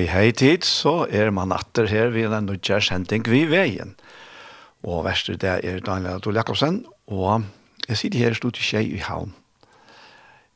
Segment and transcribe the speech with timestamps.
[0.00, 3.90] Hei, hei tid, så er man atter her ved en nødja sending vi veien.
[4.80, 6.78] Og verste det er Daniel Adol Jakobsen,
[7.12, 7.42] og
[7.84, 9.34] jeg sitter her stod til tjei i havn.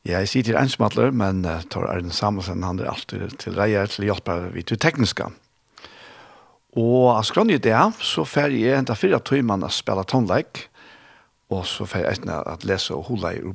[0.01, 4.07] Jeg sitter en smattler, men tar er den samme han er alltid til reier til
[4.07, 5.29] å hjelpe vi til tekniska.
[6.73, 10.71] Og av skrann i det, så fer jeg enda fyra tøymann å spela tonleik,
[11.53, 13.53] og så fer jeg etna at lese og hula i ur.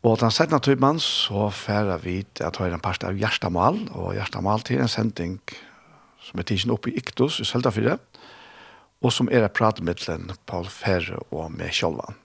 [0.00, 4.14] Og den settene tøymann så færer vi til at høyre en part av Gjerstamal, og
[4.16, 5.34] Gjerstamal til en sending
[6.24, 7.98] som er tidsen oppe i Iktus i Søltafyrre,
[9.00, 12.16] og som er pratmiddelen Paul Ferre og med Kjolvan.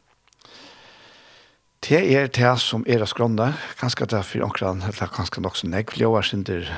[1.83, 5.59] Det er det som er av skrånne, kanskje det er for omkran, eller kanskje nok
[5.59, 6.72] så negv, jo er synder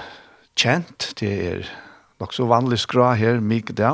[0.57, 1.69] kjent, det er
[2.19, 3.93] nok så vanlig skra her, mye det,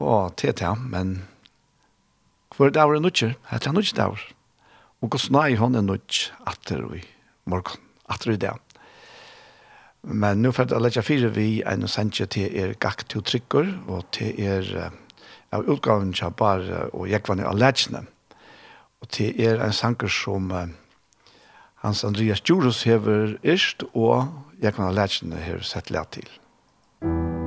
[0.00, 1.12] og det er det, men
[2.56, 3.36] hvor er det av det nødvendig?
[3.36, 4.35] Det er det nødvendig av det.
[5.04, 7.02] Og gos nei hon er nødt atter i
[7.44, 8.54] morgen, atter i det.
[10.06, 14.06] Men nå fyrir jeg letja fire vi en sendje til er gakk til trykker, og
[14.14, 14.90] til er
[15.52, 18.06] av utgaven til bare og jekvann av letsene.
[19.02, 20.66] Og til er en sanger som uh,
[21.84, 24.30] Hans Andreas Djurus hever erst, og
[24.62, 26.30] jekvann av letsene hever sett let til.
[27.02, 27.45] Musikk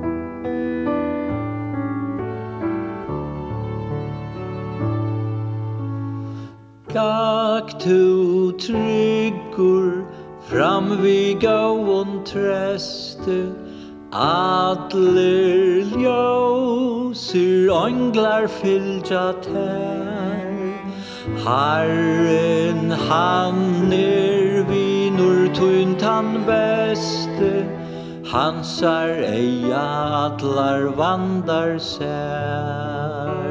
[6.92, 10.04] Gak tu tryggur
[10.48, 13.54] Fram vi gauon treste
[14.12, 20.50] Adler ljósir Ånglar fylgja tær.
[21.46, 27.52] Herren han er vinur Tunt han beste
[28.32, 29.86] Hansar eia
[30.26, 33.49] Adlar vandar sær.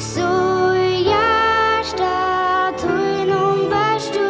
[0.00, 4.27] så i hjärsta Tog någon bärstod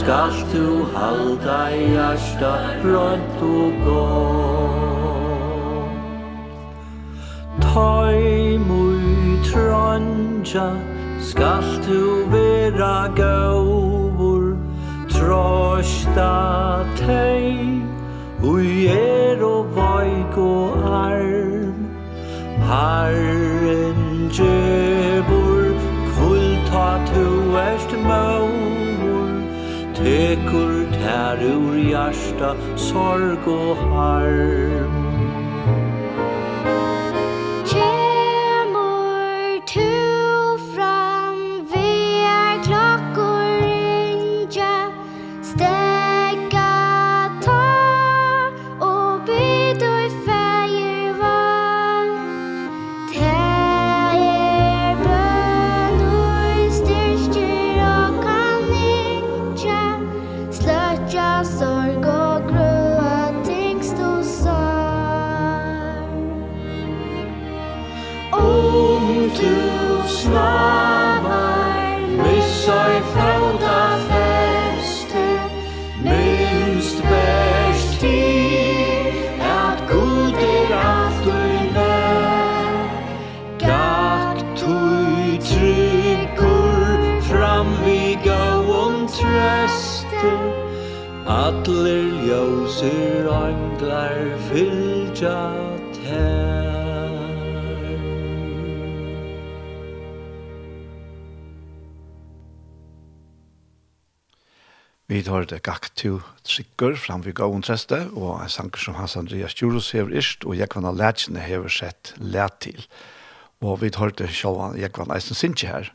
[0.00, 2.52] skalt du halda hjärsta
[2.82, 5.20] brønt og gått.
[7.60, 10.68] Tøy mui trönja
[11.20, 14.56] skalt du vera gaur
[15.12, 17.82] Trosta tei
[18.42, 21.76] ui er og vaik og arm.
[22.70, 25.76] Herren djevur,
[26.14, 27.28] kvulta tu
[27.66, 28.59] erst møy
[30.00, 32.50] tekur tær ur hjarta
[32.88, 34.99] sorg og harm.
[92.80, 94.14] Gudsir anglar
[94.48, 95.40] fylgja
[95.92, 97.18] tær
[105.12, 109.18] Vi tar det gakk til trykker fram vi gav treste, og en sanger som Hans
[109.20, 112.88] Andreas Djurus hever ist, og Jekvanna Lætsjene hever sett lät til.
[113.60, 115.92] Og vi tar det sjåan Jekvanna Eisen Sintje her.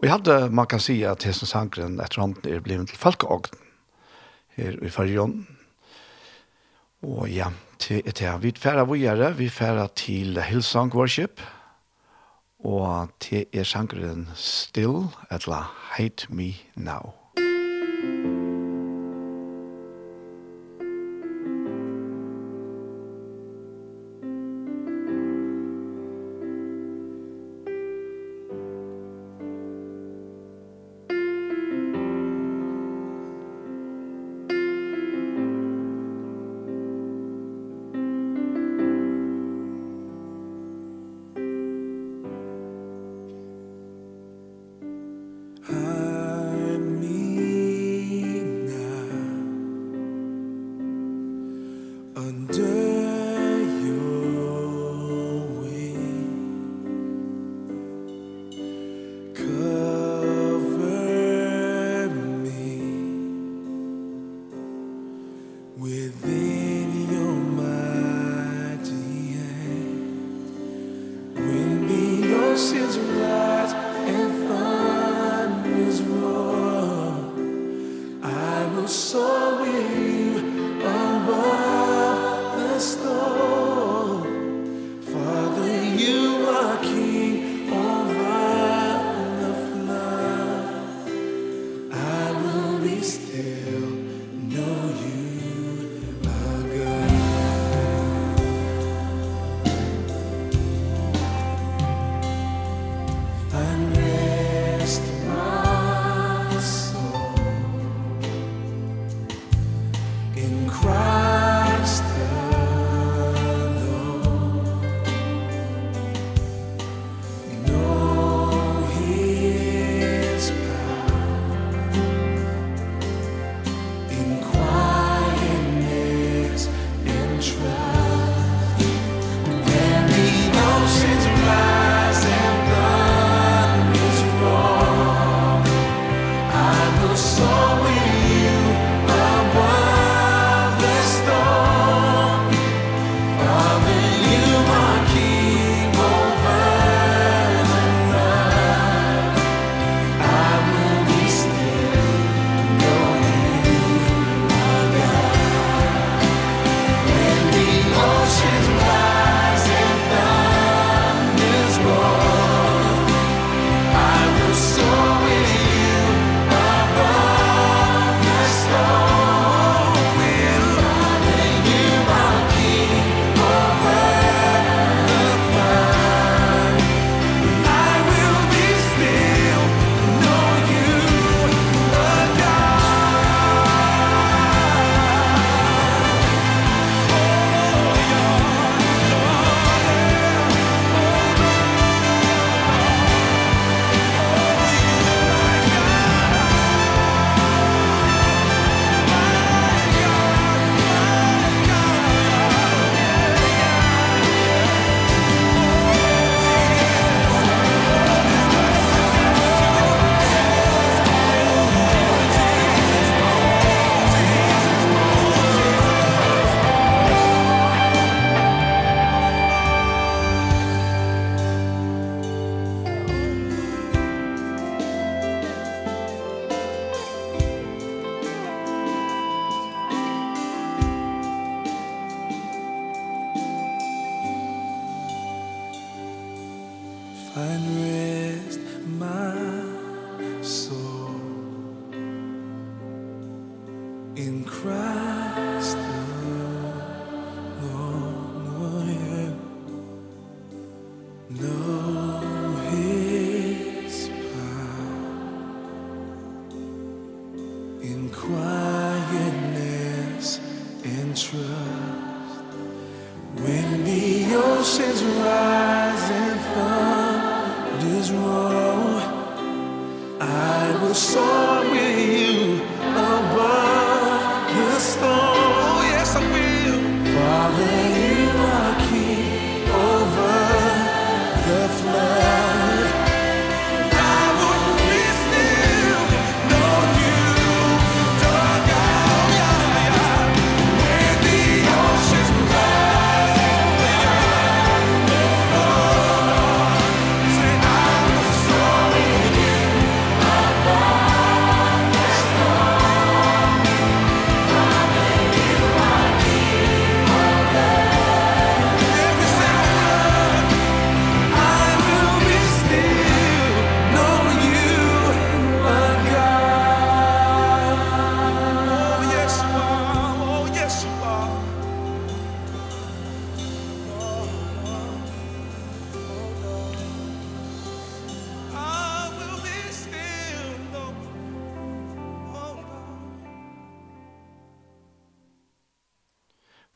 [0.00, 3.68] Og jeg hadde, man kan si at hesten sangren etter hånden er blivet til folkeogden
[4.56, 5.42] her i Farjon,
[7.02, 8.36] Og ja, til et her.
[8.38, 11.40] Vi færer vågjere, vi færer til Hillsong Worship,
[12.64, 15.64] og til er sangren Still, etla
[15.96, 17.21] Hate Me Now.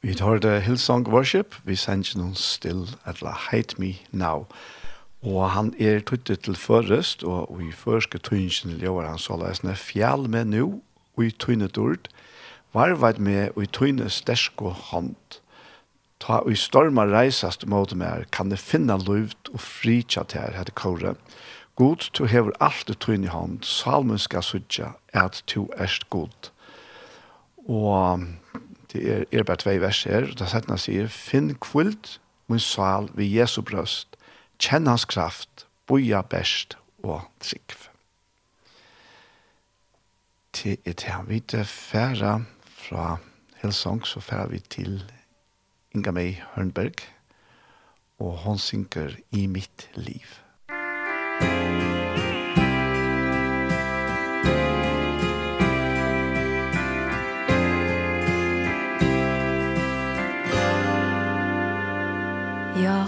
[0.06, 4.44] Vi tar det Hillsong Worship, vi sender noen still eller Hate Me Now.
[5.26, 10.28] Og han er tuttet til først, og i første tøynsen gjør han så løsne fjall
[10.30, 10.78] med nu,
[11.16, 12.06] og i tøynet ord,
[12.70, 15.40] varvet med og i tøynet stersk og hånd.
[16.22, 20.54] Ta og i storma reisast mot mer, kan det finna luft og fritja til her,
[20.60, 21.16] heter Kåre.
[21.74, 26.52] God, du hever alt i tøynet hånd, salmen skal sutja, at du erst god.
[27.66, 28.22] Og
[28.96, 32.16] Det er, er bare tvei vers her, og da setter han sier, Finn kvult
[32.48, 34.16] min sal ved Jesu brøst,
[34.62, 37.90] kjenn hans kraft, boja best og trikv.
[40.56, 43.18] Til et her vite færa fra
[43.60, 45.02] Helsong, så færa vi til
[45.92, 47.04] Inga May Hörnberg,
[48.18, 50.45] og hon synker i mitt liv.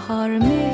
[0.09, 0.68] har med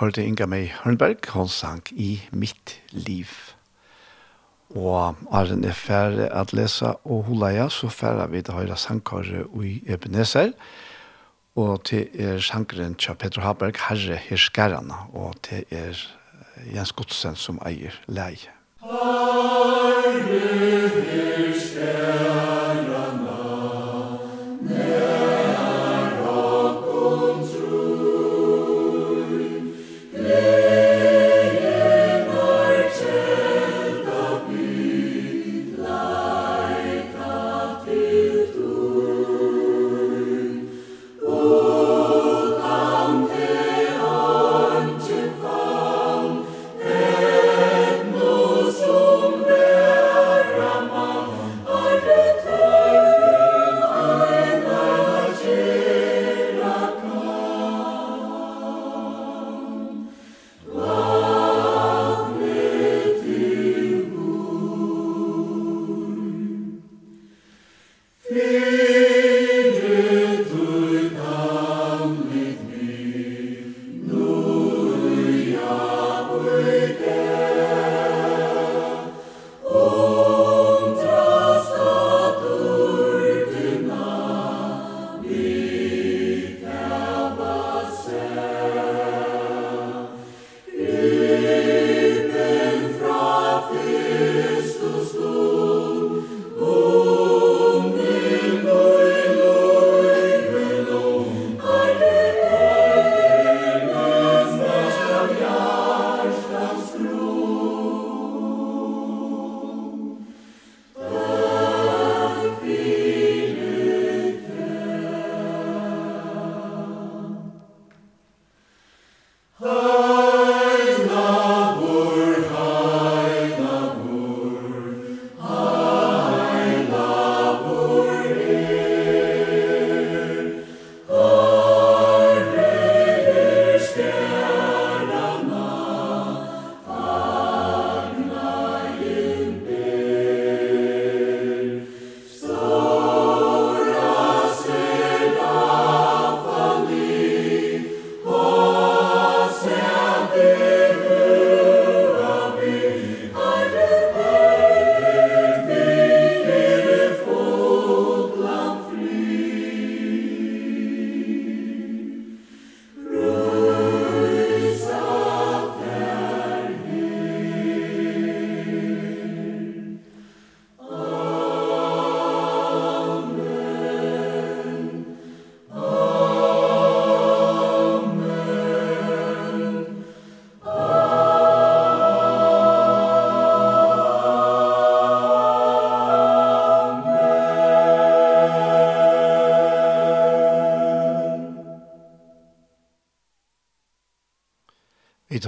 [0.00, 3.28] hørte Inga May Hörnberg, hun sang i mitt liv.
[4.74, 9.82] Og Arne er ferdig at lese og hulaja, så ferdig vi til høyre sangkare i
[9.86, 10.52] Ebenezer,
[11.56, 16.00] og til er sangren til Petro Haberg, Herre Hirskarana, og til er
[16.74, 18.52] Jens Godsen som eier leie.
[18.82, 20.51] Herre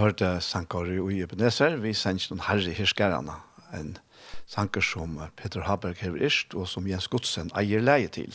[0.00, 3.37] hørte sankar i Ebenezer, vi sendte noen herre hirskarene,
[3.76, 3.96] en
[4.50, 8.33] sankar som Peter Haberg har ist, og som Jens Godsen eier leie til.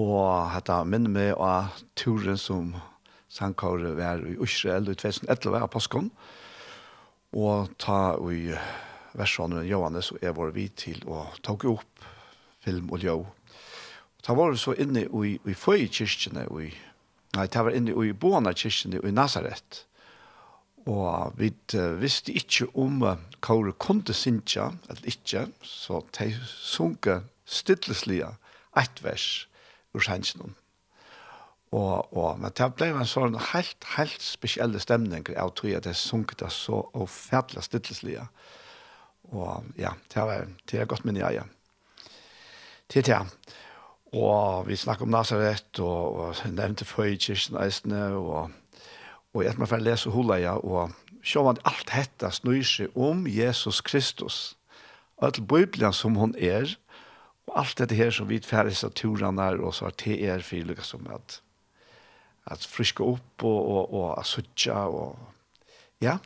[0.00, 2.72] Og dette minner meg av turen som
[3.32, 6.10] sankar var i Israel i 2011 av påsken,
[7.32, 8.52] og ta i
[9.16, 12.08] versjonen Johannes og Evor var vi til å ta opp
[12.62, 13.24] film og ljøv.
[14.22, 16.68] Ta var så inne i, i føy kyrkjene, i,
[17.36, 19.86] nei, ta var inne i boende kyrkjene i Nazaret,
[20.86, 26.32] Og vi uh, visste ikke om uh, hva det kunne synge, eller ikke, så de
[26.46, 28.32] sunke stilleslige
[28.78, 29.48] et vers
[29.94, 30.56] ur sannsjonen.
[31.72, 35.96] Og, og, men det ble en sånn helt, helt spesielle stemning av tog at jeg
[35.96, 38.26] sunket det så og ofertelig stilleslige.
[39.32, 42.10] Og ja, det var, det er godt minne jeg, ja.
[42.92, 43.22] Til det.
[44.12, 48.52] Og vi snakket om Nazaret, og, og nevnte før i kirken eisene, og
[49.32, 50.92] Og jeg må få lese Hulaja, og
[51.24, 54.56] se om alt dette snur seg om Jesus Kristus.
[55.16, 56.74] Og alt Bibelen som hon er,
[57.48, 60.44] og alt dette her som vi færdes av turene er, og så har det er
[60.44, 61.40] for lykke som at,
[62.50, 65.18] at friske opp og, og, og asutja, og
[66.02, 66.18] ja,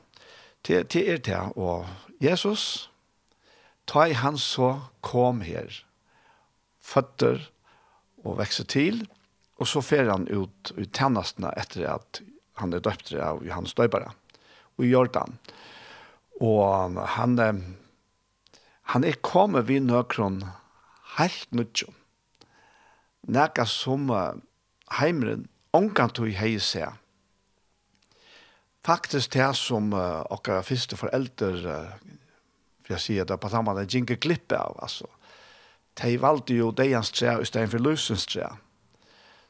[0.67, 1.43] det, det er det.
[1.57, 1.87] Og
[2.23, 2.91] Jesus,
[3.87, 5.71] ta i han så kom her,
[6.83, 7.45] føtter
[8.25, 9.05] og vekse til,
[9.57, 12.21] og så fer han ut, ut tennestene etter at
[12.61, 14.13] han er døpt av Johannes Døybara,
[14.77, 15.37] og i Jordan.
[16.45, 17.39] Og han,
[18.93, 20.43] han er kommet vid nøkron
[21.17, 21.93] helt nødjo.
[23.27, 24.09] Nega som
[25.01, 26.93] heimren omkantog hei seg.
[28.87, 32.21] Faktisk det som uh, okkar fyrste foreldre, uh,
[32.87, 35.09] for jeg sier det på samme, det er ikke glippe av, altså.
[35.99, 38.47] De valgte jo deians tre i stedet for løsens tre.
[38.47, 38.66] Mm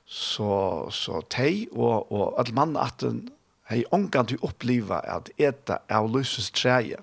[0.06, 3.26] så, så tei og, og all mann at den
[3.66, 7.00] hei ångan til oppleva at eta av løses treje.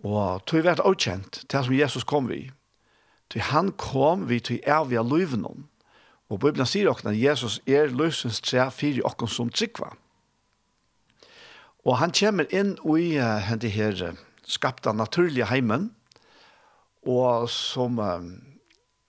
[0.00, 2.46] Og tog vært avkjent til som Jesus kom vi.
[3.30, 5.66] Til han kom vi til av løyvnån.
[6.30, 9.92] Og Bibelen sier okna at Jesus er løsens tre fire okken som tryggva.
[11.84, 15.90] Og han kommer inn i uh, henne her uh, skapta naturlige heimen
[17.02, 18.20] og som uh,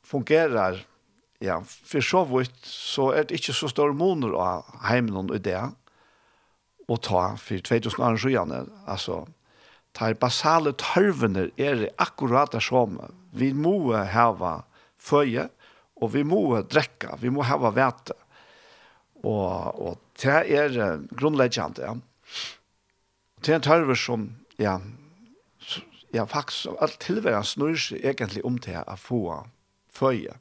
[0.04, 0.82] fungerer
[1.42, 5.58] Ja, for så vidt, så er det ikke så stor måneder av heimen og det,
[6.86, 8.70] å ta for 2000 år siden.
[8.86, 9.24] Altså,
[9.98, 13.10] de basale tørvene er akkurat det samme.
[13.34, 14.62] Vi må hava
[15.02, 15.48] føje,
[16.02, 18.16] og vi må drekke, vi må hava vete.
[19.22, 21.98] Og, og det er grunnleggende, ja.
[23.42, 24.30] Det er en tørver som,
[24.62, 24.78] ja,
[26.14, 29.22] ja, faktisk, alt tilværende snur seg egentlig om til å få
[29.90, 30.38] føje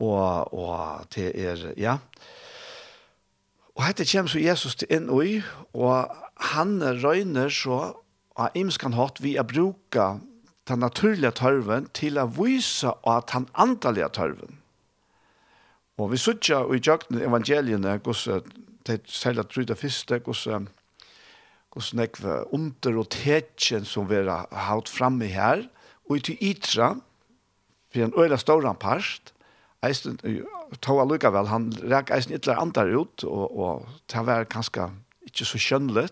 [0.00, 1.98] og, og til er, ja.
[3.76, 5.36] Og hette kommer så Jesus til inn og i,
[5.72, 6.10] og
[6.52, 7.80] han røyner så
[8.40, 10.08] av imskan hatt vi å bruke
[10.70, 14.58] den naturlige tørven til å vise at han antallige tørven.
[16.00, 18.46] Og vi sutja i jakten evangeliene, hvordan
[18.88, 20.46] de særlig trodde fyrste, gos
[21.70, 25.62] gos nekve under og tetjen som vi har hatt framme her,
[26.08, 26.96] og i til ytra,
[27.90, 29.32] for en øyla stor parst,
[29.86, 30.18] eisen
[30.84, 34.90] tog allikevel, han rek eisen ytler andre ut, og, og det var kanskje
[35.28, 36.08] ikke så kjønnelig.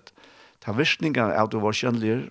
[0.59, 2.31] Det var virkningen av det var kjønnelig,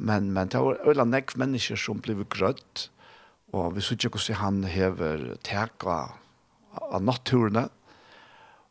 [0.00, 2.88] men, men det var øyla nekv mennesker som ble grøtt,
[3.52, 6.16] og vi synes ikke hvordan han hever tek av,
[6.80, 7.68] av naturene,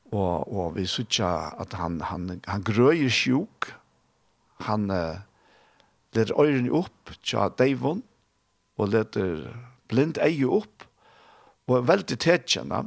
[0.10, 1.32] og, og vi synes ikke
[1.63, 3.70] at han, han, han grøyer sjuk,
[4.65, 5.22] han uh,
[6.15, 8.02] leder øyrene opp til Deivon,
[8.80, 9.46] og leder
[9.92, 10.88] blind eie opp,
[11.70, 12.84] og er veldig tetjende.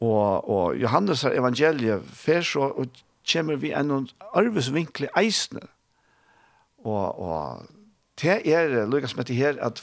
[0.00, 5.64] Og, og Johannes er evangeliet fer så, og kommer vi en arvesvinklig eisne.
[6.84, 7.66] Og, og
[8.20, 9.82] det er lykkes med det her at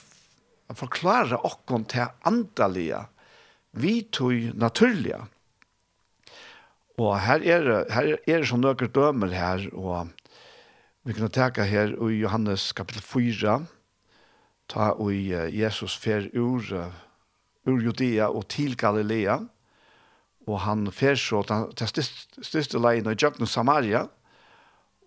[0.77, 3.03] forklare okkon til andalige,
[3.71, 5.19] vi tog naturlige.
[6.99, 10.11] Og her er, her er som noen dømer her, og
[11.07, 13.55] vi kan tenke her i Johannes kapittel 4,
[14.69, 15.15] ta og
[15.55, 16.61] Jesus fer ur
[17.67, 19.39] ur Judea og til Galilea,
[20.49, 22.05] og han fer så til
[22.41, 24.07] største leien i Jøgnen Samaria,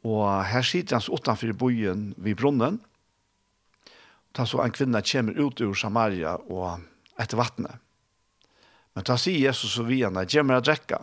[0.04, 2.80] og her sitter han utenfor byen ved brunnen,
[4.34, 6.84] ta så en kvinne kommer ut ur Samaria og
[7.18, 7.80] etter vattnet.
[8.94, 11.00] Men ta sier Jesus og vi henne, kommer å drekke.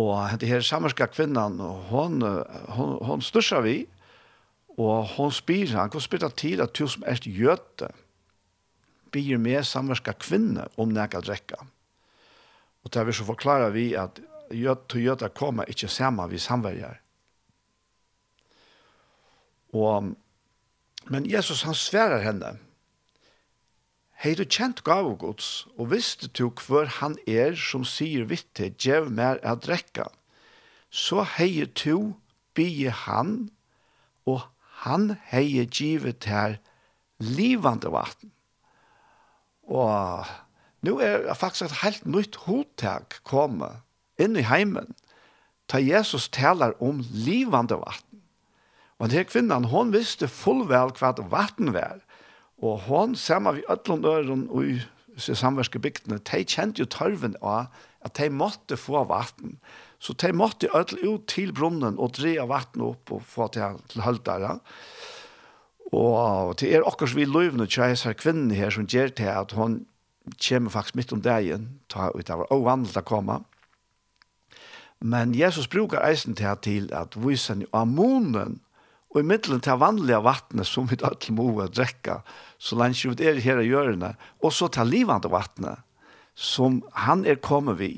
[0.00, 2.22] Og denne her samerska kvinnan, hon,
[2.76, 3.76] hon, hon størser vi,
[4.74, 7.92] og hon spyr han, hon spyr han til at du som er jøte,
[9.14, 11.62] byr med samverska kvinne om nekka drekka.
[12.84, 14.20] Og det vil så forklare vi at
[14.52, 17.00] jød og jød kommer ikke sammen vi samverger.
[19.74, 20.14] Og,
[21.10, 22.54] men Jesus han sverer henne.
[24.24, 29.10] Hei du kjent gav gods, og visste du hver han er som sier vitte, djev
[29.12, 30.06] mer er drekka.
[30.88, 32.14] Så hei du
[32.54, 33.34] bygge han,
[34.24, 34.46] og
[34.84, 36.56] han hei givet her
[37.18, 38.33] livande vatten.
[39.66, 40.26] Og
[40.84, 43.80] nu er faktisk et helt nytt hodtak kommet
[44.20, 44.92] inn i heimen,
[45.68, 48.20] ta Jesus taler om livande vatten.
[49.00, 52.02] Og denne kvinnan, hon visste fullvel hva vatten var,
[52.62, 54.78] og hon, sammen vi ødlån øren og i
[55.18, 57.72] samverske bygdene, de kjente jo tørven av
[58.04, 59.58] at de måtte få vatten.
[59.98, 64.04] Så de måtte ødlån ut til brunnen og dreie vatten opp og få til, til
[64.04, 64.58] høldere.
[64.60, 65.13] Ja.
[65.92, 69.82] Og det er akkurat vi løvende tjeis her kvinnen her som gjør til at hun
[70.40, 73.40] kommer faktisk midt om dagen, ta ut av åvandlet å komme.
[75.04, 78.60] Men Jesus bruker eisen til, til at vysen av munnen
[79.14, 82.18] og i middelen til vanlige vattnet som vi alle må drekke,
[82.58, 85.84] så langt vi er her i hjørnet, og så til livende vattnet
[86.34, 87.92] som han er kommet vi,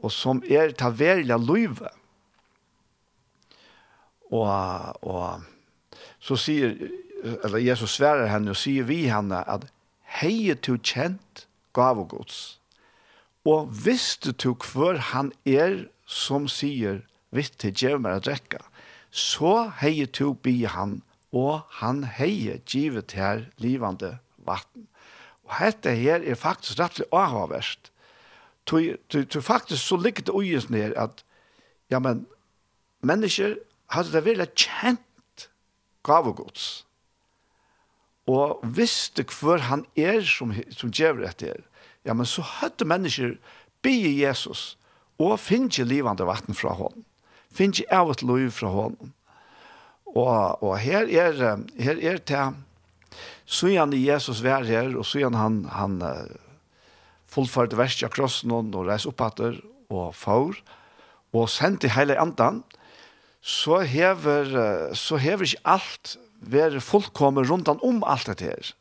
[0.00, 1.90] og som er til verlige løyve.
[4.32, 4.48] Og,
[5.04, 5.44] og
[6.20, 6.76] så sier
[7.24, 9.66] eller Jesus svärar henne og sier vi henne att
[10.02, 12.60] hej to kjent gav och gods.
[13.44, 18.58] Og visste to hver han är som sier vitt til djevmer å räcka.
[19.10, 21.02] Så hej to bi han
[21.32, 24.88] og han hei givet her livande vatten.
[25.44, 27.92] Og dette her er faktisk rettelig avhåverst.
[28.68, 31.24] Du faktisk så ligger det uges ned at
[31.90, 32.26] ja, men
[33.00, 33.56] mennesker
[33.88, 35.48] hadde det veldig kjent
[36.04, 36.84] gavegods
[38.28, 41.64] og visste hver han er som, som gjør etter
[42.06, 43.36] ja, men så hadde mennesker
[43.84, 44.76] bi Jesus
[45.20, 47.04] og finne livande vatten fra hånden.
[47.52, 49.12] Finne av et liv fra hånden.
[50.08, 52.44] Og, og her er, her er det
[53.48, 55.98] Søgjane Jesus vær her, og søgjane han, han
[57.32, 59.56] fullførte verset av krossen og reis opphatter
[59.88, 60.60] og får,
[61.32, 62.60] og sendte hele andan,
[63.40, 64.52] så hever,
[64.92, 68.72] så hever ikke alt være fullkommer rundan om alt det her.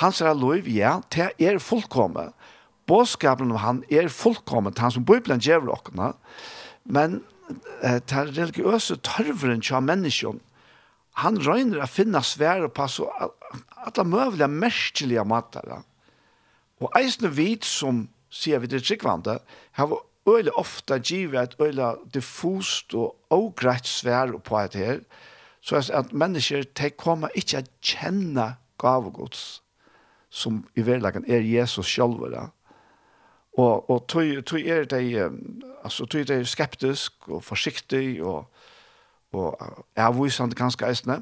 [0.00, 2.32] Han sier lov, ja, det er fullkommet.
[2.88, 6.12] Båskapen om han er fullkommet, han som Bibelen gjør dere.
[6.84, 7.20] Men
[7.82, 10.40] eh, det religiøse tørveren til mennesken.
[11.20, 15.82] Han røyner å finne svære på så alle møvelige, merkelige måter.
[16.80, 19.36] Og eisne vit som sier vi det tryggvande,
[19.76, 19.92] har
[20.28, 25.00] øyelig ofte givet et øyelig diffust og ogreit svær på et her,
[25.62, 28.48] Så at mennesker, de kommer ikke å kjenne
[28.82, 29.62] gavegods
[30.32, 32.24] som i verlagen er Jesus selv.
[32.32, 32.48] Da.
[33.60, 35.28] Og, og tog, tog er de,
[35.84, 38.48] altså, tog de skeptisk og forsiktig og,
[39.36, 39.60] og
[39.96, 41.20] avvisende ganske eisende.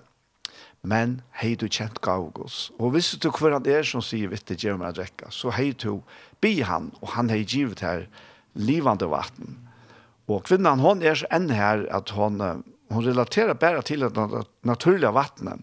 [0.81, 2.71] Men hei du kjent gavgås.
[2.81, 5.75] Og hvis du hver han er som sier vitt det gjør meg drekka, så hei
[5.77, 6.01] du
[6.41, 8.07] bi han, og han hei givet her
[8.57, 9.59] livande vatten.
[10.31, 12.41] Og kvinnan, hon er så enn her at hon,
[12.91, 15.61] hon relaterar bara till det naturliga vattnet.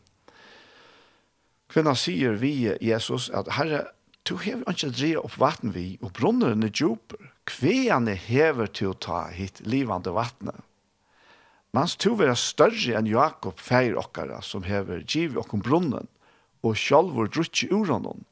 [1.70, 3.88] Kvinnan säger vi Jesus att Herre,
[4.24, 7.30] du hever ikke drevet opp vatten vi, og brunnen er djuper.
[7.48, 10.60] Kveane hever til å ta hit livande vattnet.
[11.76, 16.08] Mans to vera større enn Jakob feir okkara som hever giv okkom brunnen,
[16.64, 18.26] og sjálfur drutsi ur honom.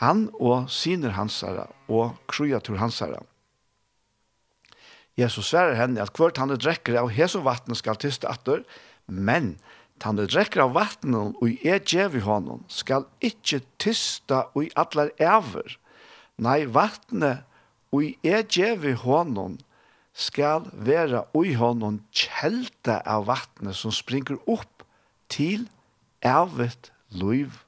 [0.00, 3.22] Han og siner hansara og krujatur hansara.
[5.18, 8.62] Jesus sverar henne at kvart han drekker av heso vattnet skal tyste atter,
[9.06, 9.56] men
[10.02, 15.12] han drekker av vattnet og er djev i honom skal ikkje tysta og i atler
[15.20, 15.76] ever.
[16.42, 17.44] Nei, vattnet
[17.92, 19.58] og er djev i honom
[20.12, 24.84] skal vera og i honom kjelta av vattnet som springer opp
[25.32, 25.68] til
[26.24, 27.62] evet luiv.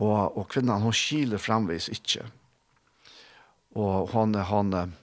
[0.00, 2.24] Og, og kvinnan, hon skiler framvis ikkje.
[3.76, 4.94] Og hon, hon, hon,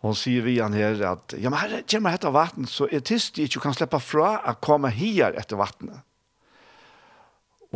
[0.00, 3.02] Hon sier vi han her at, ja, men herre, gjør meg etter vatten, så er
[3.04, 6.00] tyst de ikke kan slippe fra å komme her etter vattnet.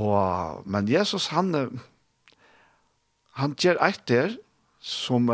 [0.00, 1.52] Og, men Jesus, han,
[3.38, 4.38] han gjør et der
[4.80, 5.28] som,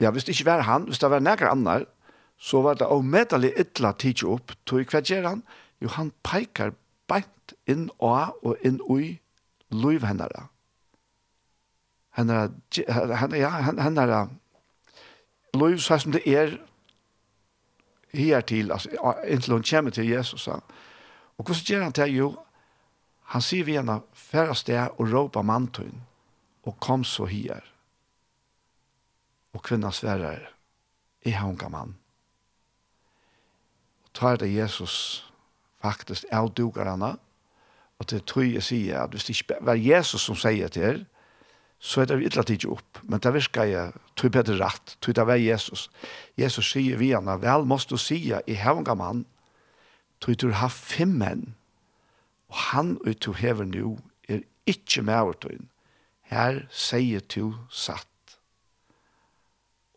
[0.00, 1.86] ja, hvis det ikke var han, hvis det var nærkere annar,
[2.38, 5.42] så var det omedelig ytla tidsi opp, tog hva gjør han?
[5.82, 6.72] Jo, han peikar
[7.10, 9.18] beint inn og og inn ui
[9.74, 10.48] liv hennara.
[12.16, 14.20] Hennara, hennara, ja, hennara,
[15.58, 16.56] liv så som det er
[18.12, 20.46] her til, altså, inntil hun kommer til Jesus.
[20.46, 20.62] Han.
[21.38, 22.14] Og hvordan gjør han til?
[22.16, 22.36] Jo,
[23.22, 26.02] han sier vi henne, færre sted og råpa mantøyen,
[26.64, 27.60] og kom så her.
[29.52, 30.48] Og kvinna sverer,
[31.24, 31.96] jeg har unga mann.
[34.04, 35.24] Og tar det Jesus
[35.82, 37.16] faktisk avdugar henne,
[37.98, 41.04] og til tog jeg sier at hvis det ikke var Jesus som sier til her,
[41.78, 42.98] så er det ytla tid opp.
[43.02, 45.88] Men det virker jeg, tog bedre rett, tog det var Jesus.
[46.38, 49.24] Jesus sier vi henne, vel måste du sige, i hevnga mann,
[50.20, 51.54] tog du har fem menn,
[52.48, 55.68] og han ut til hever nu, er ikke med overtøyen.
[56.28, 58.06] Her sier du satt.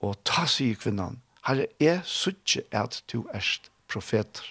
[0.01, 4.45] Og ta sier kvinnan, herre, jeg sutje at du erst profeter.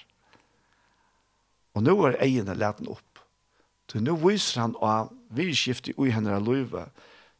[1.75, 3.23] Og nå er egene leten opp.
[3.91, 6.91] Så nå viser han av virkskiftet i henne av livet,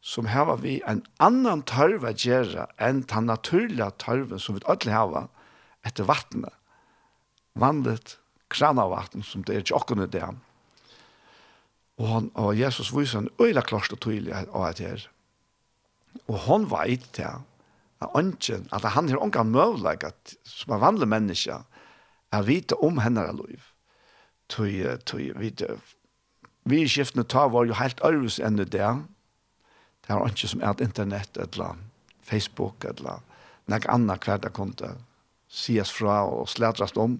[0.01, 4.95] som har vi en annan tørve å gjøre enn den naturlige tørve som vi alle
[4.95, 5.29] har
[5.85, 6.53] etter vattnet.
[7.53, 8.17] Vandet,
[8.49, 10.25] kranavatten, som det er ikke åkken i det.
[12.01, 15.07] Og, han, og Jesus viser en øyla klart og tydelig av det her.
[16.27, 17.29] Og han vet det,
[18.01, 21.59] at ønsken, at han har ångan møvleg, at, som er vanlig menneske,
[22.31, 23.67] er vite om henne er liv.
[24.49, 25.51] Tøy, tøy, vi,
[26.65, 28.89] vi i skiftene tar var jo helt ærvis enn det,
[30.11, 31.77] Det var ikke som et internett, eller
[32.27, 33.21] Facebook, eller
[33.71, 34.97] noe annet hver det kom til
[35.47, 37.19] sies fra og slætrast om.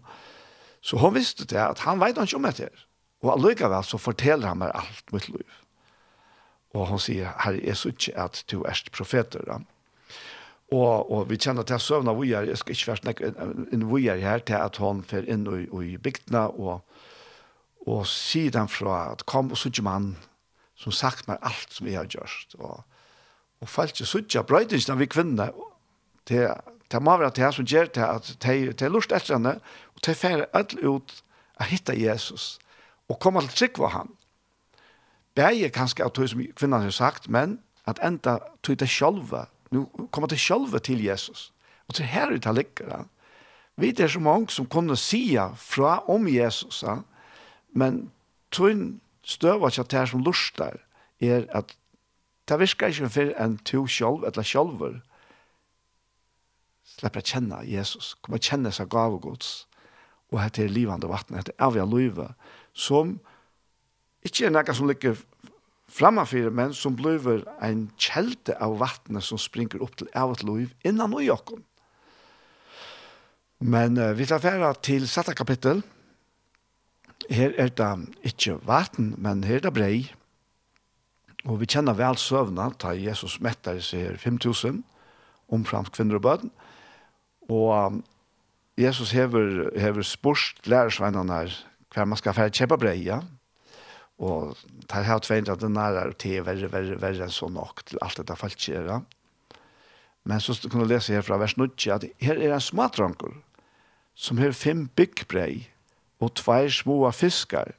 [0.81, 2.67] Så hun visste det at han vet ikke om dette.
[3.23, 5.59] Og allikevel så forteller han meg alt mitt liv.
[6.75, 9.43] Og hun sier, herre, jeg synes ikke at du er profeter.
[9.47, 9.59] Da.
[10.71, 13.23] Og, og vi kjenner til søvn av vujer, jeg skal ikke være snakk
[13.75, 16.81] en vujer her, til at hun fer inn i, i bygdene og,
[17.87, 20.15] og sier dem fra at kom og sier mann,
[20.81, 22.55] som sagt meg alt som jeg har gjort.
[22.59, 22.81] Og,
[23.61, 25.53] og falt ikke suttje brøydingen vi kvinner
[26.25, 26.49] til
[26.91, 29.59] Det må være det som gjør det at det er lurt etter henne,
[29.95, 31.13] og det er alt ut
[31.55, 32.59] å hitte Jesus,
[33.07, 34.09] og komme til trygg for han.
[35.35, 39.85] Begge kanskje av det som kvinnerne har sagt, men at enda tog det sjølve, nu
[40.11, 41.51] kommer det sjølve til Jesus.
[41.87, 43.05] Og til her ut av likkere.
[43.79, 46.83] Vi er så mange som kunne sija fra om Jesus,
[47.73, 48.11] men
[48.51, 50.79] tog støva ikke at det som lustar
[51.21, 51.75] er at
[52.49, 54.99] det virker ikke for en to sjølv, eller sjølver,
[56.97, 59.51] slipper å kjenne Jesus, kommer å kjenne seg gav og gods,
[60.31, 62.27] og hette er livande vatten, hette er avgjør løyve,
[62.73, 63.19] som
[64.25, 65.19] ikke er noe som ligger
[65.91, 70.73] framfor, men som blir en kjelte av vattnet som springer opp til av et løyv
[70.87, 71.63] innan og jokken.
[73.61, 75.83] Men uh, vi tar færa til satte kapittel,
[77.29, 77.91] her er det
[78.23, 79.95] ikke vatten, men her er det brei.
[81.45, 84.83] Og vi kjenner vel søvna, ta Jesus mettar seg her 5000,
[85.51, 86.51] omframt kvinner og bøden.
[87.49, 88.01] Og um,
[88.79, 91.55] Jesus hever, hever spørst lærersveinene her,
[91.93, 93.19] hver man skal fære kjepa brei, ja.
[94.21, 94.55] Og
[94.89, 98.21] tar her tveint at den er til verre, verre, verre enn så nok til alt
[98.21, 99.01] dette falskjera.
[100.29, 103.33] Men så kan du lese her fra vers 9 at her er en smatranker
[104.13, 105.65] som har fem byggbrei
[106.21, 107.73] og tvær små fiskar.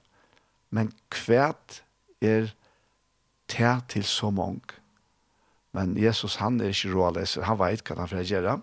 [0.70, 1.82] Men kvært
[2.20, 2.50] er
[3.48, 4.62] tær til så mong.
[5.72, 7.46] Men Jesus, han er ikke råleser.
[7.48, 8.58] Han vet hva han får gjøre.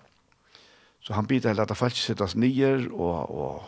[1.01, 3.63] Så han bidrar til at folk sittes nyer, og, og,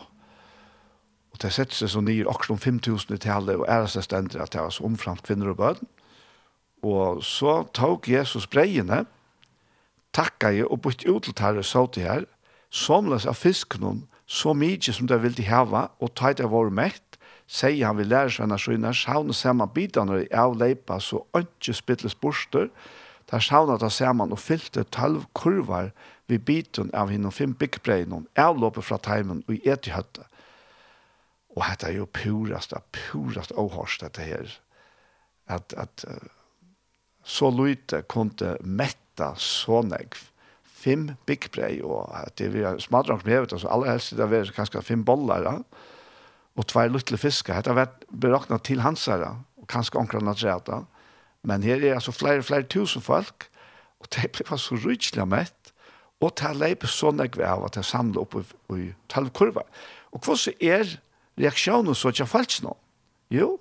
[1.32, 4.42] og det setter seg så nyer akkurat om 5.000 i tallet, og æres det stender
[4.42, 5.88] at det var så omframt kvinner og bøden.
[6.82, 9.04] Og så tok Jesus breiene,
[10.12, 12.26] takka jeg og bytte ut til her og så til her,
[12.70, 17.18] somles av fisken så mye som de ville hava, og teit det vår mekt,
[17.52, 22.16] sier han vil lære seg når skjønner, sjavne sammen bitene av leipa, så ønske spittles
[22.16, 22.70] borster,
[23.28, 25.92] der sjavne ta sammen og fylte tølv kurvar
[26.32, 30.24] ved biten av henne fem byggbreinene, avlåpet fra teimen og i etihøtte.
[31.52, 34.52] Og dette er jo purast, purast åhørst dette her.
[35.44, 36.06] At, at
[37.22, 40.31] så lite kunne metta så negv
[40.82, 45.04] fem byggbrei, og det er smadrong som hevet, så aller helst det var kanskje fem
[45.06, 45.46] bollar,
[46.52, 47.60] og tvær luttele fiskar.
[47.60, 50.86] Hette har vært berakna til hansara, og kanskje omkran at
[51.42, 53.48] Men her er altså flere, flere tusen folk,
[54.00, 55.72] og det ble så rydselig mett,
[56.20, 59.64] og det leip så nekve av at det samlet opp i tolv talvkurva.
[60.12, 60.98] Og hva så er
[61.40, 62.76] reaksjonen så ikke falsk nå?
[63.30, 63.58] Jo,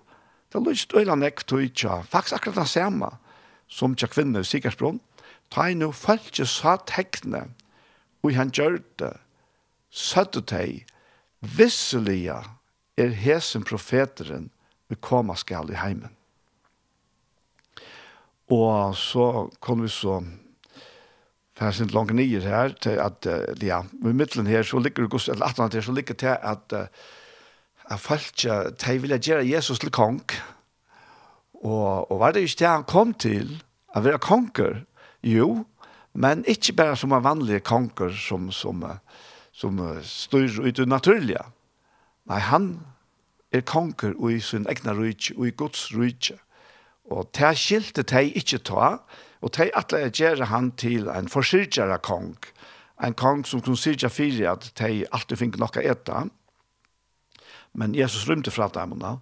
[0.52, 3.10] det er lyst øyla nekve tog ikke, faktisk akkurat det samme,
[3.72, 5.00] som ikke kvinner i Sikarsbrunn,
[5.52, 7.50] Ta i nu falske sa tekne,
[8.24, 9.14] og han gjør det,
[9.92, 10.86] søtte teg,
[11.42, 12.38] visselige
[12.98, 14.50] er hesen profeteren
[14.92, 16.14] vi koma skal i heimen.
[18.52, 20.22] Og så kom vi så
[21.62, 23.28] Fær sin langt nye her, til at,
[23.62, 26.32] ja, med middelen her, så ligger det, eller at han her, så ligger det til
[26.42, 26.74] at,
[27.86, 28.32] at folk,
[28.82, 30.24] de ville gjøre Jesus til kong,
[31.62, 33.62] og, og var det ikke det han kom til,
[33.94, 34.82] at være konger,
[35.24, 35.66] Jo,
[36.14, 38.84] men ikke bare som en vanlig konger som, som,
[39.54, 41.44] som styr ut i naturlige.
[42.30, 42.72] Nei, han
[43.52, 46.38] er konger i sin egna rydtje, og i Guds rydtje.
[47.12, 48.98] Og det skilte de ikke ta,
[49.42, 52.36] og de atle gjør han til en forsyrtjere kong,
[53.02, 56.30] en kong som kunne syrtja fire at de alltid fikk noe etter.
[57.74, 59.20] Men Jesus rymte fra dem, og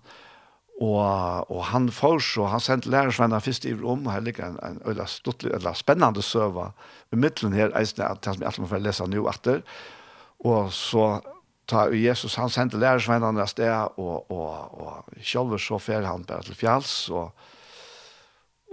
[0.79, 4.59] Og, og han får så, han sendte lærersvenner først i rom, og her ligger en,
[4.63, 6.69] en øyla stuttlig, eller spennende søva
[7.11, 9.59] i midtelen her, eisne, at det som jeg alltid må få lese nå etter.
[10.47, 11.09] Og så
[11.67, 16.47] tar Jesus, han sendte lærersvennerne av sted, og, og, og selv så fer han bare
[16.47, 17.35] til fjalls, og,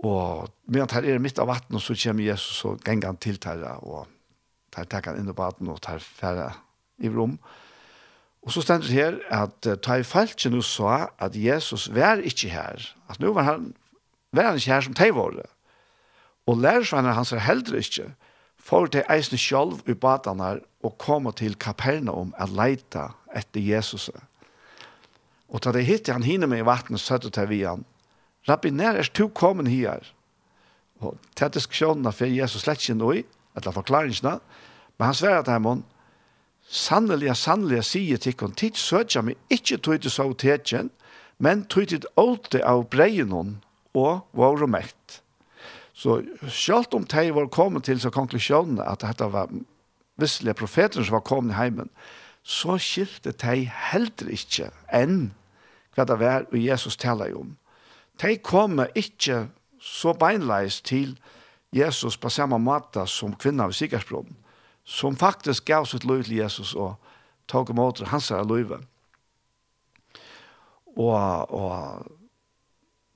[0.06, 3.66] og medan her er midt av vattnet, så kommer Jesus og ganger han til der,
[3.82, 4.06] og
[4.70, 6.52] tar tar han inn i vatten, og tar færre
[7.02, 7.65] i rom, og
[8.46, 12.22] Og så stender det her at uh, ta i falskje nå sa at Jesus var
[12.22, 12.78] ikke her.
[13.10, 13.72] At nå var han,
[14.32, 15.40] var han ikke her som de var.
[16.46, 18.12] Og lærersvenner hans er heller ikke.
[18.56, 24.08] For de eisne sjolv i badene og komme til Kapernaum og leite etter Jesus.
[25.48, 27.84] Og da det hittet han hinne med i vattnet, så til vi han.
[28.48, 30.06] Rabbi, nær er to kommet her?
[31.02, 33.22] Og til diskusjonen for Jesus slett ikke noe,
[33.56, 34.38] eller forklaringene,
[34.96, 35.84] men han sverre til ham,
[36.66, 40.90] Sannelig, sannelig sier til henne, tid søker meg ikke tog til sautetjen,
[41.38, 43.58] men tog til åte av breinon
[43.94, 45.20] og våre mekt.
[45.96, 46.20] Så
[46.52, 49.52] selv om de var kommet til så konklusjonen at dette var
[50.20, 51.90] visselige profeter som var kommet i heimen,
[52.42, 55.30] så skilte de heller ikke enn
[55.96, 57.54] hva det var og Jesus taler om.
[58.20, 59.46] De kom ikke
[59.80, 61.16] så beinleis til
[61.72, 64.36] Jesus på samme måte som kvinner ved sikkerhetsbroden
[64.86, 66.94] som faktisk gav sitt liv til Jesus og
[67.50, 68.70] tog imot hans her liv.
[70.96, 72.06] Og, og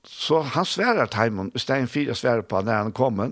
[0.03, 3.31] så han sverer Taimon, hvis det er en fire sverer på når han kommer.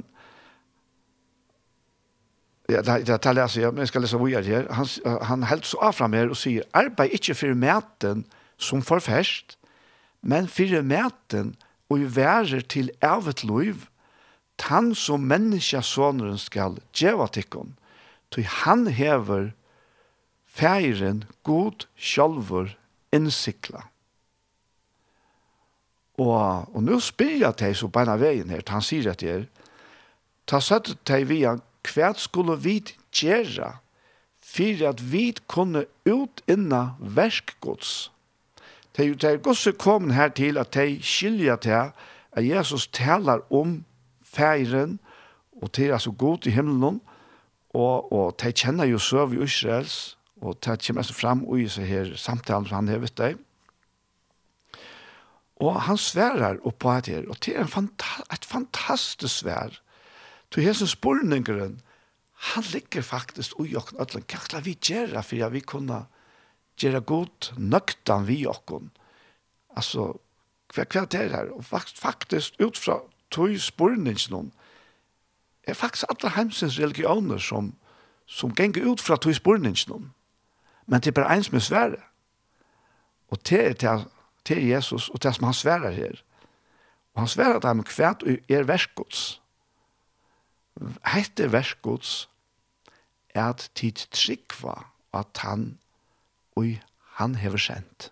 [2.70, 4.68] Ja, det, det, det leser jeg, men jeg skal lese videre her.
[4.74, 4.88] Han,
[5.26, 8.24] han held så av fram her og sier, arbeid ikke for maten
[8.62, 9.58] som for fest,
[10.22, 11.56] men for maten
[11.90, 13.88] og værer til evet liv,
[14.60, 17.74] tann som menneskja sonren skal djeva tikkon.
[17.74, 17.80] Mm
[18.30, 19.52] Ty han hever
[20.46, 22.76] feiren god sjálfur
[23.16, 23.86] innsikla.
[26.20, 29.48] Og, og nå spyr jeg til så beina veien her, han sier at jeg,
[30.50, 32.82] ta satt til vi han, hva skulle vi
[33.16, 33.78] gjøre
[34.44, 38.12] for at vi kunne ut inna verskgods?
[38.96, 41.94] Det er jo det kom her til at de skiljer til
[42.32, 43.86] at Jesus taler om
[44.24, 45.00] feiren
[45.62, 47.00] og til altså god i himmelen
[47.74, 51.68] og, og de kjenner jo søv i Israels, og de kommer så fram og i
[51.70, 53.38] seg her samtalen som han har vet deg.
[55.60, 59.76] Og han sverar oppå at her, og det er en fanta et fantastisk svær.
[60.50, 61.82] Til hese spurningeren,
[62.56, 64.24] han ligger faktisk ui okken ødlen.
[64.24, 66.06] Hva skal vi gjøre for at vi kunne
[66.80, 68.88] gjøre godt nøktan vi okken?
[69.76, 70.14] Altså,
[70.74, 71.52] hva, hva er det her?
[71.52, 74.54] Og faktisk, ut fra tog spurningen
[75.70, 77.76] Det er faktisk alle heimsens religioner som,
[78.26, 80.14] som ganger ut fra tog spurningen.
[80.88, 81.98] Men det er bare en som er svære.
[83.30, 84.06] Og det er til,
[84.46, 86.24] til Jesus og det som han sværer her.
[87.14, 88.10] Og han sværer dem hva
[88.50, 89.42] er verskots.
[91.06, 92.30] Hette verskots
[93.30, 94.74] er at tid trikva
[95.14, 95.78] at han
[96.56, 96.82] og
[97.22, 98.12] han hever sendt.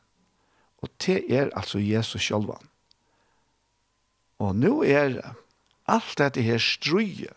[0.78, 2.70] Og det er altså Jesus sjølvan.
[4.40, 5.34] Og nå er
[5.88, 7.34] alt dette her struje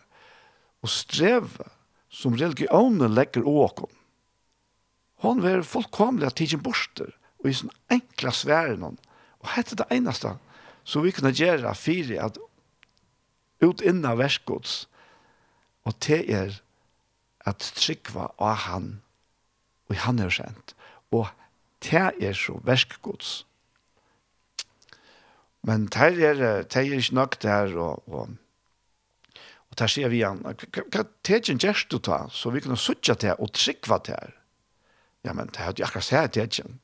[0.81, 1.67] og streve
[2.11, 3.91] som religionen legger åkom.
[5.21, 8.97] Hon var fullkomlig at tidsen borster og i sånn enkla sværen hon.
[9.41, 10.35] Og hette det eneste
[10.83, 12.39] så vi kunne gjøre fire at
[13.61, 14.85] ut innan verskots
[15.85, 16.57] og det er
[17.47, 18.89] at trykva av han
[19.89, 20.75] og han er kjent.
[21.11, 21.27] Og
[21.83, 23.41] det er så verskots.
[25.67, 28.29] Men det er, det er ikke nok der og, og
[29.71, 33.39] Og der sier vi igjen, hva tegjen gjerst du ta, så vi kunne suttja til
[33.39, 34.33] og trykva til.
[35.23, 36.79] Ja, men det er jo akkurat seg tegjen.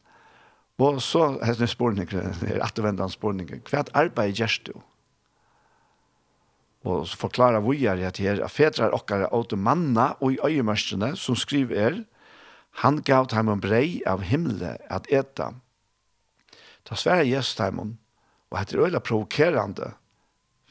[0.77, 4.69] Og så er det spørning, det er at du vender en spørning, hva arbeid gjerst
[4.69, 4.77] du?
[6.87, 10.41] Og så forklarer vi her at her, at fedrar okkar av de manna og i
[10.45, 12.03] øyemørskene som skriver er,
[12.83, 15.49] han gav dem en brei av himle at eta.
[16.85, 17.97] Da sverre Jesus dem,
[18.53, 19.95] og etter øyla provokerande,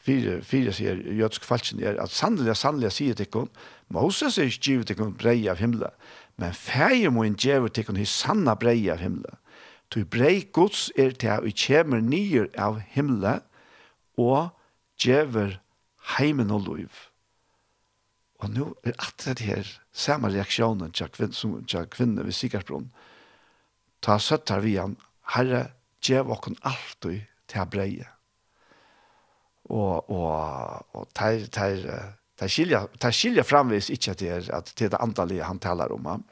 [0.07, 4.65] fire, fire sier jødsk falsen er at sannelig, sannelig sier til henne, Moses er ikke
[4.69, 5.93] givet til henne brei av himmelen,
[6.37, 9.43] men feir må en gjeve til henne sanna brei av himmelen.
[9.91, 13.45] Tu brei gods er til at vi kommer nyer av himmelen
[14.19, 14.51] og
[14.99, 15.61] gjever
[16.17, 16.97] heimen og lov.
[18.43, 22.91] Og nå er alt det her samme reaksjonen til kvinn som til kvinner ved Sigersbrunn.
[24.03, 24.99] Ta søttar vi han,
[25.33, 25.71] Herre,
[26.05, 28.16] gjev okken alltid til at breie
[29.69, 31.83] og og og tær tær
[32.39, 35.59] tær skilja tær skilja framvis ikkje at det er at det er det antallet han
[35.59, 36.07] talar om.
[36.07, 36.25] Han.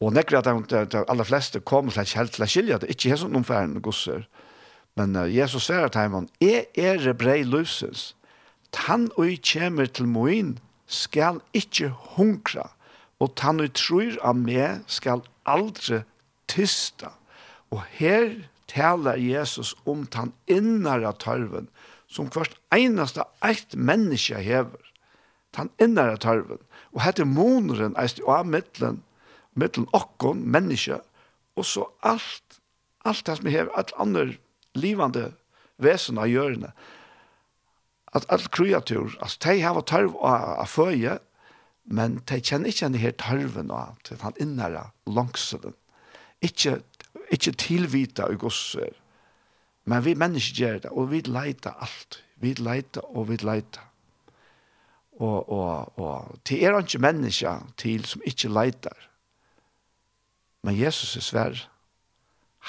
[0.00, 3.12] Og nekker at de, de aller fleste kommer til helt til å skilja det, ikke
[3.12, 4.28] er sånn omfæren gosser.
[4.98, 8.14] Men uh, Jesus sier at han, er er brei løsens,
[8.86, 12.70] han og jeg kommer til moin, skal ikkje hunkra,
[13.20, 16.02] og han og tror av meg skal aldri
[16.48, 17.12] tysta.
[17.70, 18.30] Og her
[18.68, 21.68] taler Jesus om den innere tarven,
[22.08, 24.80] som hvert eneste eit menneske hever.
[25.56, 26.60] Den innere tarven.
[26.92, 29.02] Og hette moneren eist av mittlen,
[29.58, 31.00] mittlen okkon, menneske,
[31.58, 32.60] og så alt,
[33.04, 34.28] alt det som hever, alt andre
[34.78, 35.32] livande
[35.82, 36.72] vesen av hjørne.
[38.16, 41.18] At alt kreatur, altså, de har tarv av, av føje,
[41.88, 45.76] men de kjenner ikke denne her tarven av, til den innere langselen.
[46.44, 46.78] Ikke
[47.32, 48.94] ikke tilvita i gosser,
[49.88, 52.22] men vi mennesker gjør det, og vi leiter alt.
[52.36, 53.84] Vi leiter og vi leiter.
[55.18, 59.08] Og, og, og til er han ikke mennesker til som ikke leiter.
[60.62, 61.64] Men Jesus er svær.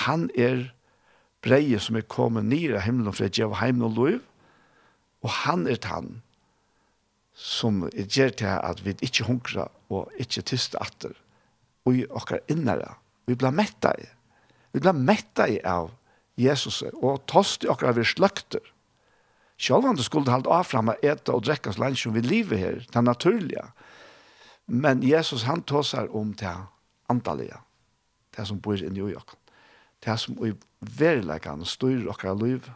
[0.06, 0.70] Han er
[1.44, 4.20] breie som er kommet ned av himmelen for å gjøre heimen og lov,
[5.24, 6.22] og han er han
[7.40, 11.14] som er gjør til at vi ikke hunkrer og ikke tyster atter,
[11.86, 12.96] og vi okkar innere.
[13.28, 14.08] Vi blir mettet i.
[14.72, 15.92] Vi blir metta i av
[16.40, 18.64] Jesus og tost i okkar vi sløkter.
[19.60, 22.86] Sjølvan du skulle halde av fram og ete og drekka så som vi lever her,
[22.88, 23.72] det naturliga.
[24.68, 26.56] Men Jesus han tåsar om det
[27.10, 27.60] antalliga,
[28.38, 29.38] det som bor inni i okkar.
[30.00, 32.70] Det som i verilegan styr okkar liv.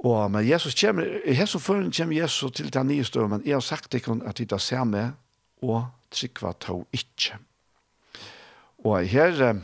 [0.00, 3.54] Og men Jesus kommer, i hesson føren kommer Jesus til det nye støv, men jeg
[3.54, 5.12] har sagt ikke at det er samme
[5.62, 7.36] og trykva tog ikke.
[8.84, 9.60] Og her,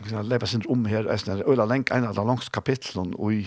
[0.00, 3.14] vi kan lepa sin om her, er sånn, øyla lenk, en av de langs kapitlen
[3.30, 3.44] i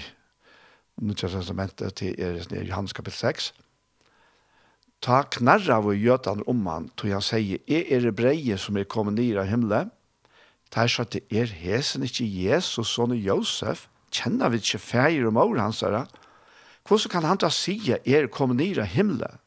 [0.97, 3.51] Nuttja testamentet til er, er Johannes kapitel 6.
[5.05, 9.19] Ta knarra av gjøtan om han, tog han sier, er er breie som er kommet
[9.19, 9.91] nir av himmelen,
[10.73, 15.35] ta er sånn at er hesen ikke Jesus, sånn Josef, kjenner vi ikke feir og
[15.37, 16.07] mor hans, herre,
[16.87, 19.39] Hvordan kan han da sige er kom av himmelen?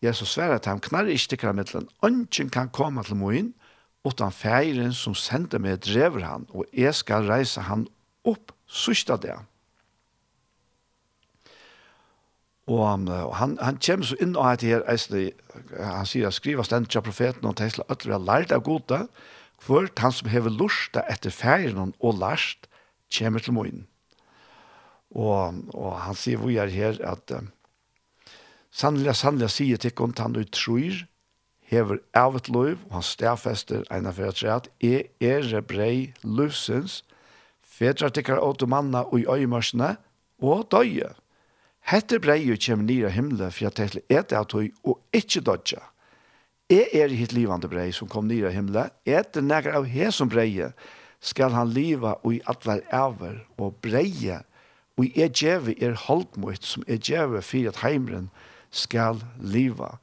[0.00, 3.54] Jesus sverre at han knarra ikke til kramitlen, Ønsken kan komme til moen,
[4.06, 7.86] utan feiren som sender meg drever han, og jeg skal reise han
[8.26, 9.36] opp sørste det.
[12.66, 13.06] Og han,
[13.38, 15.28] han, han kommer så inn og heter her, eisne,
[15.78, 19.04] han sier, skriver stendt til profeten, og tesla vi har lært av gode,
[19.62, 22.66] for han som hever lurt etter feiren og lærst,
[23.16, 23.84] kommer til moin.
[25.14, 27.30] Og, og han sier, vi er her, at
[28.74, 31.04] sannelig, sannelig sier til kontant og tror,
[31.70, 37.02] hever av et liv, og han stedfester en av fyrir at jeg er brei lusens,
[37.62, 39.96] fedrar tikkar åter manna og i øymarsene,
[40.42, 41.12] og døye.
[41.86, 45.82] Hette brei jo kjem nira himle, for jeg tenkte et av tog, og ikkje dødja.
[46.70, 50.72] Jeg er hitt livande brei som kom nira himle, etter nekker av he som brei,
[51.22, 54.42] skal han liva og i atler æver, og breie,
[54.96, 58.30] og i er djeve er holdmøyt, som er djeve fyrir at heimren
[58.74, 59.96] skal liva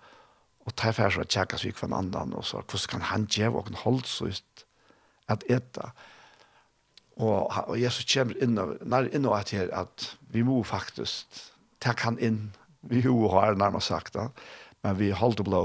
[0.64, 3.72] Og ta fær så tjekkas vi kvann andan, og så hvordan kan han gjeve og
[3.84, 4.66] holde så ut
[5.32, 5.92] at eta.
[7.20, 11.42] Og, og Jesus kommer inn og, nær inn og at her at vi må faktisk
[11.84, 14.30] ta han inn, vi jo har nærmest sagt det,
[14.84, 15.64] men vi holder blå.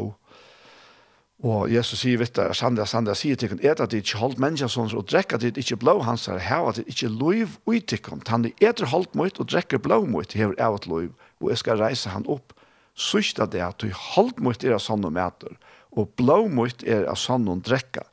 [1.47, 4.41] Og Jesus sier, vet du, Sandra, Sandra sier til henne, et at de ikke holdt
[4.43, 7.87] mennesker sånn, og drekker det ikke blå hans her, her at det ikke lov ut
[7.87, 8.27] til henne.
[8.27, 11.63] Han er etter holdt mot og drekker blå mot, hever av et lov, og jeg
[11.63, 12.58] skal reise han opp
[12.99, 15.55] sørste det at du holdt mot er av sånne mæter,
[15.95, 18.07] og blå mot er av sånne drekker.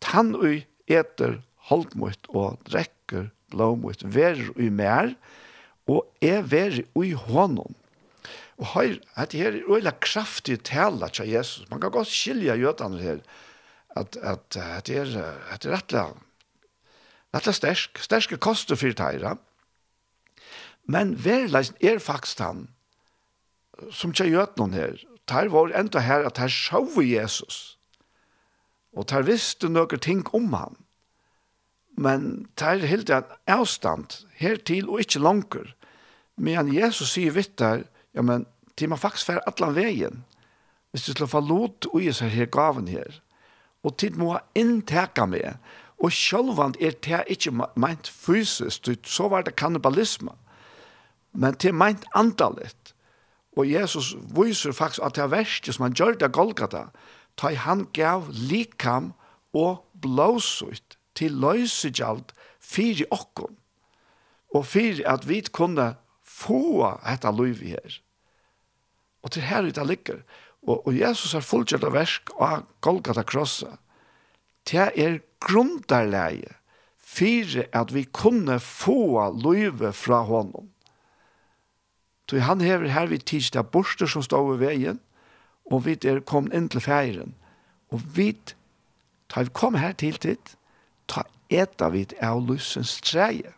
[0.00, 5.14] Tann og eter holdt mot og drekker blå mot, vær og mer,
[5.90, 7.76] og er vær og i hånden.
[8.60, 11.64] Og her, at her er øyla kraftig tala til Jesus.
[11.70, 13.22] Man kan godt skilja jødene her,
[13.96, 15.14] at, at, at det er,
[15.50, 16.04] at det er rettelig,
[17.34, 19.34] rettelig stersk, sterske koster for teira.
[20.90, 22.68] Men verleisen er faktisk han,
[23.92, 25.00] som ikke gjør noen her,
[25.30, 27.78] der var enda her at her så Jesus.
[28.92, 30.76] Og der visste noen ting om han.
[31.96, 35.74] Men der helt en avstand hertil og ikke langer.
[36.36, 40.24] Men Jesus sier vitt der, ja, men til man faktisk fer alle veien.
[40.90, 43.20] Hvis du slår for lot og seg her gaven her.
[43.84, 45.60] Og tid må innteka med.
[46.00, 50.32] Og sjølvand er det ikke meint fysisk, så var det kannibalisme.
[51.32, 52.94] Men det er meint antallet,
[53.58, 56.88] Og Jesus viser faktisk at det er verste som han gjør det Golgata,
[57.36, 59.12] ta han gav likam
[59.56, 62.30] og blåsut til løsegjald
[62.60, 63.56] fyrir okkom,
[64.54, 67.98] og fyrir at vi kunne få etta liv her.
[69.22, 70.22] Og til her ute ligger,
[70.62, 73.76] og, og Jesus har fullgjørt av versk av Golgata krossa,
[74.68, 76.54] det er grunderleie
[77.10, 80.68] fyri at vi kunne få livet fra honom.
[82.30, 85.00] Så han hever her vi tids det borster som står over veien,
[85.66, 87.32] og vi er kommet inn til feiren.
[87.90, 88.28] Og vi,
[89.34, 90.52] da vi kom her til tid,
[91.10, 93.50] ta eta vi av lysens treje,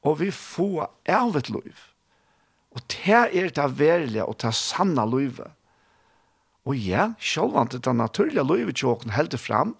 [0.00, 1.84] og vi får av et liv.
[2.72, 5.52] Og det er det verlige og det sanne livet.
[6.64, 9.76] Og ja, selv om det naturlige livet tjåken helt fram,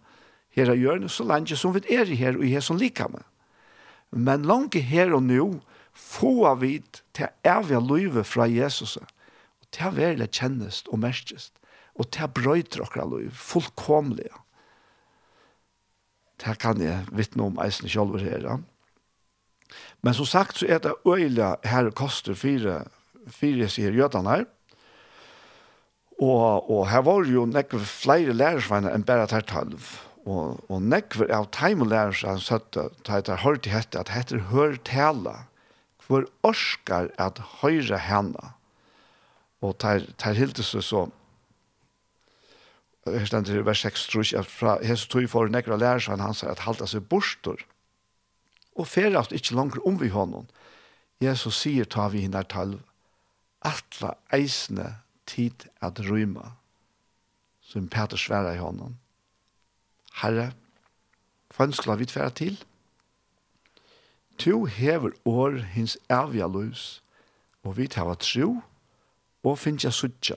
[0.52, 3.24] her er hjørnet så langt som vi er her og her som liker med.
[4.12, 5.54] Men langt her og nå
[5.94, 11.52] få vit til evige løyve fra Jesus, og til verlig kjennest og merkest,
[11.94, 14.30] og til brøyter okra løyve, fullkomlig.
[16.40, 18.62] Det kan jeg vittne om eisen selv her.
[20.02, 22.84] Men som sagt så er det øyelig her koster fire,
[23.28, 24.48] fire sier jødene her,
[26.20, 29.92] Og, og her var jo nekker flere lærersveiner enn bare til tølv.
[30.28, 35.32] Og, og nekker av teimelærere som søtte, da hørt hørte hette, at hette hør tale
[36.10, 38.52] hvor orskar at høyre henne,
[39.62, 41.02] og tar, tar hildes seg så,
[43.06, 46.02] her stender i vers 6, tror jeg, at fra Jesu tog for nekker nekra lærer
[46.04, 47.62] seg han sier at halda seg borster,
[48.74, 50.48] og fer at ikke langer om vi hånden.
[51.22, 52.78] Jesus sier ta vi henne til
[53.66, 54.96] atla eisne
[55.30, 56.56] tid at ryma,
[57.62, 58.96] som Peter sværa i hånden.
[60.22, 60.50] Herre,
[61.54, 62.58] hva ønsker vi tværa til?
[64.40, 67.02] Tu hever år hins avja lus,
[67.60, 68.54] og vi tar tro,
[69.44, 70.36] og finnja suttja,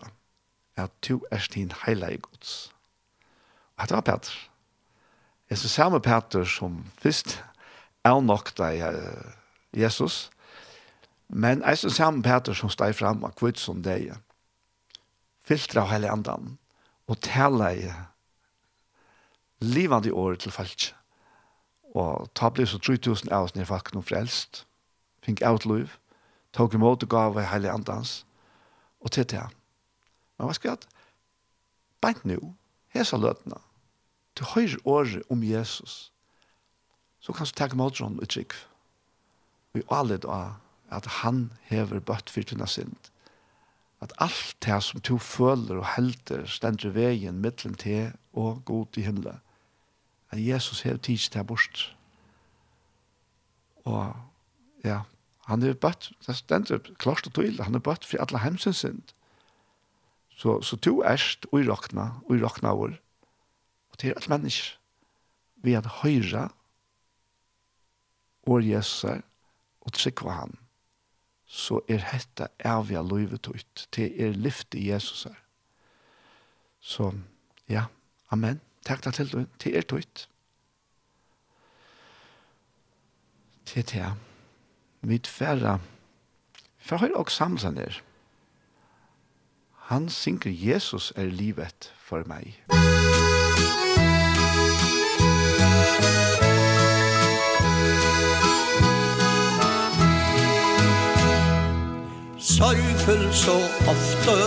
[0.76, 2.74] at tu erst hin heilag gods.
[3.78, 4.34] Og dette var Peter.
[5.50, 7.38] Jeg så samme Peter som først
[8.04, 8.84] er nok deg
[9.72, 10.30] Jesus,
[11.30, 14.12] men jeg så samme Peter som steg fram av kvitt som deg,
[15.48, 16.58] filtra av hele andan,
[17.08, 17.88] og tala i
[19.64, 20.92] livande år til falskje.
[21.94, 24.64] Og ta ble så 3000 av oss nere faktisk noe frelst.
[25.26, 25.94] Fink outliv.
[26.54, 28.24] Tog imot og gav i heilig andans.
[29.02, 29.54] Og til til han.
[30.38, 30.88] Men hva skal jeg at?
[32.02, 32.54] Bant nu,
[32.94, 33.62] hesa løtene.
[34.34, 36.12] Du høyre året om Jesus.
[37.22, 38.58] Så kan du ta imot sånn og trygg.
[39.74, 40.58] Vi alle da
[40.94, 42.98] at han hever bøtt for tunna synd.
[44.02, 49.06] At alt det som du føler og helter stender veien mittlen til og god i
[49.06, 49.40] himmelen
[50.34, 51.84] at Jesus har tids til bort.
[53.86, 54.16] Og
[54.84, 55.02] ja,
[55.46, 59.14] han er bøtt, det stender klart og tydelig, han er bøtt for alle hemsens synd.
[60.34, 62.98] Så, så to erst og rakna, og rakna vår,
[63.92, 64.80] og til alle mennesker,
[65.64, 66.50] vi at høyre
[68.50, 69.22] og Jesus er,
[69.82, 70.58] og trykker han,
[71.46, 75.38] så er hetta avgjør livet ut, til er lyfte Jesus er.
[76.82, 77.12] Så
[77.70, 77.86] ja,
[78.32, 78.60] amen.
[78.84, 80.28] Takk deg til du, til er tøyt.
[83.66, 84.14] Til til jeg.
[85.02, 85.78] Vi tverra,
[86.80, 88.02] for høyre og samsen er.
[89.92, 92.60] Han synker Jesus er livet for meg.
[102.40, 103.56] Sorgfull så
[103.92, 104.38] ofte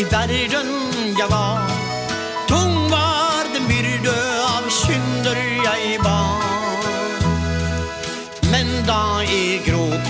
[0.00, 0.70] i verden
[1.18, 1.59] jeg var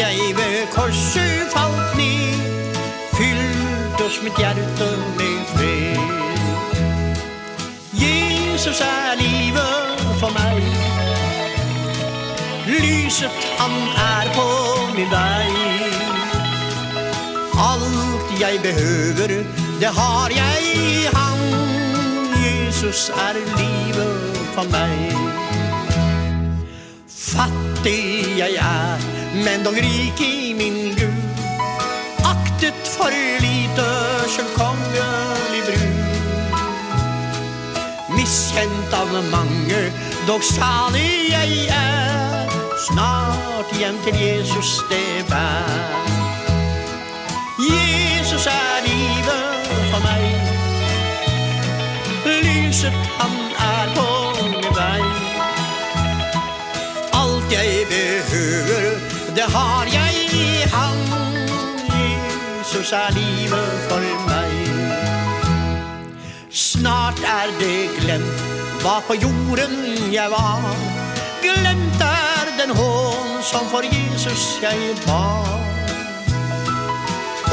[0.01, 2.21] jeg ved korset falt ned
[3.21, 4.89] Fyllt oss mitt hjerte
[5.19, 6.01] med fred.
[7.93, 10.63] Jesus er livet for meg.
[12.67, 13.77] Lyset han
[14.15, 14.47] er på
[14.97, 15.53] min vei.
[17.69, 19.37] Alt jeg behøver,
[19.81, 21.41] det har jeg i han
[22.47, 25.13] Jesus er livet for meg.
[27.09, 31.41] Fattig jeg er Men dog rik i min Gud
[32.24, 33.11] Aktet for
[33.41, 33.88] lite
[34.28, 35.91] Självkomlig brud
[38.16, 39.93] Miskänt av mange
[40.26, 42.49] Dog salig jeg er
[42.88, 46.11] Snart hjem til Jesus det bær
[47.61, 50.24] Jesus er livet for meg.
[52.24, 54.07] Lyset han er på
[54.38, 55.03] min vei
[57.20, 58.89] Alt jeg behøver
[59.41, 60.99] det har jeg i han
[61.97, 64.53] Jesus er livet for meg.
[66.51, 68.43] Snart er det glemt
[68.82, 69.72] Hva på jorden
[70.12, 70.66] jeg var.
[71.41, 75.57] Glemt er den hån Som for Jesus jeg bar.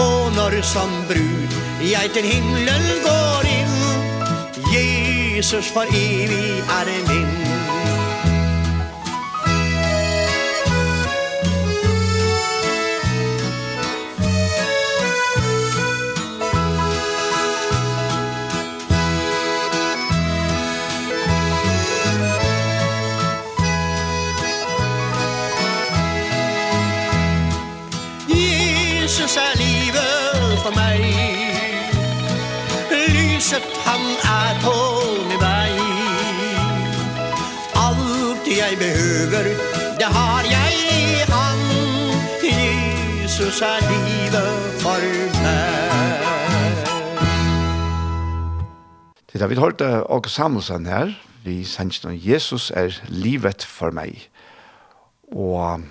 [0.03, 1.57] Og når som brud
[1.93, 3.75] Jeg til himmelen går inn
[4.75, 7.36] Jesus for evig er min.
[34.31, 34.75] er på
[35.29, 35.73] min vei.
[37.85, 39.51] Alt jeg behøver,
[39.99, 41.59] det har jeg i han
[42.47, 45.07] Jesus er livet for
[45.43, 46.83] meg.
[49.33, 51.13] Det har vi hørt av Samuelsen her
[51.47, 54.19] vi sender om Jesus er livet for meg.
[55.31, 55.85] Og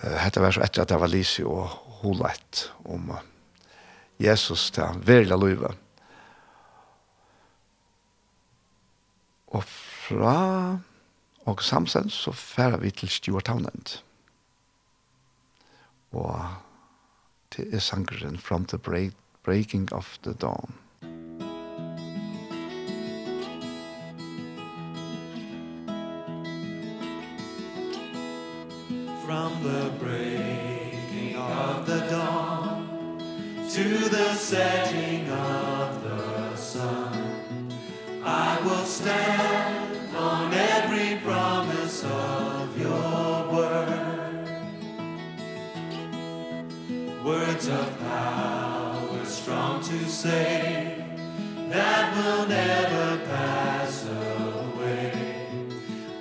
[0.00, 1.68] Hetta var så etter at det var Lise og
[2.00, 3.12] Holet om
[4.22, 5.74] Jesus til han verla løyve.
[9.52, 10.78] Og fra
[11.44, 14.02] og samsen så færer vi til Stuart Townend.
[16.12, 16.44] Og
[17.50, 19.12] til er sangeren From the break,
[19.44, 20.74] Breaking of the Dawn.
[29.26, 32.86] From the breaking of the dawn
[33.74, 35.71] To the setting of
[38.24, 44.48] I will stand on every promise of your word.
[47.24, 51.04] Words of power strong to say
[51.68, 55.12] That will never pass away.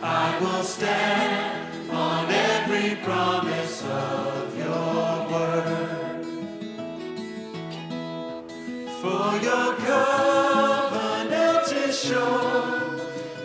[0.01, 6.25] I will stand on every promise of your word.
[9.01, 10.60] For your good
[12.11, 12.99] shore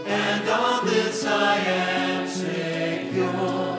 [0.07, 3.79] and on this I am secure.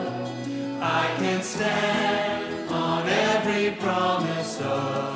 [0.80, 5.07] I can stand on every promise of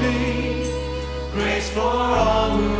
[0.00, 0.64] thee
[1.32, 2.79] grace for all who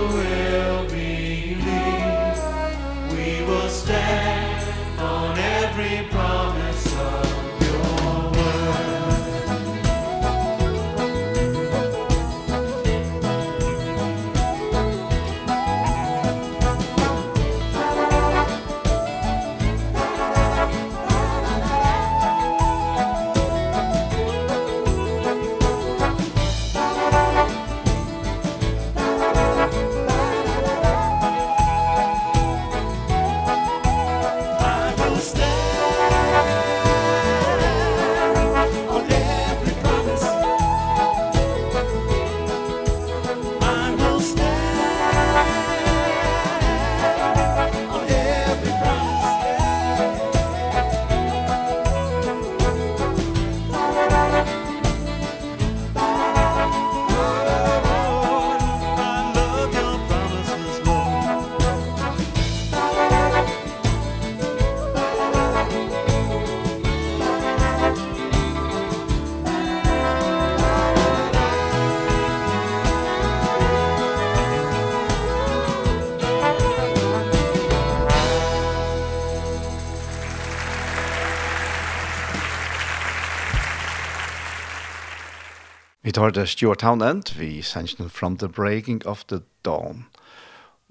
[86.20, 90.02] Det var det Stuart Townend, vi sannsyn From the Breaking of the Dawn.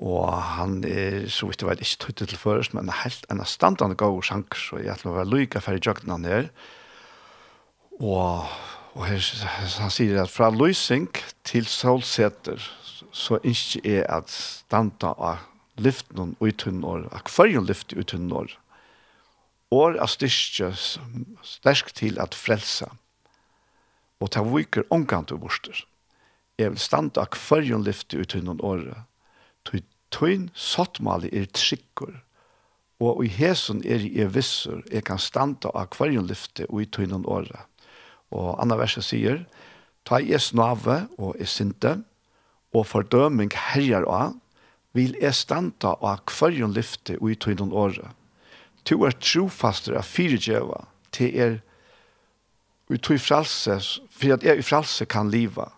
[0.02, 3.94] Og han er, så vidt jeg vet, ikke tøytet til først, men helt en standande
[3.96, 6.50] god sjank, så jeg tror det var lykke for i jøkken han her.
[8.00, 8.48] Og,
[8.96, 9.22] og her,
[9.78, 11.06] han sier at fra løsning
[11.46, 12.66] til solseter,
[13.14, 15.46] så ikke er at standa av
[15.78, 18.58] lyften og utunn år, at hverjon lyft utunn år,
[19.70, 20.74] og at styrke
[21.46, 22.90] sterk til at frelsa
[24.20, 25.86] og ta viker omkant og borster.
[26.60, 28.60] Jeg vil standa ak fyrjon lyfte ut hundan.
[29.68, 32.20] Tøy tøyn sottmali er trikkur,
[33.00, 37.64] og i hesun er jeg vissur, jeg kan standa ak fyrjon lyfte ut hundan året.
[38.32, 39.46] Og anna verset sier,
[40.06, 41.96] ta jeg snave og jeg sinte,
[42.74, 44.36] og fordøming herjar av,
[44.94, 48.12] vil jeg standa av kvarjon lyfte ut hundan åre.
[48.86, 51.58] Tu er trofaster av fyrirgjeva, til er,
[52.90, 55.70] og tog fralses for at jeg i fralse kan liva,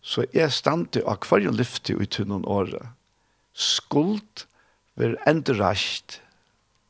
[0.00, 2.94] så jeg stande av hver lyfte ut i noen året.
[3.52, 4.46] Skuld
[4.98, 5.74] vil enda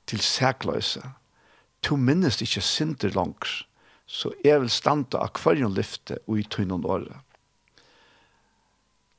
[0.09, 1.03] til sækløse.
[1.83, 3.65] To minnes ikke synder langs,
[4.07, 7.21] så jeg vil standa av kvarjon lyfte og i noen åre.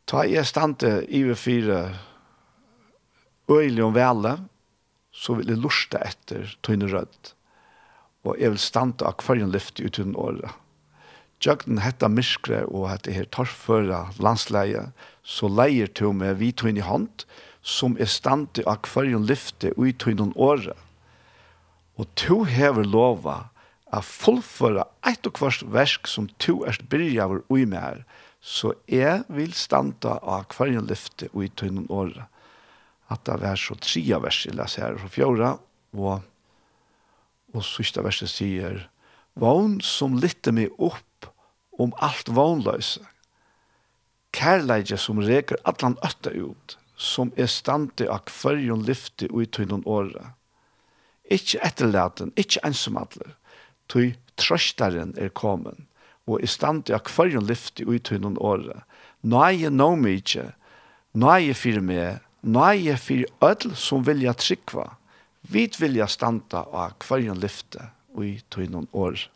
[0.09, 1.81] Ta jeg standa i vi fire
[3.49, 4.37] øyelig om vele,
[5.11, 7.35] så vil jeg lusta etter tøyne rødt.
[8.25, 10.51] Og jeg vil standa av kvarjon lyfte i noen åre.
[11.39, 14.89] Jøgden hetta myskre og hetta her torføra landsleie,
[15.23, 17.23] så leier til meg vi tog inn i hånd,
[17.63, 20.75] som er standi av hverjon lyfte ui tog inn åre.
[21.99, 23.49] Og to hever lova
[23.89, 28.03] a fullføra eit og kvart versk som to erst byrja vår ui med her,
[28.39, 32.27] så jeg vil standa av hverjon lyfte ui tog inn året.
[33.09, 35.55] At det er så tria vers i les her, og fjora,
[35.95, 36.19] og,
[37.55, 38.89] og sista verset sier,
[39.39, 41.08] Vån som lytte meg opp
[41.79, 43.01] om alt vånløse.
[44.35, 50.33] Kærleidje som reker atlan øtta ut, som er stande av hverjon lyfti ui tøynun åra.
[51.31, 53.31] Ikki etterlaten, ikki ensomadler,
[53.89, 55.87] tøy trøstaren er komin,
[56.29, 58.83] og er standi av hverjon lyfti ui tøynun åra.
[59.23, 60.51] er nå mykje,
[61.13, 62.19] nøye fyrir meg,
[62.87, 64.95] er fyrir ødel som vilja trykva.
[65.49, 67.81] Vit vilja standa av hverjon lyfti
[68.13, 69.29] ui tøynun åra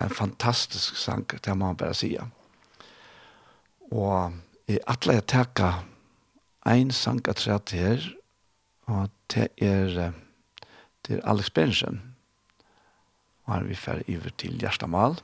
[0.00, 2.12] en fantastisk sang, det må man bare si.
[3.90, 4.32] Og
[4.68, 5.70] i atle jeg teka
[6.68, 8.04] en sang av tredje her,
[8.88, 10.12] og det er,
[11.06, 12.02] det er Alex Bensen.
[13.46, 15.18] Og her vi fer iver til Gjerstamal,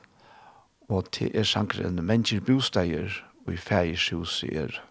[0.89, 3.09] og det er sangren Mennesker Bosteier,
[3.45, 3.93] og i fære
[4.51, 4.81] er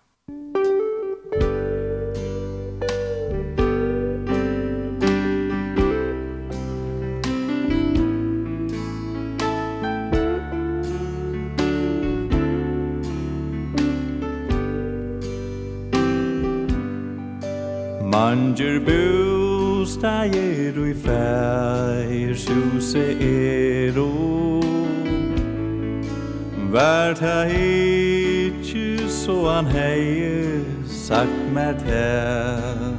[18.34, 24.58] Anger busta er og i fær Sjuse er o
[26.74, 32.98] Vært ha ikkje så han heie Sagt med til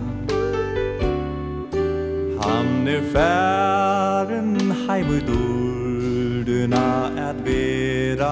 [2.39, 6.87] Han er færen heim ut orduna
[7.29, 8.31] at vera.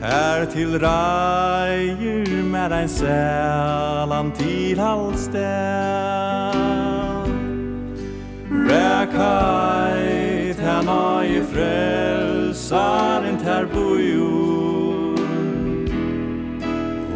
[0.00, 5.40] Her til reier med ein sælan til halvstæl
[8.70, 15.18] Rækait han og i frelsar en ter bojur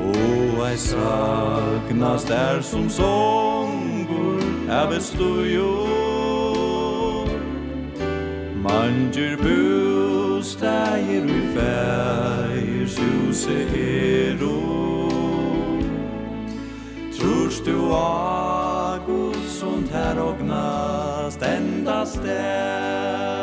[0.04, 5.88] Og ei saknast er som songur er bestujur
[8.62, 14.93] Manjur bostægir ui fægir sjuse erur
[17.54, 23.33] Hörst du a Guds und Herr ognast endast er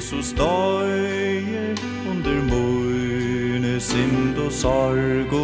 [0.00, 1.76] Jesus døye
[2.10, 5.42] under møyne sind og sorgo.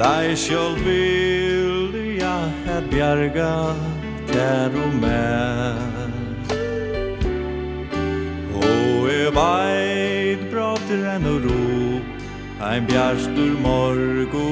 [0.00, 2.32] Lai sjål vilja
[2.76, 3.50] at bjerga
[4.32, 6.08] ter og mer
[8.56, 12.00] Og e veit brater enn og ro
[12.64, 14.48] Ein bjerstur morgo.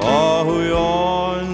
[0.00, 1.51] Ta hui ånd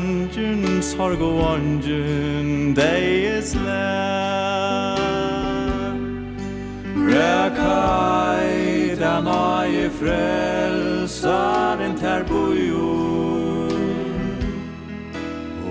[0.88, 3.88] sorg og ongjun deis le
[7.08, 12.22] Rekai den ai frelsar en ter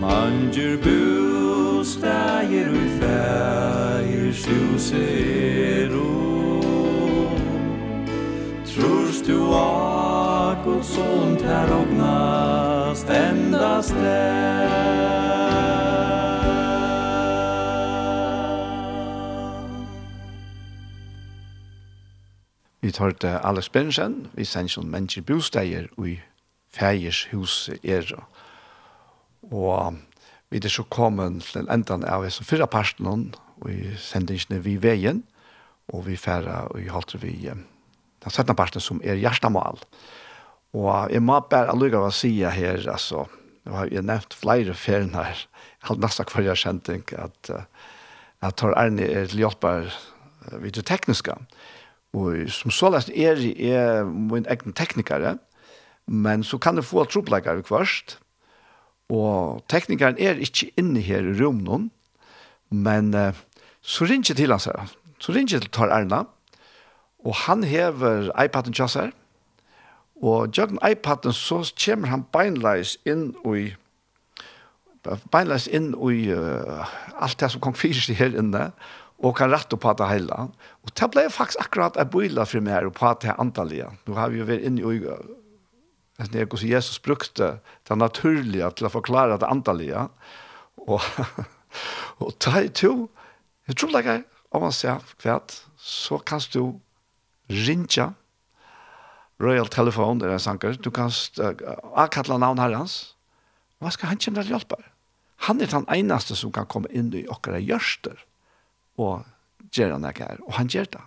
[0.00, 6.17] Manjur bustægir ui fægir sjusir ui
[8.78, 13.94] Trors du a Guds son ter ognast endast
[22.80, 26.20] Vi tar til Alex Bergensen, vi sender som mennesker bosteier i
[26.70, 28.12] Fægers hus er.
[29.42, 29.96] Og
[30.50, 34.76] vi er så kommet til enden av oss fyrre parten, og vi sender ikke vi
[34.82, 35.24] veien,
[35.88, 37.66] og vi færre, og vi holder vi hjem
[38.24, 39.80] den settende parten som er hjertemål.
[40.76, 43.24] Og jeg må bare lukke av å si her, altså,
[43.64, 45.46] jeg har jo nevnt flere ferien her,
[45.78, 47.50] jeg har nesten hver jeg kjent, at,
[48.44, 49.90] at Tor Arne er til hjelper
[50.62, 51.34] vidt det tekniske.
[52.16, 55.36] Og som så lest er jeg min egen teknikere,
[56.08, 58.18] men så kan du få troplegger først,
[59.12, 61.88] og teknikeren er ikke inne her i rommet,
[62.68, 63.12] men
[63.80, 66.37] så ringer til han, her, så ringer til Tor Arne, og
[67.26, 69.12] Og han hever iPaden seg.
[70.22, 73.74] og jøkken iPaden så kommer han beinleis inn i
[75.30, 78.72] beinleis inn i uh, alt det som kong fyrer her inne,
[79.18, 80.48] og kan rette på det hele.
[80.84, 83.94] Og det ble faktisk akkurat en bøyla for meg og på det antallet.
[84.06, 85.00] Nå har vi jo vært inne i
[86.18, 87.58] nesten jeg hvordan Jesus brukte
[87.88, 90.10] det naturlige til å forklare det antallet.
[90.86, 91.02] Og,
[92.22, 93.08] og det er jo,
[93.68, 95.40] jeg tror det er, om man ser hva,
[95.76, 96.78] så kan du
[97.48, 98.12] rinja,
[99.38, 101.52] Royal Telephone, det er sanker, du kan uh,
[101.98, 103.14] akkalla navn herrens,
[103.78, 104.82] hva skal han kjenne til hjelper?
[105.46, 108.18] Han er den eneste som kan komme inn i okkara gjørster,
[108.98, 109.22] og
[109.70, 111.04] gjør han ikke her, og han gjør det.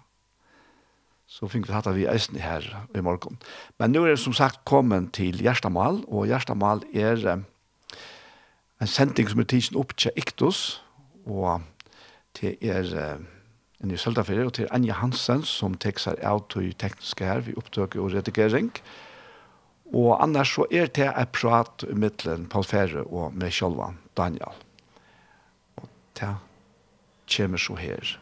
[1.31, 2.63] Så fikk vi hatt vi eisen her
[2.95, 3.37] i morgen.
[3.79, 7.45] Men nå er det som sagt kommet til Gjerstamal, og Gjerstamal er um,
[8.81, 10.79] en sending som er tidsen opp til Iktus,
[11.27, 11.67] og
[12.39, 12.95] det er...
[13.19, 13.29] Um,
[13.89, 17.97] i Søltafire, og til Anja Hansen, som tek seg av til tekniske her ved opptøk
[17.97, 18.69] og redigering.
[19.91, 24.53] Og annars så er det et prat midtelen, Paul Ferre og med Kjolvan Daniel.
[25.81, 26.35] Og det
[27.31, 28.17] kommer så her.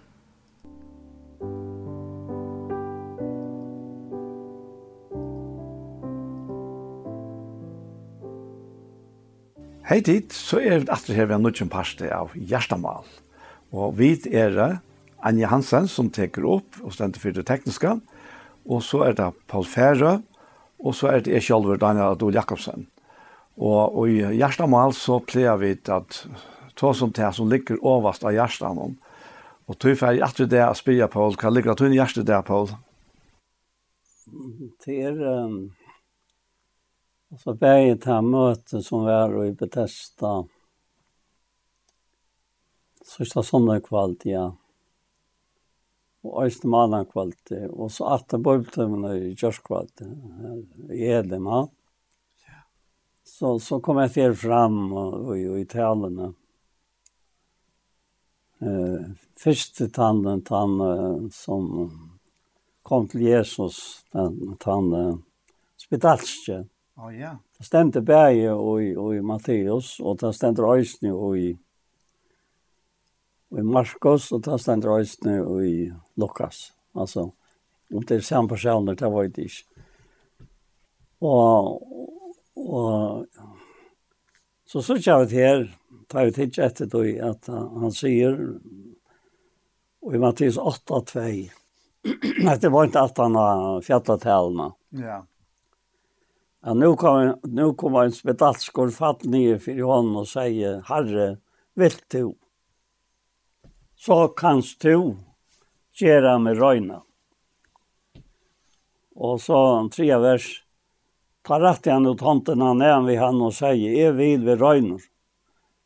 [9.89, 13.07] Hei dit, så er vi atter her ved en nødvendig parste av Gjerstamal.
[13.73, 14.79] Og vi er
[15.25, 17.97] Anja Hansen som teker opp og stender for det tekniske.
[18.69, 20.19] Og så er det Paul Fære,
[20.79, 22.87] og så er det jeg selv, Daniel Adol Jakobsen.
[23.59, 26.21] Og, og i Gjerstamal så pleier vi at
[26.79, 28.93] ta som det som ligger overast av Gjerstamal.
[29.67, 32.45] Og tog for jeg etter det å spille, Paul, hva ligger det i Gjerstamal der,
[32.47, 32.71] Paul?
[34.85, 35.19] Det er...
[35.19, 35.59] Um,
[37.33, 40.39] altså, begge til møte som var i Bethesda.
[43.09, 44.51] Sørsta sånne kvalt, ja
[46.23, 50.03] og øyne mannen kvalt, og så at det bøybtømmene i kjørskvalt,
[50.91, 52.59] i Edem, Ja.
[53.23, 56.33] Så, så kom jeg til fram og, og, og i talene.
[58.59, 59.05] Eh,
[59.39, 61.69] første tanden, tannen som
[62.83, 65.21] kom til Jesus, den tanden
[65.79, 66.65] spedalske.
[66.99, 67.19] Å oh, ja.
[67.19, 67.37] Yeah.
[67.59, 71.49] Det stemte bæge og, og i Matteus, og det stemte øyne og i
[73.57, 75.73] i Marskos og ta stendt røysene i
[76.21, 76.69] Lukas.
[76.97, 77.29] Altså,
[77.89, 79.85] om det er samme personer, det var det ikke.
[81.25, 81.81] Og,
[82.55, 83.25] og
[84.69, 85.65] så så kjær vi her,
[86.09, 88.37] tar vi til etter det, at han sier,
[90.05, 91.25] og i Mattis 8, 2,
[92.47, 94.69] at det var ikke at han har fjallet talene.
[94.95, 95.23] Ja.
[96.61, 101.37] Ja, nu kom, nu kom en spedalskor fatt nye for honom og sier, Herre,
[101.79, 102.33] vilt du?
[103.99, 105.17] så kanst du
[105.99, 107.01] gjøre med røyna.
[109.19, 109.59] Og så
[109.91, 110.47] tre vers.
[111.43, 115.03] Ta rett igjen ut hånden han vi han og sier, jeg vil vi røyner.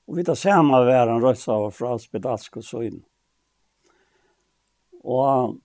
[0.06, 3.02] Og vi tar samme hver han røysa av fra så og
[5.04, 5.58] Och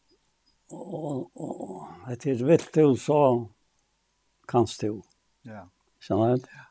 [0.70, 3.48] Og, og, og etter vilt du så
[4.48, 5.00] kanst du.
[5.42, 5.64] Ja.
[6.00, 6.48] Skjønner du?
[6.52, 6.64] Ja.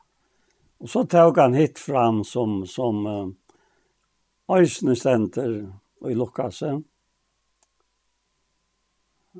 [0.78, 3.28] Og så tok han hit fram som, som uh,
[4.48, 5.50] Øysene stenter
[6.08, 6.70] i Lukasse.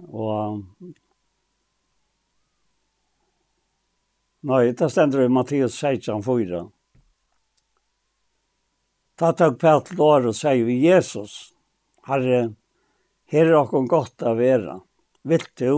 [0.09, 0.65] Og
[4.49, 6.61] Nei, det stender i Mattias 16, 4.
[9.19, 11.55] Ta på et lår og sier vi Jesus,
[12.07, 12.53] Herre,
[13.33, 14.79] her er okkur godt av vera.
[15.27, 15.73] Vil du,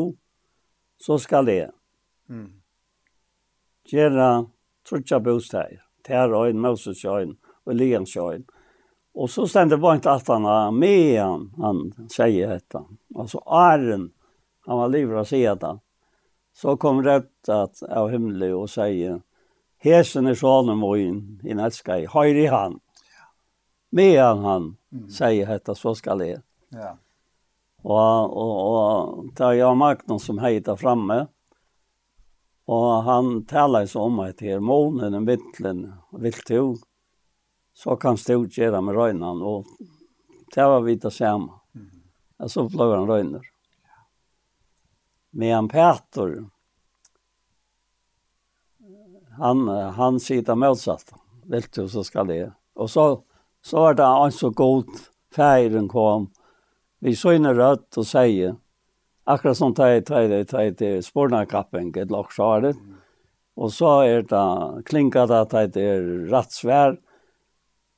[1.01, 1.71] så skal jeg.
[2.29, 2.61] Mm.
[3.89, 4.31] Gjera
[4.87, 8.45] trutja bosteg, tæra øyn, Moses øyn og Lians øyn.
[8.45, 8.60] Mm
[9.21, 12.85] Och så ständer var inte att han med han, han säger detta.
[13.15, 14.11] Alltså Arren,
[14.67, 15.81] han var livra sedan.
[16.57, 19.23] Så kom rett att av himmelen och säger
[19.79, 22.81] Hesen är sonen i elsker jeg, høyre i han.
[23.91, 24.77] Med han, han
[25.11, 26.43] säger detta, så skal det.
[26.69, 26.97] Ja.
[27.83, 31.27] Och, och, och tar jag Magnus som heter framme.
[32.65, 35.93] Och han taler så om at her, månen är vittlen,
[36.47, 36.77] til,
[37.81, 39.65] så kan stå gjøre med røgnene, og
[40.53, 41.57] det var vi til samme.
[42.41, 43.47] Og så ble han røgner.
[45.31, 46.35] Men Peter,
[49.41, 49.65] han,
[49.97, 51.15] han sier det motsatt.
[51.49, 52.51] Vil du, så skal det.
[52.77, 53.07] Og så,
[53.65, 54.91] så var det han så god
[55.33, 56.29] feiren kom.
[57.01, 58.57] Vi så inn rødt og sier,
[59.25, 62.77] akkurat som det er til spornakappen, et svaret.
[63.57, 67.10] Og så er det klinket at det er rettsvær, og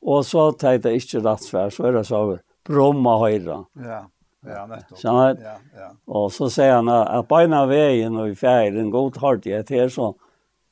[0.03, 2.23] Og så tar det ikke rett svær, så er det så
[2.66, 3.61] bromma høyre.
[3.79, 4.01] Ja,
[4.47, 4.99] ja, nettopp.
[4.99, 5.91] Sånn ja, ja.
[6.11, 9.93] Og så sier han at beina veien og i fjæren god hardt i et her,
[9.95, 10.12] så,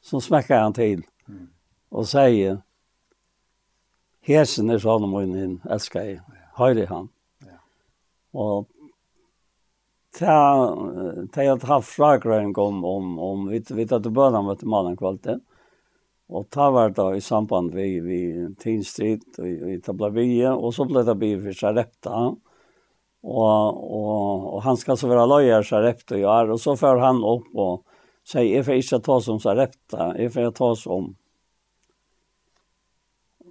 [0.03, 1.05] så smekker han til.
[1.31, 1.47] Mm.
[1.95, 2.59] Og sier,
[4.27, 5.39] hesen er sånn om hun
[5.71, 6.21] elsker jeg,
[6.59, 7.09] høyre han.
[7.47, 7.59] Ja.
[8.35, 8.67] Og
[10.19, 10.35] ta
[11.33, 14.97] ta jag har haft frågor en om om vi vet att du börjar med mannen
[14.97, 15.39] kvalitet.
[16.31, 18.21] Og ta var da i samband vi, vi
[18.63, 22.21] Teen Street, vi, i tabla bygge, og så ble det bygge for Sarepta.
[23.21, 27.25] Og, og, og han skal så være løyer Sarepta i år, og så får han
[27.27, 27.83] opp og
[28.23, 31.11] sier, jeg får ikke ta som Sarepta, jeg får ta som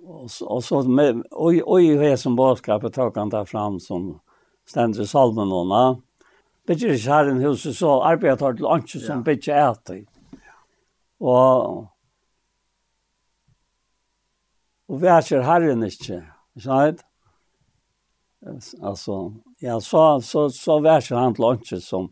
[0.10, 4.20] och så, och så med oj oj hur som boskapet tar kan ta fram som
[4.66, 6.02] ständer salmonorna.
[6.68, 9.24] Bidger her en huset så arbetar til anki som ja.
[9.24, 10.06] bidger äter.
[11.20, 11.88] Og,
[14.90, 16.24] Og vær herren ikke,
[16.57, 17.06] ikke sant?
[18.82, 22.07] Alltså, ja, så, så, så vær han til åndsje som,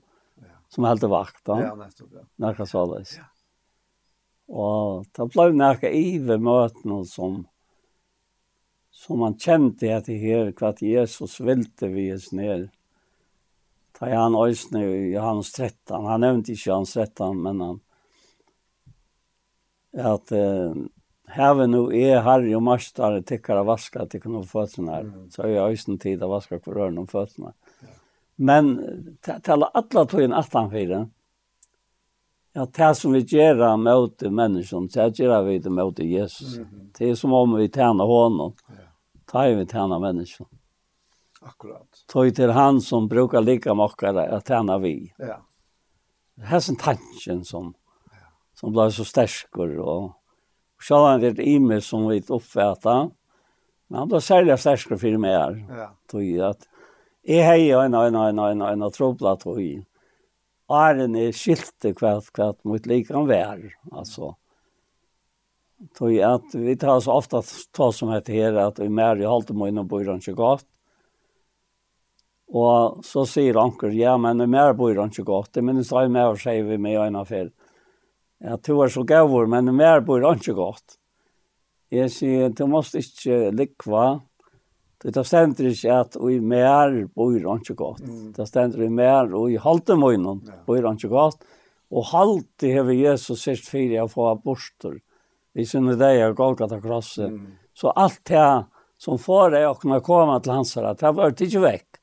[0.70, 1.40] som heldte vakt.
[1.48, 1.58] Da.
[1.64, 2.26] Ja, nettopp, ja.
[2.44, 2.86] Nærka så
[3.18, 3.26] Ja.
[4.48, 7.42] Og det ble nærka ive møtene som,
[8.92, 12.70] som man kjente at det her, hva Jesus vilte vi oss ned.
[13.98, 16.06] Ta han øsne i Johannes 13.
[16.06, 17.82] Han nevnte ikke Johannes 13, men han,
[19.98, 20.80] at eh,
[21.28, 25.02] Hæve nu er herre og mastare tykkar av vaska tykkar få fötterna.
[25.04, 25.30] Mm.
[25.32, 27.54] Så er jeg øysen tid av vaska for røren om fötterna.
[28.38, 28.78] Men
[29.44, 31.08] tala alla tøyen atan fyrir.
[32.54, 36.60] Ja, det som vi gjør mot menneskene, det gjør vi det mot Jesus.
[36.98, 38.54] Det er som om vi tjener honom.
[38.70, 38.88] Ja.
[39.28, 40.50] Ta vi tjener menneskene.
[41.42, 42.04] Akkurat.
[42.10, 45.14] Tøy til han som brukar lika mockare att tjäna vi.
[45.18, 45.42] Ja.
[46.36, 47.74] Det här är en tanken som,
[48.54, 50.12] som blir så stärskor och
[50.78, 53.14] Og så hadde han et ime som vi oppfattet.
[53.88, 55.60] Men han ble særlig sterkere for meg her.
[55.82, 55.88] Ja.
[56.12, 56.68] Tog at
[57.28, 59.60] jeg har en en, en og en en en trobla tog.
[60.70, 63.60] Æren er skilte kvart kvart mot likan vær.
[63.92, 64.36] Altså.
[65.96, 67.42] Tog at vi tar så ofte
[67.72, 70.66] ta som heter her at vi mer i halte må innom bøyren ikke godt.
[72.48, 75.52] Og så sier anker, ja, men mer bor han ikke godt.
[75.54, 77.50] Det minnes jeg med å si vi med en affær.
[77.50, 77.67] Ja
[78.44, 80.98] at du er så gavur, men mer bor han ikke godt.
[81.94, 84.20] Jeg sier, du måst ikke likva,
[85.04, 88.06] du tar stender ikke at i mer bor han ikke godt.
[88.06, 88.32] Mm.
[88.36, 90.58] Det stender i mer, og i halte munnen ja.
[90.66, 91.46] bor han ikke godt.
[91.94, 94.98] Og halte har Jesus sist fire av få aborster.
[95.56, 97.32] Vi synes det er Golgata krosset.
[97.32, 97.54] Mm.
[97.78, 98.66] Så alt det
[98.98, 102.02] som får deg å kunne komme til hans her, det har vært ikke vekk.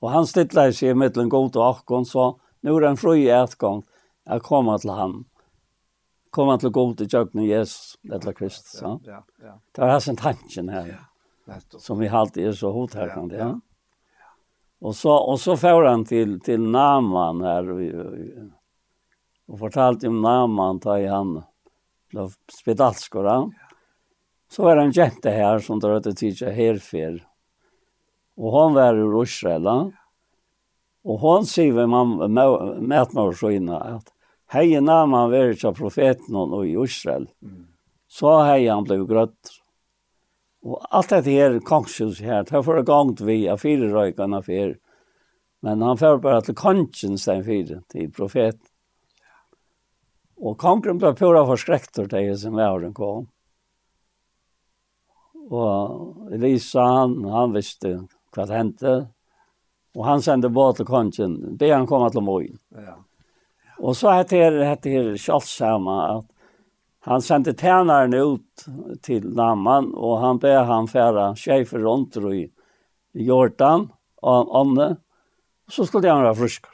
[0.00, 2.32] Og han stittler seg i middelen god og åkken, så
[2.64, 3.84] nå er det en fri etgang
[4.24, 5.24] att komma till han.
[6.30, 8.80] Komma till god i jöknen Jesus, eller Kristus.
[8.82, 9.60] Ja, ja, ja.
[9.72, 11.00] Det var hans tanken här.
[11.46, 13.36] Ja, som vi alltid är så hothärkande.
[13.36, 13.60] Ja, ja.
[14.80, 17.80] Och så och så får han till till Naman här och,
[19.46, 21.42] fortalt fortalte om Naman tar i han
[22.12, 22.30] då
[22.60, 23.52] spedalskor han.
[24.48, 27.26] Så var det en jente här som drar till Tisha Herfer.
[28.36, 29.64] Och hon var ur Israel.
[29.64, 29.90] Ja.
[31.08, 34.12] Og hon sier vi mætmår skjøyna at
[34.52, 37.64] hei nam han veri av profeten og i Israel, mm.
[38.10, 39.56] så hei han ble grøtt.
[40.66, 44.74] Og alt dette her kongshus her, det var gangt vi av fire røykene fyr,
[45.64, 48.66] men han får bare til kongen stein fire, til profeten.
[50.40, 53.26] Og kongen blei pura forskrektor til det som var den kom.
[55.50, 57.96] Og Elisa, han, han visste
[58.32, 58.94] hva det hendte,
[59.94, 61.56] Och han sände båt till konchen.
[61.56, 62.58] Det han kom till Moin.
[62.68, 63.04] Ja.
[63.78, 66.26] Och så hette det hette det Charleshamma att
[67.00, 68.64] han sände tjänaren ut
[69.02, 72.50] till Namman och han bär han färra chefer runt i
[73.12, 73.92] Jordan
[74.22, 74.96] och Anne.
[75.68, 76.64] Så skulle han vara frisk.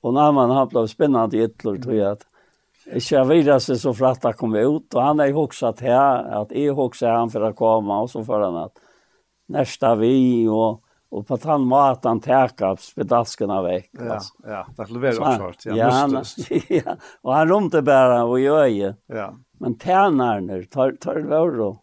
[0.00, 2.26] Och Namman han blev spännande i tror jag att
[2.92, 5.80] jeg vidare seg så för att han kom ut og han er jo også att
[5.80, 8.78] här, att jag också är han for å komme, og så får han at
[9.48, 10.83] nästa vi og
[11.14, 13.90] Och på den måten han teker spedasken av vekk.
[13.92, 15.66] Ja, ja, det skulle vara svårt.
[15.66, 16.24] Ja, ja, han,
[16.68, 18.96] ja, och han rumte bara och göje.
[19.06, 19.38] Ja.
[19.58, 21.82] Men tärnarna tar tar det då.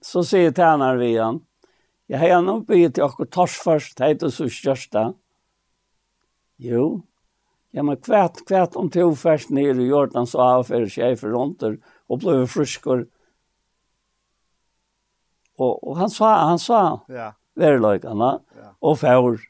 [0.00, 1.40] Så säger tärnar vi han.
[2.06, 5.14] Jag har nog bytt till och tors först, det är så största.
[6.56, 7.02] Jo.
[7.70, 11.28] Ja, men kvärt kvärt om till färs ner i Jordan så av för sig för
[11.28, 11.62] runt
[12.06, 13.06] och blev friskor.
[15.56, 17.04] Och och han sa han sa.
[17.08, 18.72] Ja verleikene, ja.
[18.80, 19.44] og fjord,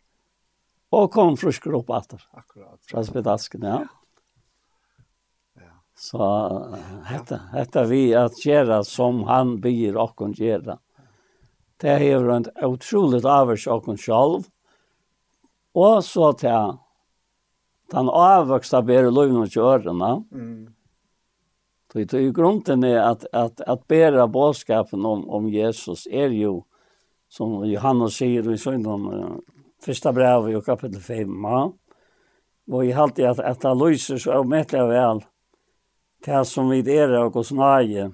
[0.95, 2.23] og kom frusker opp etter.
[2.33, 2.81] Akkurat.
[2.89, 3.79] Fra spedasken, ja.
[5.61, 5.73] ja.
[5.99, 6.29] Så
[7.11, 10.79] hette, hette vi at gjøre som han byr okken gjøre.
[11.79, 14.49] Det er en utrolig avvers okken selv,
[15.79, 16.79] og så til
[17.93, 20.11] den avvoksta bære løgnet og kjørene.
[20.31, 20.67] Mm.
[21.89, 26.65] Det er grunnen er at, at, at bære bådskapen om, om Jesus er jo
[27.29, 31.49] som Johannes sier i søgnen, uh, første brev i kapittel 5.
[32.69, 35.23] Og jeg halte at etter lyser så avmettelig vel
[36.27, 38.11] det som vi er og hos nage,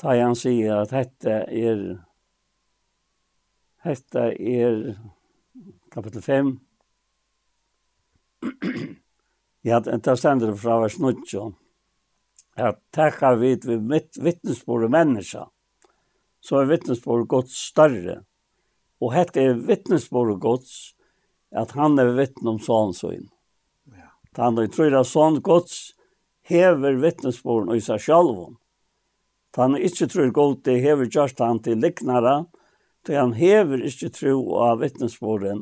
[0.00, 1.82] da han sier at dette er
[3.86, 4.96] dette er
[5.92, 6.56] kapittel 5.
[9.68, 11.54] ja, det stender fra vers 19
[12.56, 15.46] at takka vid vid vittnesbord menneska
[16.46, 18.20] så er vittnesbord Guds større.
[19.02, 20.94] Og hette er vittnesbord Guds,
[21.50, 23.26] at han er vittne om sånn sånn.
[23.90, 24.12] Ja.
[24.38, 25.96] Han er tror at sånn Guds
[26.46, 28.44] hever vittnesbord i seg selv.
[29.56, 32.44] Han er ikke tror god det hever just han til liknere,
[33.06, 35.56] til han hever ikke tro av vittnesbordet,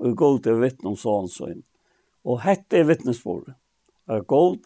[0.00, 1.60] og god er vittne om sånn sånn.
[2.24, 3.54] Og hette er vittnesbordet.
[4.08, 4.64] Er Gud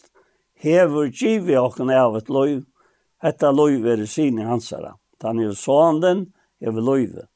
[0.63, 2.63] hever givet åkken av et løy,
[3.19, 4.93] Hetta loiv er i hansara.
[5.23, 6.29] Den er sånden,
[6.61, 7.27] jeg vil løyve.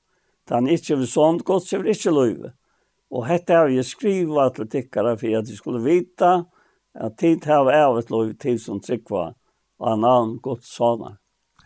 [0.48, 2.52] Den ikke vil sånt godt, jeg vil ikke løyve.
[3.12, 6.32] Og hette har jeg skrivet til tikkere, for at de skulle vite
[6.94, 9.32] at tid har er et løyve til som tryggva
[9.82, 11.16] og en annen godt sånne.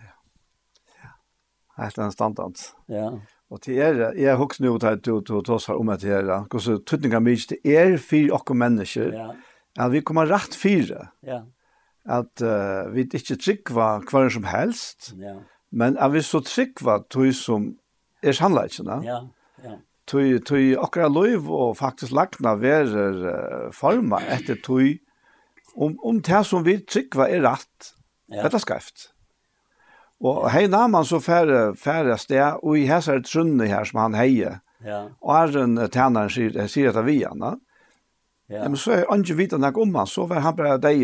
[0.01, 0.13] Ja.
[1.03, 1.11] ja.
[1.83, 2.63] Helt en standard.
[2.89, 3.11] Ja.
[3.51, 6.81] Og til er, jeg husker nå til at du tog oss om at her, hvordan
[6.87, 9.29] tøtninga mye til er fire okker mennesker, ja.
[9.79, 11.11] at vi kommer rett fire.
[11.27, 11.45] Ja.
[12.07, 15.13] At uh, vi ikke tryggva hver som helst.
[15.19, 15.39] Ja
[15.73, 17.73] Men jeg vi så tryggva tog som
[18.23, 19.01] er sannleikene.
[19.07, 19.19] Ja,
[19.65, 19.79] ja.
[20.07, 24.95] Tog, tog akkurat lov og faktisk lagna verer uh, forma etter tog
[25.75, 27.93] om, om det som vi tryggva er rett.
[28.33, 28.47] Ja.
[28.47, 29.11] Dette skreft.
[30.25, 34.63] Og hei naman så færre, færre sted, og i hessar trunne her som han heier.
[34.85, 35.03] Ja.
[35.21, 37.55] Og er en tænaren sier, sier etter vi han, Ja.
[38.49, 38.69] Ja.
[38.69, 41.01] Men så er han ikke vidt om han, så var han bare deg,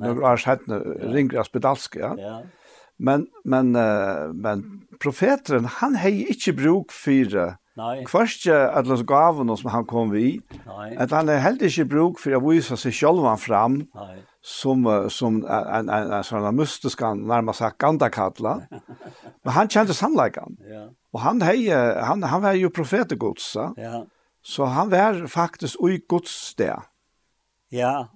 [0.00, 2.14] når han ringer av spedalske, ja.
[2.16, 2.38] ja.
[2.98, 4.64] Men, men, uh, men
[5.00, 7.56] profeteren, han hei ikke bruk for
[8.08, 10.40] Kvarske atlas gaven som han kom vi.
[10.66, 10.88] Nei.
[10.98, 14.16] At han er helt ikke bruk for å vise seg selv fram Nei.
[14.42, 14.82] som,
[15.14, 18.56] som en, en, en sånn mystisk, nærmest sagt, gandakatla.
[19.44, 20.58] Men han kjente sannleikene.
[20.66, 20.84] Ja.
[21.14, 23.52] Og han, hei, han, han var jo profetegods.
[23.78, 24.02] Ja.
[24.42, 26.82] Så han var faktisk ui gods sted.
[27.70, 28.08] Ja,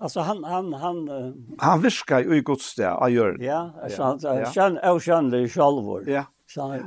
[0.00, 3.36] Alltså han han han uh, han viskar ju i Guds där av gör.
[3.40, 6.08] Ja, alltså han känn och känn det själv.
[6.08, 6.24] Ja.
[6.46, 6.78] Så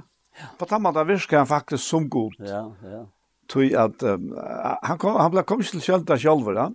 [0.58, 2.36] på tamma där viskar han faktiskt som god.
[2.38, 3.08] Ja, ja.
[3.54, 4.38] Tui at um,
[4.82, 6.72] han kom han blev kom till själva själv ja.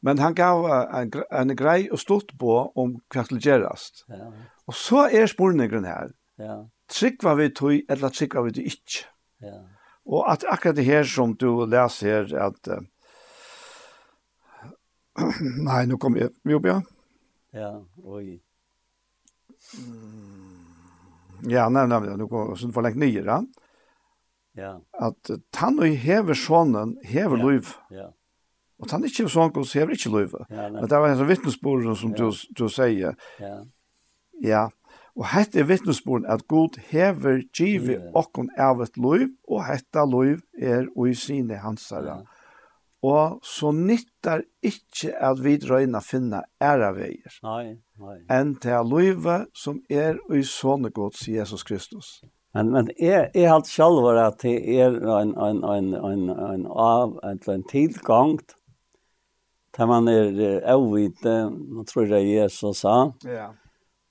[0.00, 4.04] Men han gav uh, en, en grej och stort på om kvartelgerast.
[4.08, 4.32] Ja.
[4.64, 6.10] Och så är spurningen här.
[6.36, 6.68] Ja.
[6.98, 9.04] Trick var vi tui eller trick var vi ikkje.
[9.38, 9.64] Ja.
[10.04, 12.74] Och att akkurat det her som du läser her att uh,
[15.68, 16.32] Nei, nå kom jeg.
[16.46, 16.78] Vi opp, ja.
[17.56, 17.72] Ja,
[18.06, 18.38] oi.
[21.48, 23.40] Ja, nei, nei, nei, nå kom jeg for lengt nye, da.
[24.58, 24.72] Ja.
[25.00, 27.50] At han og hever sånnen, hever ja.
[27.50, 27.74] liv.
[27.94, 28.08] Ja.
[28.80, 30.34] Og tann ikke sånn, så hever ikke liv.
[30.48, 32.26] Ja, Men det var en sånn vittnesbord som ja.
[32.28, 33.16] du, du sier.
[33.42, 33.56] Ja.
[34.40, 34.66] Ja.
[35.18, 40.38] Og hette er vittnesbord at god hever givet okken av et liv, og hette liv
[40.56, 42.20] er ui sine hansere.
[42.22, 42.39] Ja
[43.02, 47.38] Og så nyttar ikkje at vi drøyna finna æra veier.
[47.46, 48.18] Nei, nei.
[48.28, 52.18] Enn til løyve som er i sånne gods Jesus Kristus.
[52.52, 57.20] Men men är är helt själva att det är en en en en en av
[57.22, 58.38] en en tillgång
[59.76, 63.12] där man är ovite man tror det Jesus sa.
[63.22, 63.54] Ja.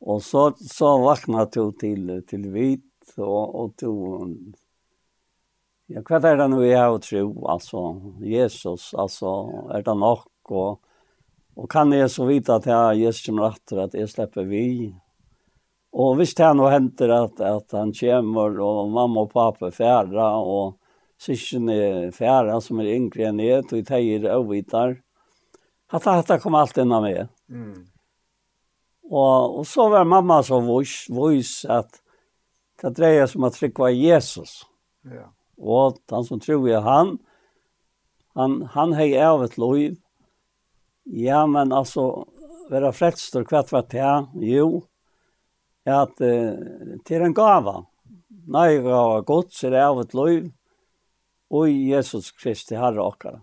[0.01, 3.87] Och så så vaknar du till till vit och och du
[5.89, 7.83] Ja, hva er det nå jeg har tro, altså,
[8.21, 9.31] Jesus, altså,
[9.73, 10.75] er det nok, og,
[11.57, 14.67] og kan jeg så vite at jeg, Jesus som etter, at jeg slipper vi,
[15.97, 20.77] og hvis det nå henter at, at han kommer, og mamma og pappa færre, og
[21.19, 24.99] syskene er færre som er yngre enn jeg, og jeg og avvitar,
[25.89, 27.33] at dette kom alt innan meg.
[27.49, 27.87] Mm.
[29.09, 31.97] Og, og så var mamma så vis, vis at
[32.79, 34.61] det dreier som at trykva Jesus.
[35.09, 35.25] Ja.
[35.59, 37.17] Og han som tror jeg han,
[38.39, 39.79] han, han har av et lov.
[41.09, 42.25] Ja, men altså,
[42.71, 44.13] være frelster, hva var det?
[44.45, 44.85] Jo,
[45.89, 47.81] at uh, til en gava.
[48.49, 50.49] Nei, gava godt, så det av et lov.
[51.49, 53.41] Og Jesus Kristi Herre okkara.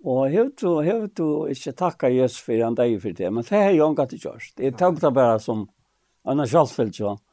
[0.00, 3.52] Og hevur du, hevur du ikke takka Jesus for han deg for det, men det
[3.52, 4.54] har jeg angat i kjørst.
[4.62, 5.66] Jeg tok det bare som,
[6.24, 7.10] han er sjalsfyllt jo.
[7.18, 7.29] Ja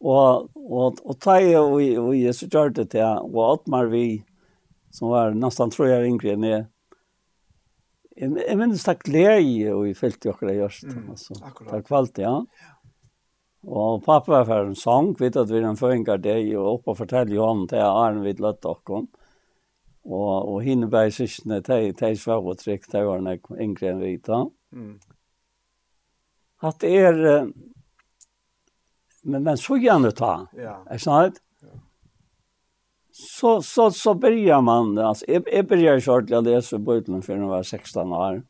[0.00, 4.22] Og, og, og ta jeg og, og jeg så gjør det til, og Otmar vi,
[4.94, 6.62] som var nesten tror jeg yngre enn jeg,
[8.16, 10.88] jeg, jeg minnes takk glede og jeg følte jo akkurat gjørst.
[10.88, 11.72] Mm, altså, akkurat.
[11.74, 12.32] Takk valgt, ja.
[12.40, 12.70] ja.
[13.68, 16.94] Og pappa var for en sang, vet at vi er en føringer det, og oppe
[16.94, 19.02] og fortelle jo han til Arne vidt løtt dere.
[20.00, 23.20] Og, og henne ble syskene, de, de svær og trygg, de var
[23.60, 24.46] yngre enn vi da.
[24.72, 24.94] Mm.
[26.64, 27.20] At det er,
[29.22, 30.46] men, men så gärna ta.
[30.52, 30.82] Ja.
[30.86, 31.40] Är sant?
[33.12, 37.42] Så, så, så börjar man, alltså, jag, jag börjar kört, jag läsa bibeln för när
[37.42, 38.42] jag var 16 år.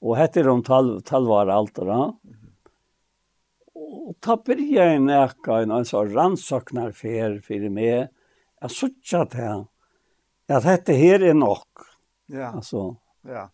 [0.00, 2.18] Och hette de 12, 12 år allt då.
[3.74, 8.08] Och ta börjar en näka en, en sån rannsöknar för, för mig.
[8.60, 8.90] Jag såg
[9.32, 9.66] här.
[10.48, 11.58] Att hette här är nog.
[12.26, 12.46] Ja.
[12.46, 12.96] Alltså.
[13.22, 13.50] Ja.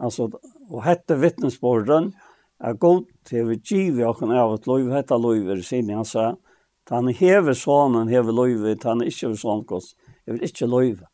[0.00, 0.30] Alltså,
[0.70, 2.12] och hette vittnesbörden.
[2.12, 2.29] Ja
[2.60, 6.34] er god til vi giver kan av at lov, hetta lov er sin, han sa,
[6.90, 9.96] han hever sonen, hever lov, han ikke hever sonen kost,
[10.26, 11.04] hever ikke lov.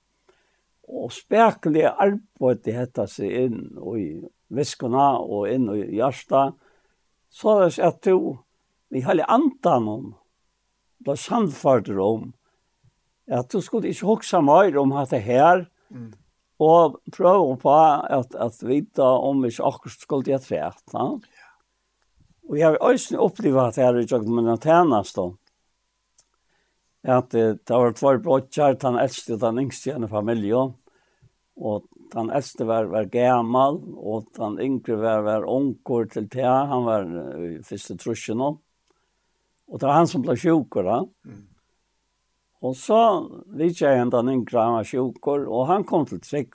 [0.86, 3.60] Og spekelig arbeid det hetta seg inn
[3.98, 4.06] i
[4.54, 6.52] viskona og inn i hjarta,
[7.30, 8.36] så er det at du,
[8.94, 10.06] vi hele andan om,
[11.04, 12.30] da samfarter om,
[13.26, 16.12] at du skulle ikke hoksa mer om at det her, mm.
[16.62, 20.84] og prøve på at, at vite om vi ikke akkurat skulle det trett.
[20.94, 21.08] Ja?
[22.46, 25.26] Og jeg har også opplevd at jeg har ikke med tjenest tjeneste.
[27.06, 30.62] At det var två brotjar, den äldste og den yngste i en familie.
[31.56, 36.44] Og den äldste var, var gammal, og den yngre var, var onker til te.
[36.44, 37.06] Han var
[37.46, 38.58] i første trusjen om.
[39.66, 40.98] Og det var han som ble sjukker, da.
[41.26, 41.44] Mm.
[42.66, 43.00] Og så
[43.54, 46.54] vidt jeg en den yngre, han var sjukker, og han kom til trygg.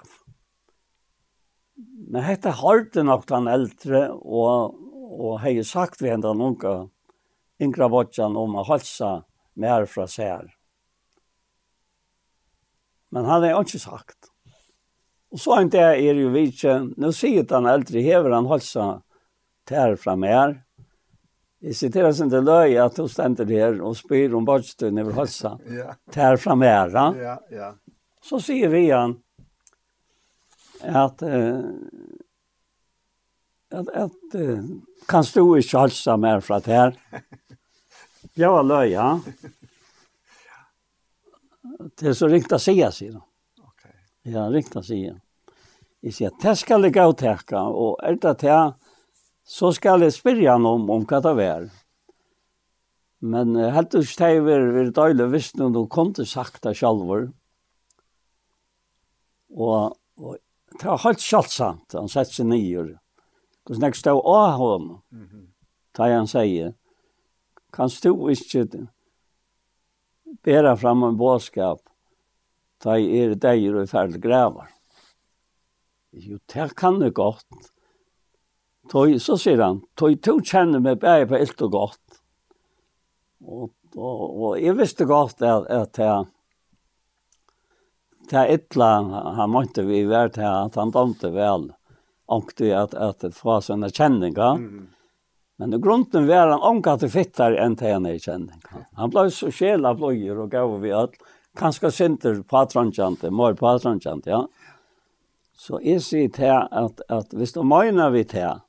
[2.12, 4.78] Men dette hørte nok den eldre, og
[5.12, 6.88] og hei sagt vi hendan unga
[7.62, 9.22] Ingra Bodjan om a halsa
[9.54, 10.48] mer fra sær.
[13.12, 14.32] Men han er ikke sagt.
[15.32, 18.88] Og så en det er jo vidtje, nå sier han eldre hever han halsa
[19.68, 20.58] tær fra mer.
[21.62, 25.54] Jeg siterer sin til løy at hun stender her og spyr om Bodjan over halsa
[26.12, 26.96] tær fra mer.
[27.20, 27.74] Ja, ja.
[28.24, 29.20] Så sier vi han
[30.82, 31.70] at uh,
[33.72, 34.60] at, at uh,
[35.10, 36.96] kan stå i kjølsa mer fra det her.
[38.38, 39.10] Jeg var løy, ja.
[41.98, 43.26] Det er så ringt å sige, sier han.
[43.72, 43.96] Okay.
[44.34, 45.02] Ja, ringt å si.
[46.02, 48.74] Jeg sier, det skal jeg gå til teka, og er det til her,
[49.48, 51.68] så skal jeg spørre han om, om hva det er.
[53.22, 57.32] Men uh, helt og slett, var det døylig hvis noen kom til sakta selv.
[59.52, 60.38] Og, og
[60.80, 62.96] det var helt sjalsamt, han sett seg nyer.
[63.66, 64.88] Hvor snakk stod av hon,
[65.98, 66.74] da han sier,
[67.72, 68.88] kan du ikke
[70.44, 71.82] bæra fram en bådskap,
[72.82, 74.72] da er deg og ferd gravar.
[76.12, 77.46] Jo, det kan det godt.
[78.92, 82.22] Toi, så sier han, toi to kjenner meg bare på ilt og godt.
[83.46, 86.26] Og, og, og jeg visste godt at, at jeg,
[88.32, 88.90] det er ytla,
[89.38, 91.70] han måtte vi være til at han domte vel.
[91.70, 91.81] Mm
[92.32, 94.58] ångte at, at fra sånne kjenninger.
[94.62, 94.88] Mm.
[95.62, 98.88] Men i grunden var han ångte at fittar enn til henne i kjenninger.
[98.98, 101.20] Han ble så sjel av bløyer og gav vi at
[101.60, 104.46] kanskje synder patrankjante, mor patrankjante, ja.
[105.62, 108.64] Så jeg sier til at, at hvis du mener vi til,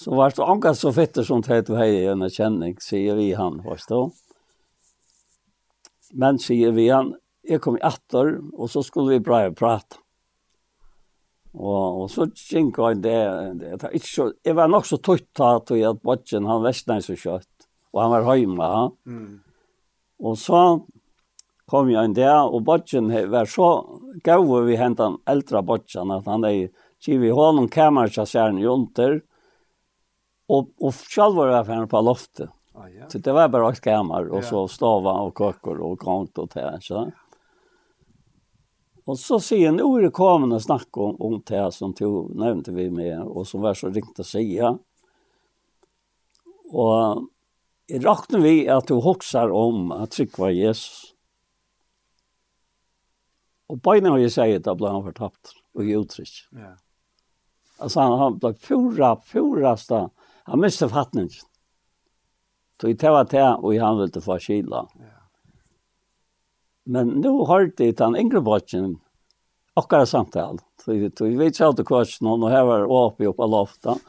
[0.00, 3.60] så var det ångte så fittar som til du hei i kjenning, sier vi han,
[3.62, 4.00] forstå.
[6.14, 7.12] Men sier vi han,
[7.44, 10.00] jeg kom i atter, og så skulle vi bare prate.
[11.54, 13.18] Og, og så gikk han det,
[13.60, 16.98] det, det ikke så, jeg var nok så tøtt da, til at Bodgen, han vestnei
[17.04, 18.70] så kjøtt, og han var hjemme.
[18.70, 18.86] ja.
[19.06, 19.40] Mm.
[20.24, 20.60] Og så
[21.70, 23.68] kom jeg inn der, og Bodgen var så
[24.24, 26.68] gav vi hentet den eldre Bodgen, at han er
[27.04, 29.20] givet i hånden kamerasjasjeren i under,
[30.50, 32.52] og, og selv var jeg ferdig på loftet.
[32.74, 33.06] Ah, ja.
[33.08, 36.64] Så det var bare alt kamer, og så stava og køkker og kong og det,
[36.80, 37.20] ikke sant?
[39.04, 43.22] Och så ser en ore kommer och om, om det som tog, nämnde vi med
[43.22, 44.78] och som var så ringt att säga.
[46.70, 47.22] Och
[47.86, 51.14] i rakten vi att du hoxar om att tryckva Jesus.
[53.66, 56.28] Och av jeg sier det, att han förtappt och i uttryck.
[56.52, 56.76] Ja.
[57.78, 60.10] Alltså han, han blev fyra, fyrasta.
[60.44, 61.30] Han miste fattningen.
[62.80, 64.88] Så i det var det och han ville få kyla.
[66.84, 68.98] Men nu har det den yngre båten
[69.74, 70.58] akkurat samtal.
[70.84, 74.02] Så vi vet ikke alltid hva som noen her var oppe oppe av loftet.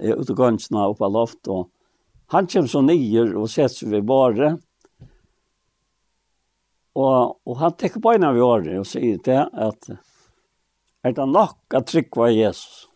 [0.00, 1.48] eh, Ute gønsene oppe av loftet.
[1.48, 1.70] Og
[2.34, 4.56] han kommer så nyer og setter seg ved bare.
[6.92, 9.92] Og, og han tekker på en av året og sier til at
[11.02, 12.88] er det nok at trygg var Jesus?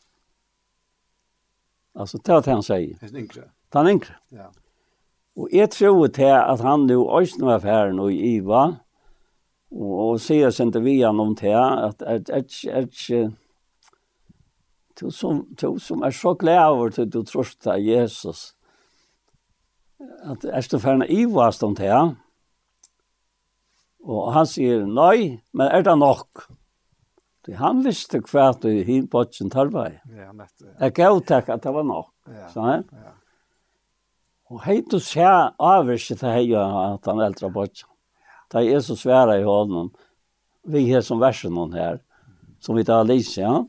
[1.96, 2.98] Altså, det er det han sier.
[3.00, 3.46] Den yngre.
[3.72, 4.18] Den yngre.
[4.30, 4.50] Ja.
[5.36, 8.66] Og jeg tror til at han nu også nå er ferdig i Iva,
[9.76, 12.90] og og se oss inte vi om det att att att att
[14.96, 18.54] till som till som er så klar til du trösta Jesus.
[20.24, 22.16] at är du färna i vast om det.
[24.06, 26.46] og han sier, nei, men er det nok?
[27.46, 30.00] Det han visste kvärt du hin på sin talvai.
[30.10, 30.54] Ja, nett.
[30.60, 30.72] Ja.
[30.80, 32.12] Jeg gav tack att det var nok.
[32.26, 33.12] Ja, sånn, Ja.
[34.50, 37.88] Og hei du ser avvis til hei at han äldre botchen.
[38.52, 39.90] Da så svære i hånden.
[40.62, 42.00] Vi är som versen noen her.
[42.60, 43.64] Som vi tar lyse, Ja?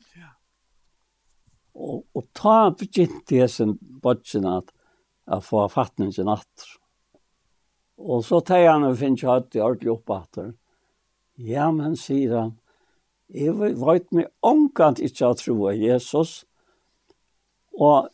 [1.78, 4.48] Og, og ta begynt i sin bodgen
[5.28, 6.66] jeg får fattning til natt.
[7.98, 10.54] Og så tar han og finner ikke hatt i ordentlig oppbatter.
[11.38, 12.54] Ja, men sier han.
[13.30, 16.46] jeg vet meg omkant ikke å tro av Jesus.
[17.78, 18.08] Og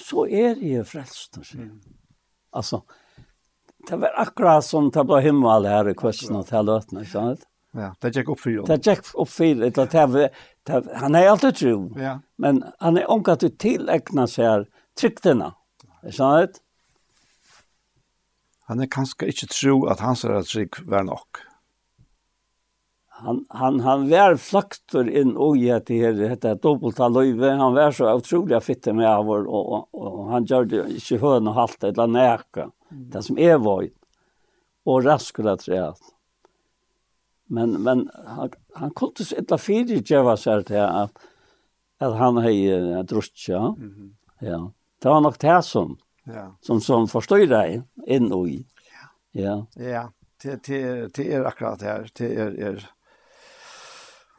[0.00, 1.54] så er jeg frelst, frälst.
[1.54, 1.80] Mm.
[2.56, 2.82] Altså,
[3.88, 7.46] det var akkurat som det ble himmel her i kvøsten og til løtene, ikke sant?
[7.76, 8.64] Ja, det gikk opp fire.
[8.68, 10.30] Det gikk opp for det var,
[10.66, 12.14] det, han er alltid tro, ja.
[12.40, 14.64] men han er omgatt til tilegnet seg her
[14.96, 15.50] tryktene,
[16.02, 16.62] ikke sant?
[18.66, 21.44] Han er kanskje ikke tro at hans er trygg var nok
[23.18, 27.92] han han han var flaktor in og i att det hette dubbelta löve han var
[27.92, 32.06] så utrolig fitte med av och, og, og han gjorde ikke høn och halt eller
[32.06, 33.92] näka det som är void
[34.84, 35.96] och raskla träd
[37.46, 41.10] men men han han kunne så ett fire jäva så til at
[42.00, 44.72] at han hej drustja mm ja.
[45.02, 46.56] Det var nok det som ja.
[46.60, 48.66] som som förstår deg in och i.
[49.32, 49.66] Ja.
[49.74, 49.84] Ja.
[49.84, 50.12] Ja.
[50.42, 52.90] Det det det er akkurat här det er, är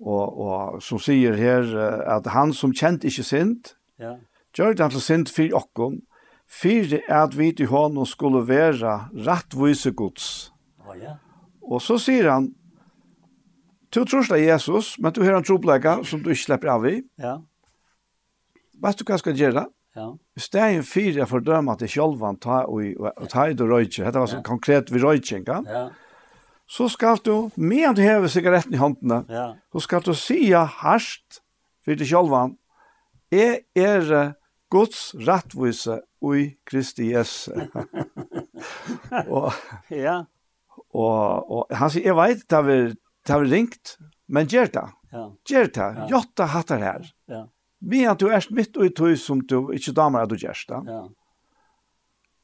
[0.00, 1.70] og, og som sier her
[2.04, 4.16] at han som kjent ikke sint, ja.
[4.56, 6.02] gjør det han til sint for okken,
[6.46, 10.52] for at vi til hånden skulle være rettvise gods.
[10.86, 11.16] Oh, ja.
[11.62, 12.52] Og så sier han,
[13.90, 16.84] du tror det er Jesus, men du har en troplegge som du ikke slipper av
[16.86, 17.00] i.
[17.18, 17.38] Ja.
[18.84, 19.66] Vet du hva jeg skal gjøre?
[19.96, 20.10] Ja.
[20.36, 23.64] Hvis det er en fyr jeg fordømer til sjølven ta og, og, ta i det
[23.64, 24.04] røyke.
[24.04, 25.62] Dette var så konkret ved røyke, Ja.
[25.64, 25.86] ja
[26.66, 29.48] så skal du, medan du hever sigaretten i håndene, ja.
[29.72, 31.40] så skal du sia harsht
[31.86, 32.56] for deg sjølvan,
[33.30, 34.34] jeg er
[34.72, 37.52] Guds rettvise ui Kristi Jesu.
[39.36, 39.52] og,
[39.94, 40.20] ja.
[40.90, 44.72] og, og, han sier, jeg vet, det har vi, det har vi ringt, men gjør
[44.74, 44.86] det.
[45.14, 45.26] Ja.
[45.48, 46.08] Gjør det, ja.
[46.10, 47.06] jotta hattar her.
[47.30, 47.44] Ja.
[47.86, 50.82] Medan du er mitt i tog som du ikke damer at du gjør det.
[50.90, 51.02] Ja.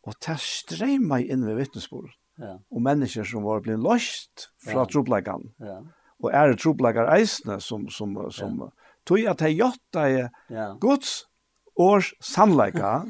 [0.03, 2.15] Og det streimer inn ved vittnesbordet.
[2.41, 2.57] Ja.
[2.73, 4.89] Og mennesker som var blitt løst fra ja.
[4.89, 5.51] tropleggen.
[5.63, 5.81] Ja.
[6.23, 8.71] Og er troplegger eisene som, som, som ja.
[9.09, 10.15] tog at jeg gjort deg
[10.55, 10.69] ja.
[10.81, 11.25] gods
[11.81, 13.03] års sannleika.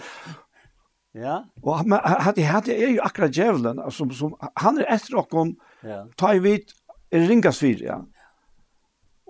[1.24, 1.42] ja.
[1.62, 6.04] Og men, hadde, hadde er jo akkurat djevelen, Som, som, han er etter åkken, ja.
[6.16, 6.74] ta i vidt,
[7.10, 8.00] er ringas fyr, ja.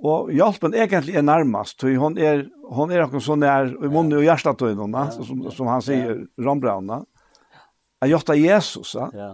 [0.01, 4.17] Og hjelpen egentlig er nærmast, tog hon er, hon er akkurat så nær, i munnen
[4.17, 6.45] og hjertet tog henne, som, som han sier, ja.
[6.47, 7.03] Rambrauna.
[7.03, 7.20] Ja.
[8.01, 9.09] Jeg gjør det Jesus, ja.
[9.15, 9.31] ja.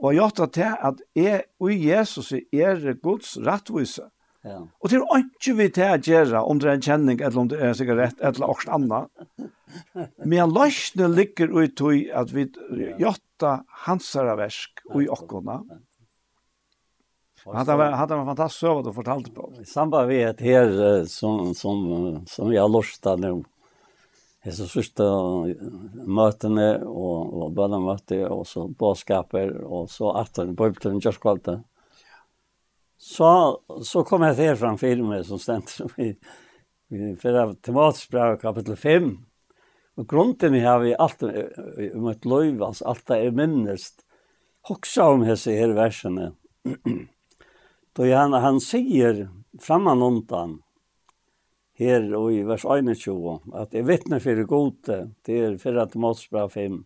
[0.00, 4.08] Og jeg gjør det til at jeg og Jesus er Guds rettvise.
[4.46, 4.60] Ja.
[4.80, 7.48] Og det er ikke vi til å gjøre om det er en kjenning, eller om
[7.50, 9.10] det er en sigarett, eller også annet.
[10.22, 12.46] Men løsene ligger ut til at vi
[13.00, 13.56] gjør det
[13.86, 15.58] hans versk og i åkkerne.
[17.46, 19.52] Hade var hadde var fantastisk så du fortalte på.
[19.60, 23.44] I samband med ett här som som som jag lustade nu
[24.52, 25.04] så sista
[26.06, 31.62] mötene och, och bönemöte och så bådskaper och så afton på Bibeln kyrkvalta.
[32.98, 36.16] Så, så kom jag till framför mig som stämt i,
[36.96, 39.18] i förra Timotsbrev kapitel 5.
[39.94, 41.22] Och grunden har vi allt
[41.94, 44.02] om ett löv, alltså allt det är minnest.
[44.62, 46.32] Hoxa om hese här verserna.
[47.92, 49.28] Då han, han säger
[49.60, 50.62] framan undan
[51.78, 55.86] her og i vers 21, at jeg vittner for det gode det til 4.
[55.92, 56.78] Timotsbra 5.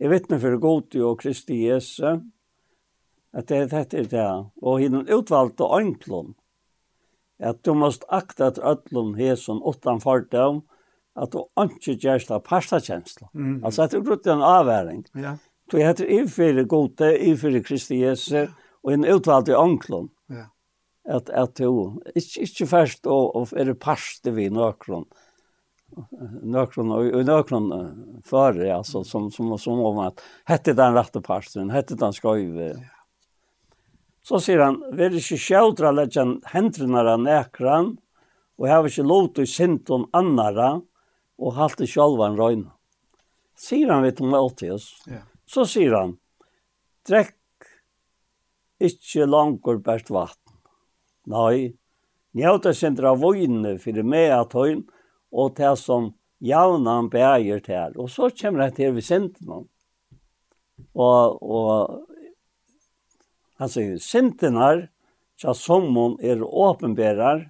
[0.00, 2.20] Jeg vittner for det gode og Kristi Jesu,
[3.36, 4.30] at det er dette er det,
[4.62, 6.34] og hinnom utvalgte øynklom,
[7.38, 10.62] at du måst akta at ødlom hesen utan fordom,
[11.16, 13.28] at du ikke gjørst av pastakjensla.
[13.32, 13.60] Mm.
[13.64, 15.04] Altså at du grutt en avværing.
[15.16, 15.36] Ja.
[15.72, 18.46] Du heter i for det gode, i for Kristi Jesu,
[18.84, 20.10] og hinnom utvalgte øynklom.
[20.30, 20.48] Ja
[21.06, 25.06] at at jo ikke ikke først og og er det parste vi nøkron
[26.42, 27.68] nøkron og nøkron
[28.26, 32.74] fare altså som som som om at hette den rette parsten hette den skøyve
[34.26, 37.94] så sier han vil ikke skjøtra leggen hendrene av nekran
[38.58, 40.80] og har ikke lov til sinton annara
[41.38, 42.74] og halte sjølvan røyna
[43.56, 45.22] sier han vet om Maltius ja.
[45.46, 46.16] så sier han
[47.06, 47.36] drekk
[48.82, 50.40] ikke langer bært vatt
[51.26, 51.74] Nei,
[52.36, 54.84] njauta sindra vojne fyrir meg at høyn,
[55.34, 57.96] og det som javnan bæger til.
[57.98, 59.64] Og så kommer det til vi sindene.
[60.94, 62.06] Og, og
[63.56, 64.88] han altså, sindene
[65.40, 67.46] tja sommon er åpenbærar,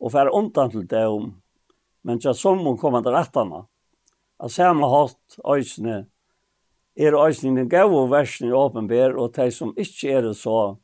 [0.00, 1.30] og fer undan til dem,
[2.04, 3.64] men tja sommon kommer til rettana.
[4.38, 6.04] Og samme hatt øysene,
[6.96, 10.76] er øysene den gave versen åpenbær, og de som ikke er det så,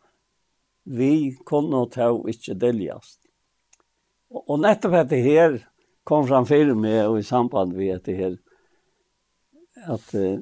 [0.84, 3.20] vi kunne ta ikke deljast.
[4.32, 5.58] Og nettopp etter her
[6.08, 8.38] kom fram fyrir meg og i samband med etter her
[9.92, 10.40] at uh,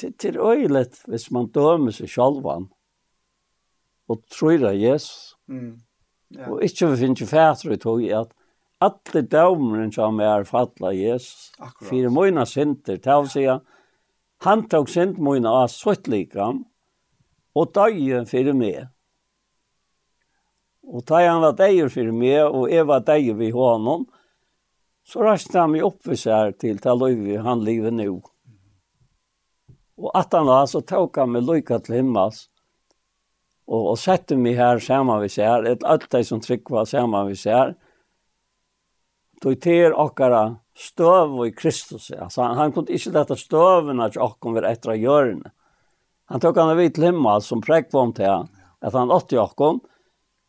[0.00, 2.68] til, til øylet hvis man dømer seg sjalvan
[4.10, 5.72] og tror av Jesus mm.
[6.36, 6.50] ja.
[6.50, 8.32] og ikke vi finner fætre i tog at
[8.80, 11.88] alle dømeren som er fattla Jesus Akkurat.
[11.90, 13.46] fyrir møyna synder til å si
[14.46, 16.64] han tok synd møyna av sutt likam
[17.56, 18.88] og døye fyrir meg
[20.90, 24.08] Og da han var deier for meg, og jeg var deier ved honom,
[25.06, 28.18] så raste han meg opp ved seg til til løyve han livet nå.
[30.00, 32.48] Og at han var, så tok han meg løyka til himmels,
[33.70, 37.28] og, og sette meg her sammen ved seg, et alt det som trygg var sammen
[37.28, 37.76] ved seg,
[39.40, 40.42] tog til okkara
[40.76, 42.10] støv i Kristus.
[42.10, 45.52] Altså, han, han kunne ikke lette støvene til okkara var etter å gjøre
[46.30, 48.50] Han tok han av vidt himmels som prekk om til han,
[48.82, 49.80] at han åtte okkara,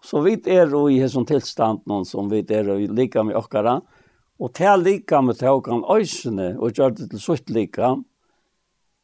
[0.03, 3.79] Så vi er i hesson tilstand noen som vi er jo lika med okkara,
[4.41, 7.93] og til lika med til okkara øysene, og gjør det til sutt lika,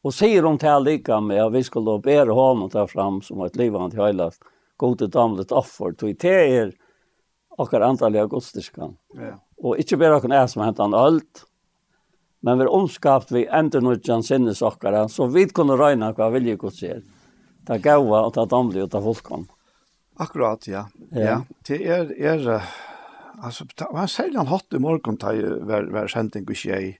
[0.02, 3.56] og sier om til lika med at vi skulle bære hånden ta fram som et
[3.56, 4.42] livant høylast,
[4.78, 6.72] gode damlet offer, tog til er
[7.58, 8.96] okkar antalliga godstyrskan.
[9.18, 9.36] Ja.
[9.62, 11.44] Og ikkje bare okkara er som hentan alt,
[12.42, 16.58] men vi er omskapt vi ender nødjan sinnes okkara, så vi kunne røyna hva vilje
[16.58, 17.00] gods er.
[17.66, 19.46] Ta gaua og ta damlig og ta fullkomn.
[20.18, 20.88] Akkurat, ja.
[21.10, 21.40] Ja, ja.
[21.68, 22.62] det er, er
[23.42, 25.32] alltså man säger han hatt i morgon ta
[25.62, 26.98] var var en och tjej.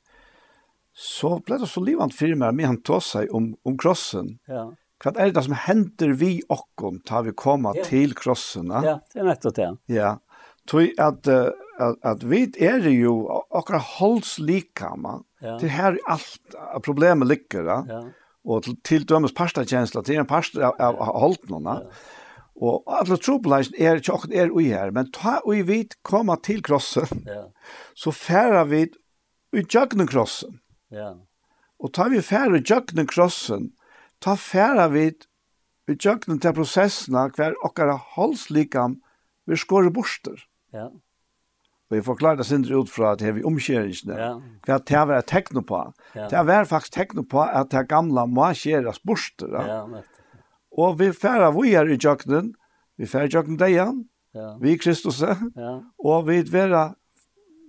[0.95, 4.39] Så ble det så livant för mig men han tog seg om om krossen.
[4.47, 4.73] Ja.
[5.03, 7.85] Hva er det som händer vi och om tar vi komma ja.
[7.85, 8.71] till krossen?
[8.71, 9.77] Ja, det är nettopp det.
[9.87, 10.19] Ja.
[10.71, 11.29] Tror att
[11.79, 15.23] att, at vi är ju och hålls likama.
[15.41, 15.59] Ja.
[15.61, 16.41] Det här alt
[16.75, 17.87] allt problemet ligger, va?
[17.89, 18.05] Ja.
[18.45, 21.81] Och till, til dømes pasta känsla, det en pasta av, av, av hålltnorna.
[21.85, 21.91] Ja.
[22.59, 26.63] Og alle trobeleisen er ikke akkurat er ui her, men ta ui vit koma til
[26.67, 27.47] krossen, ja.
[27.95, 28.89] så færa vi
[29.55, 30.59] ui jøgnen krossen.
[30.91, 31.13] Ja.
[31.79, 33.71] Og ta vi færa jøgnen krossen,
[34.21, 35.13] ta færa vi
[35.89, 38.99] ui jøgnen til prosessene hver okkara halslikam
[39.47, 40.43] vi skåre borster.
[40.75, 40.91] Ja.
[41.89, 44.35] Og jeg forklarer det sindri ut fra at vi omskjeringsene, ja.
[44.67, 45.79] hva det var tekno på.
[46.19, 46.27] Ja.
[46.29, 49.55] Det var faktisk tekno på at det gamla må skjeres borster.
[49.55, 50.18] Ja, nettopp.
[50.79, 52.53] Og vi færa vi er i jøkkenen,
[52.99, 54.03] vi færa i jøkkenen deian,
[54.35, 54.53] ja.
[54.63, 55.79] vi Kristus, ja.
[55.99, 56.93] og vi vera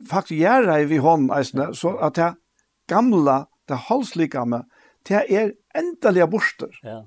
[0.09, 2.33] faktisk gjerne vi hånd, eisne, så at det
[2.89, 4.63] gamla, det halslikame,
[5.07, 6.75] det er endelige borster.
[6.83, 7.01] Ja.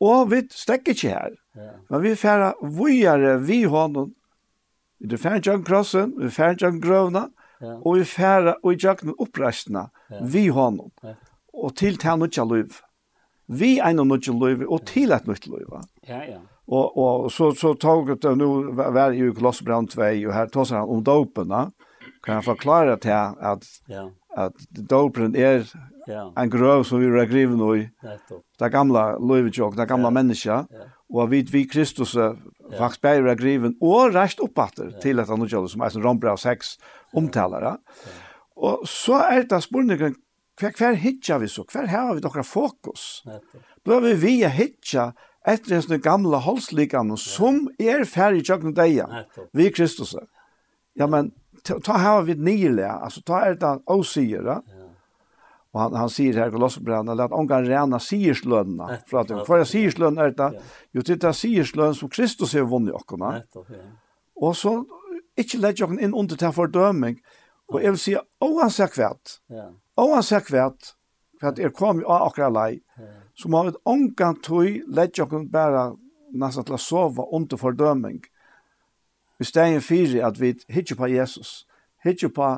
[0.00, 1.36] Og vi stekker ikke her.
[1.56, 1.72] Ja.
[1.90, 4.14] Men vi færa vujere vi hånden.
[5.00, 7.26] Vi færa ikke krossen, vi færa ikke grøvna,
[7.60, 7.78] ja.
[7.80, 10.20] og vi færa og ikke oppreistene ja.
[10.22, 10.92] vi hånden.
[11.02, 11.14] Ja.
[11.54, 12.82] Og til til han ikke
[13.48, 15.82] vi ein og nødje løyve, og til et nytt løyve.
[16.08, 16.42] Ja, ja.
[16.66, 20.88] Og, og så, så tog det nu, var i Glossbrand 2, og her tås han
[20.88, 21.68] om dopene,
[22.24, 24.08] kan han forklare til at, ja.
[24.36, 24.52] at
[24.90, 25.62] dopen er
[26.08, 26.26] ja.
[26.34, 27.86] en grøv som vi er griven i,
[28.58, 30.16] det gamla løyvetjåk, det gamla ja.
[30.18, 30.90] menneska, ja.
[31.14, 32.32] og vi, vi Kristus ja.
[32.78, 35.00] faktisk bare er griven, og rest oppatter ja.
[35.02, 36.76] til et annet som er som Rombrau 6
[37.14, 37.70] omtaler.
[37.70, 37.76] Ja.
[38.56, 40.16] Og så er det spørningen,
[40.56, 41.64] Hver, hver hitja vi så?
[41.68, 43.24] Hver har vi dere fokus?
[43.84, 45.10] Blå vi vi a hitja
[45.46, 50.16] etter hans gamla holdsligamna som er ferdig i tjøkken deia, vi Kristus.
[50.96, 51.30] Ja, men
[51.62, 54.62] ta her vi nile, altså ta er det åsigere,
[55.76, 60.18] og han, han sier her i Kolossebrevene, at ångan rena sierslønene, for at hver siersløn
[60.18, 60.50] er det,
[60.96, 62.96] jo det er siersløn som Kristus har vunnet i
[63.76, 63.82] Ja.
[64.36, 64.72] og så
[65.36, 67.20] ikke lett jokken inn under til fordøming,
[67.68, 70.92] og jeg vil si, oansett kvært, ja oansett kvært,
[71.40, 72.72] for at er kom av akkurat lei,
[73.36, 75.90] så må vi ångan tøy ledje okken bare
[76.36, 78.22] nesten til å sove under fordøming.
[79.40, 81.66] I stedet fyrir at vi hittir på Jesus,
[82.04, 82.54] hittir på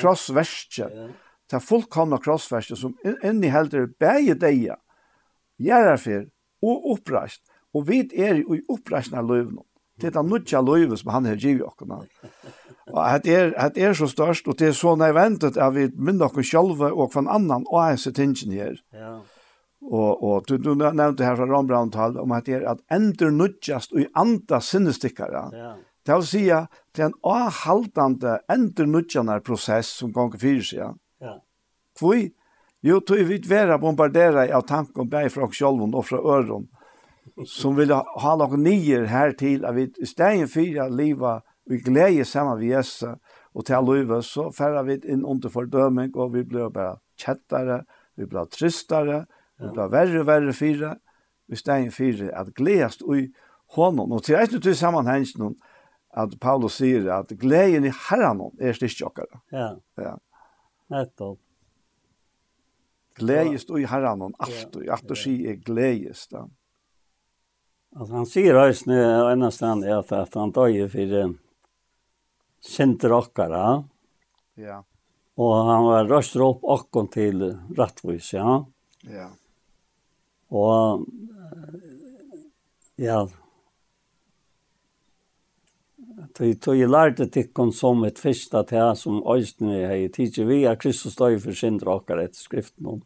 [0.00, 0.88] krossverskje,
[1.48, 4.76] det fullkomna krossverskje som inni helder bæge deia,
[5.56, 6.28] gjerrarfer
[6.64, 7.40] og oppreist,
[7.72, 9.64] og vi er i oppreistna løyvnum.
[9.98, 11.96] Det er det nødja løyve som han har givet okken.
[12.92, 16.28] Og at er, at er så størst, og det er så nødvendig at vi minner
[16.28, 18.78] oss selv og hver annan og er så tingene her.
[18.92, 19.18] Ja.
[19.82, 23.92] Og, og du, du nevnte her fra Rambrandtal om at det er at ender nødgjast
[23.94, 25.44] og i andre sinnestikkere.
[25.54, 25.74] Ja.
[26.06, 30.98] Det vil si at det er en avhaltende ender nødgjende prosess som ganger fyrir seg.
[31.22, 31.38] Ja.
[31.98, 32.18] Hvor?
[32.82, 36.68] Jo, tog vi vera bombardere av tanken bei fra oss selv og fra øren
[37.58, 40.88] som vil ha noen nyer her til at vi i stedet for å
[41.68, 43.18] vi gleder sammen med Jesus,
[43.54, 47.82] og til løyve så færre vi inn under fordøming, og vi blir bare kjettere,
[48.16, 49.24] vi blir tristere,
[49.58, 50.94] vi blir verre, og verre fire,
[51.48, 53.28] vi stenger fire, at gledest i
[53.74, 54.12] hånden.
[54.12, 55.56] Og til etter til sammenhengen,
[56.16, 59.42] at Paulus sier at gleden i Herren er styrstjokkere.
[59.52, 59.74] Ja.
[60.00, 60.14] ja.
[60.90, 61.40] Nettopp.
[63.18, 66.32] Gledest i Herren, alt og alt ui, sier gledest.
[66.32, 66.46] Ja.
[67.96, 71.47] Altså, han säger ju snö ena stan är at han tar for för
[72.60, 73.64] sinter okkara.
[74.58, 74.82] Ja.
[75.38, 77.44] Og han var røster opp okkon til
[77.78, 78.58] rettvis, ja.
[79.06, 79.28] Ja.
[80.50, 81.04] Og,
[82.98, 83.20] ja,
[86.34, 91.16] Tøy tøy lærte tikkon som et fyrsta tæ som øystene hei tidsi vi er Kristus
[91.18, 93.00] døy for sindra okkar etter skriften om.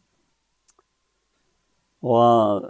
[2.02, 2.66] Og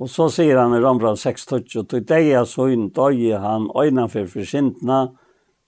[0.00, 4.30] Og så sier han i Rambrand 6.20, «Til deg er søgn døye han øyne for
[4.32, 5.00] forsintene,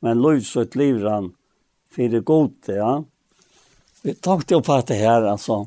[0.02, 1.34] men lov så et liv han
[1.92, 2.78] for det gode».
[2.80, 3.02] Ja.
[4.02, 5.66] Vi tenkte jo på det her, altså.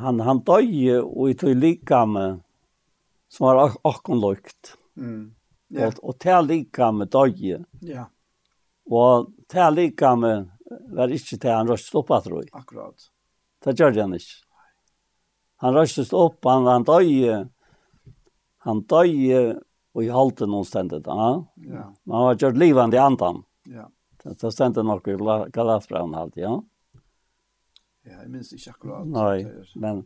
[0.00, 2.26] Han, han døye og i tog likame
[3.28, 4.72] som var ak akkurat lukt.
[4.96, 5.34] Mm.
[5.70, 5.92] Yeah.
[5.92, 7.60] Og, og til likame døye.
[7.80, 7.92] Ja.
[7.92, 8.08] Yeah.
[8.86, 10.32] Og til likame
[10.94, 12.50] var ikke til han røst opp, tror jeg.
[12.56, 13.08] Akkurat.
[13.64, 14.45] Det gjør han ikke.
[15.56, 17.48] Han röstes opp, han, han döje.
[18.66, 19.56] Han döje
[19.96, 21.44] og i halte noen stendet, Ja.
[21.56, 21.84] ja.
[22.12, 23.42] han var gjort livande i andan.
[23.64, 23.88] Ja.
[24.22, 25.16] Det, det ständigt nok i
[25.52, 26.62] Galatbraun halt, ja.
[28.06, 29.06] Ja, jeg minns ikke akkurat.
[29.06, 30.04] Nej, men,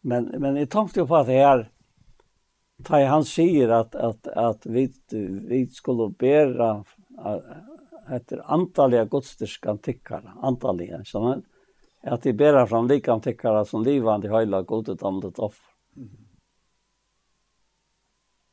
[0.00, 1.70] men, men jeg tenkte jo på at det här
[2.84, 4.90] Ta han sier at, at, at vi
[5.48, 6.84] vi skulle bære
[8.12, 11.42] efter antaliga godstiskan tickar antaliga så
[12.06, 15.66] att de bära fram likam tyckare som livande hela godet andet offer.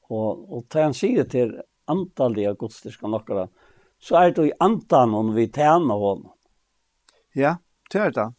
[0.01, 3.47] Och och tän sig til antallige godstiska nokkara
[3.99, 6.31] så är det i antan om vi tjänar honom.
[7.33, 7.55] Ja,
[7.91, 8.33] det er det.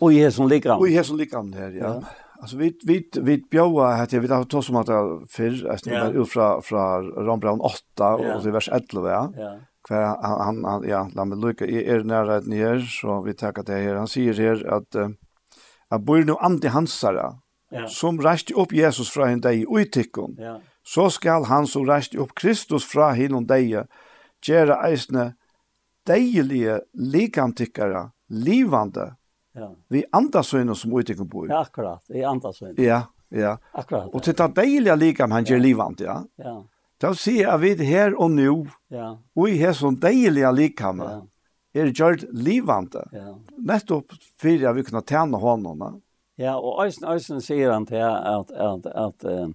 [0.00, 0.78] Och i hesen likam.
[0.78, 1.84] Och i hesen likam her, ja.
[1.84, 2.02] ja.
[2.40, 4.86] Alltså vi vi vi bjöa att jag vet att ta som att
[5.30, 6.10] för alltså ja.
[6.10, 8.46] ut från från Rambran 8 och yeah.
[8.46, 9.32] vers 11 ja.
[9.36, 13.20] ja kvar han, han, han ja, la meg lukka i er nære et nye, så
[13.22, 14.00] vi takker det her.
[14.00, 15.14] Han sier her at uh,
[15.90, 17.38] at bor nu anti hansara,
[17.70, 17.86] ja.
[17.88, 20.58] som reste opp Jesus fra henne deg i ja.
[20.82, 23.86] så skal han som reste opp Kristus fra henne deg,
[24.42, 25.34] gjøre eisne
[26.06, 29.14] deilige likantikkere, livande,
[29.54, 29.70] ja.
[29.88, 31.48] vi andasøyne som uitikken bor.
[31.48, 32.82] Ja, akkurat, i andasøyne.
[32.82, 33.56] Ja, ja.
[33.72, 34.10] Akkurat.
[34.14, 36.22] Og til ta deilige likam han gjør livande, ja.
[36.38, 36.60] Ja.
[37.02, 38.52] Da sier jeg vid her og nå,
[38.92, 39.14] ja.
[39.36, 41.82] og i her sånn deilige likhammer, ja.
[41.82, 43.04] er gjort livande.
[43.12, 43.34] Ja.
[43.68, 45.90] Nettopp for jeg vil kunne tjene håndene.
[46.40, 49.52] Ja, og Øysen, Øysen sier han til at, at, at, at,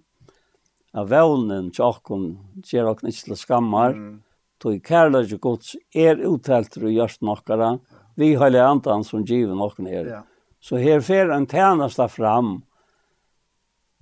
[0.94, 2.28] at vevnen til åkken
[2.66, 4.16] gjør åkken ikke til skammer, mm.
[4.62, 7.78] tog kærlighet gods er uttelt til å gjøre
[8.16, 10.06] vi har andan som giver noen her.
[10.06, 10.22] Ja.
[10.62, 12.62] Så her fer en tjeneste fram,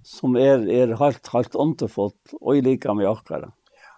[0.05, 3.51] som er, er helt, helt underfullt, og i like med okkara.
[3.75, 3.93] Ja.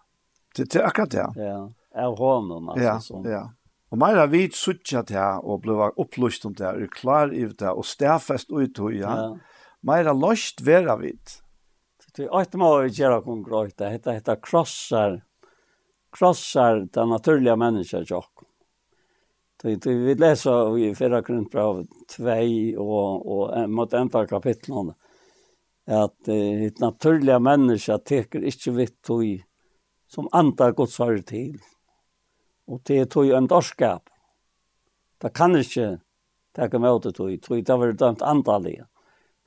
[0.56, 1.28] Det, det er akkurat det.
[1.38, 1.58] Ja,
[2.06, 2.84] av hånden, altså.
[2.86, 3.26] Ja, som.
[3.28, 3.46] ja.
[3.92, 7.44] Og mer har vi suttja til og ble opplyst om det her, og klar i
[7.44, 9.16] det og stedfest ut og ja.
[9.20, 9.32] ja.
[9.84, 11.40] Mer har løst vera vidt.
[12.16, 15.22] Det er ikke må vi gjøre noen grøyt, det heter, heter krossar,
[16.12, 18.32] krossar den naturlige mennesket til oss.
[19.62, 22.26] Det vi leser i 4 Korintbrev 2
[22.82, 24.96] og, og mot enda kapitlene,
[25.88, 29.44] at eh, ett naturliga människa teker inte vitt tog
[30.08, 31.60] som andar Guds hör till.
[32.68, 34.10] Och det tog en dorskap.
[35.18, 36.00] Det kan inte
[36.56, 38.88] teka med det tog, tog det var dömt antalliga.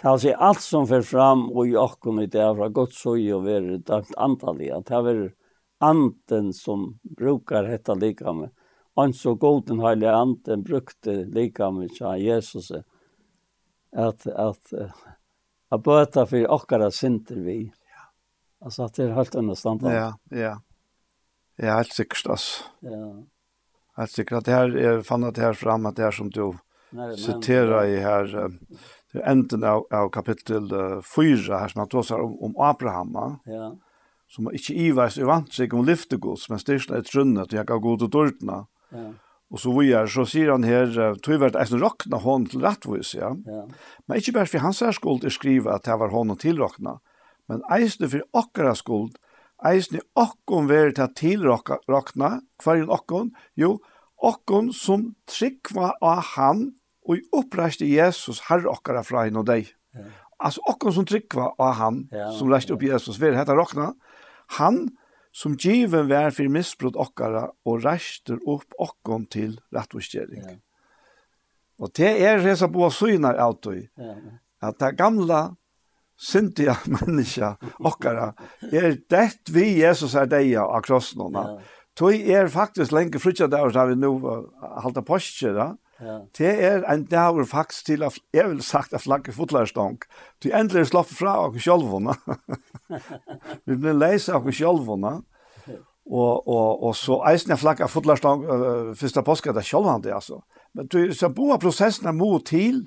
[0.02, 3.02] Det har sig allt som för fram och i åkken i det här från Guds
[3.02, 4.73] søy och vi dømt antallig.
[4.86, 5.32] Det har
[5.78, 8.51] anden som brukar dette likame.
[8.97, 12.70] Han så god den heilige anden brukte likame til Jesus.
[12.70, 12.86] At,
[14.27, 14.73] at, att
[15.69, 17.65] att böta för okkara synder vi.
[17.65, 18.65] Ja.
[18.65, 19.97] Alltså att det är helt underståndande.
[19.97, 20.61] Ja, ja.
[21.57, 22.65] Ja, helt sikkert, altså.
[22.81, 23.23] Ja.
[23.97, 24.39] Helt sikkert.
[24.39, 26.57] At det her, jeg fann at det her fram, at det er som du
[27.16, 28.27] siterer i her,
[29.12, 30.66] det er enden av, av kapittel
[31.07, 33.70] 4 her, som han tåsar om, om Abraham, ja.
[34.28, 37.81] som ikke i i vant seg om lyftegods, men styrst er trunnet, og jeg kan
[37.81, 38.65] god til dørtene.
[38.91, 39.12] Ja
[39.55, 40.91] Og så vi er, så sier han her,
[41.23, 43.31] tog vart eisen råkna hon til rettvis, ja.
[43.47, 43.61] ja.
[44.09, 46.97] Men ikke bare for hans skuld er skriva at det var hon til rockna.
[47.47, 49.15] Men eisen for okkara skuld
[49.65, 53.79] eisne okkon ver til til hver kvar okkon jo
[54.19, 56.67] okkon som tryggva av han
[57.05, 59.71] og i oppreiste Jesus herre okkara fra henne og deg.
[59.95, 60.09] Ja.
[60.45, 63.93] Altså okkon som tryggva av han ja, som reiste opp Jesus ver hetta rockna
[64.59, 64.89] han
[65.35, 70.47] som given vær for misbrott okkara og reister opp okkon til rettvisgjering.
[70.47, 70.56] Ja.
[71.82, 74.15] Og det er resa på synar av og ja.
[74.62, 75.43] at det gamla
[76.15, 78.31] syndiga menneska okkara
[78.70, 81.48] er det vi Jesus er deia av krossnåna.
[81.51, 81.81] Ja.
[81.94, 84.15] Tog er faktisk lenge frutja der, så vi nå
[84.82, 85.66] halda postjer da.
[86.05, 86.17] Ja.
[86.37, 90.05] Det er en dagur faktisk til at jeg vil sagt at flagge fotlerstånd.
[90.45, 92.17] Du endelig slapp fra oss sjølvene.
[93.67, 95.21] vi blir leise av oss sjølvene.
[96.05, 100.43] Og, og, og så eisen jeg flagge fotlerstånd uh, første påske, det er sjølvende, altså.
[100.77, 102.85] Men du, så boer prosessen er mot til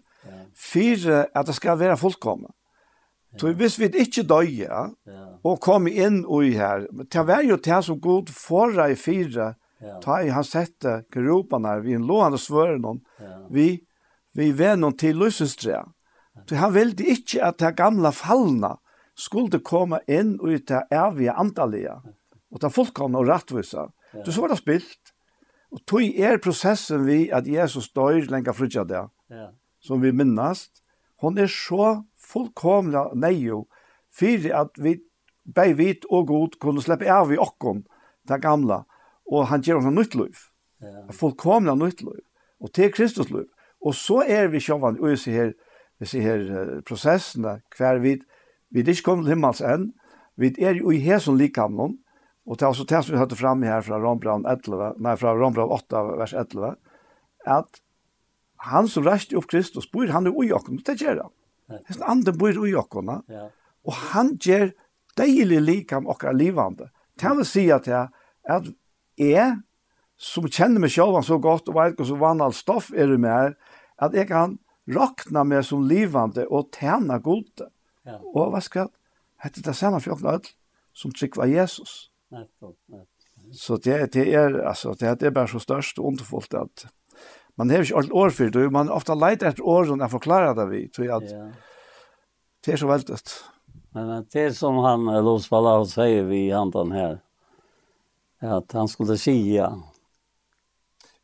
[0.58, 2.52] for at det skal være fullkomne.
[3.38, 4.88] Så hvis vi ikke døg, ja,
[5.46, 10.02] og kom inn og i her, det var jo det som god forrige fire, Ja.
[10.02, 13.02] Ta i han sette kerupanar vi en låande svören om.
[13.20, 13.48] Ja.
[13.50, 13.88] Vi
[14.38, 15.88] vi vänner till lusestrea.
[16.50, 18.78] Så han ville inte att det gamla fallna
[19.16, 22.02] skulle komma in och ut det evige antalliga.
[22.52, 23.92] Och det fullkomne och rättvisa.
[24.14, 24.26] Ja.
[24.26, 25.14] Så var det spilt.
[25.70, 29.10] Och tog er processen vi att Jesus dör länka frutja det.
[29.28, 29.52] Ja.
[29.80, 30.72] Som vi minnast.
[31.16, 33.68] Hon är så fullkomna nejo
[34.14, 35.00] för att vi
[35.44, 37.84] bävit och god kunde släppa av i okkon
[38.28, 38.76] det gamla.
[38.76, 38.97] Ja
[39.28, 40.48] og han ger oss nytt liv.
[40.82, 41.06] Ja.
[41.14, 42.24] Fullkomna nytt liv.
[42.64, 43.48] Og til Kristus liv.
[43.86, 45.54] Og så er vi sjåvan, og vi ser her,
[46.00, 48.18] vi ser her processen prosessene, hver vi,
[48.74, 49.92] vi er ikke kommet til himmels enn,
[50.38, 51.98] vi er jo i hesen likamnon,
[52.48, 55.34] og det er også det som vi hørte fram her fra Rombrand 11, nei, fra
[55.36, 56.76] Rombrand 8, vers 11,
[57.48, 57.82] at
[58.72, 61.34] han som reste opp Kristus, bor han i okken, det gjør han.
[61.90, 63.48] Hesten andre bor i okken, ja.
[63.86, 64.72] og han gjør
[65.18, 66.90] deilig likam okkar livande.
[67.20, 68.70] Det vil si at, at
[69.18, 69.58] jeg,
[70.18, 73.58] som kjenner meg selv så godt, og vet hvordan vann all stoff er det med,
[74.02, 74.58] at jeg kan
[74.94, 77.70] rakna meg som livande og tjene gode.
[78.08, 78.20] Ja.
[78.34, 78.94] Og hva skal jeg?
[79.54, 80.54] Det er det samme for åkne ødel,
[80.98, 82.10] som var Jesus.
[82.34, 83.14] Nettopp, nettopp.
[83.54, 86.88] Så det, det er, altså, det, det er bare så størst og underfullt at
[87.58, 90.66] man har ikke alt år for det, man ofte leit etter årene jeg forklarer det
[90.70, 91.46] vi, tror jeg at ja.
[92.66, 93.22] det er så veldig.
[93.98, 97.18] Men det er som han, Los Palau, sier vi i handen her,
[98.40, 99.82] att han skulle säga.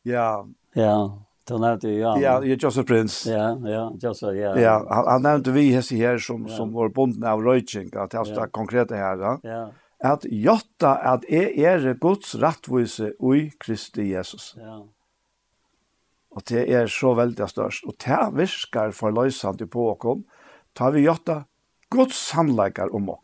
[0.02, 0.46] Ja.
[0.72, 2.22] Ja, då nämnde jag.
[2.22, 3.32] Ja, ja Joseph Prince.
[3.32, 4.58] Ja, ja, Joseph, ja.
[4.58, 6.56] Ja, han, han nämnde vi här här som ja.
[6.56, 9.18] som var bonden av Röjtjink, att det är konkret det här.
[9.18, 9.40] Ja.
[9.42, 9.72] ja.
[9.98, 14.54] Att jotta att är er Guds rättvise i Kristi Jesus.
[14.56, 14.86] Ja.
[16.30, 20.18] Och det är så väldigt störst och det viskar förlösande på oss.
[20.72, 21.44] Tar vi jotta
[21.90, 23.20] Guds handläggare om oss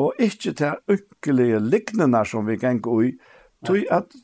[0.00, 3.12] og ikkje til ynkelige liknene som vi kan gå i,
[3.66, 4.16] tog at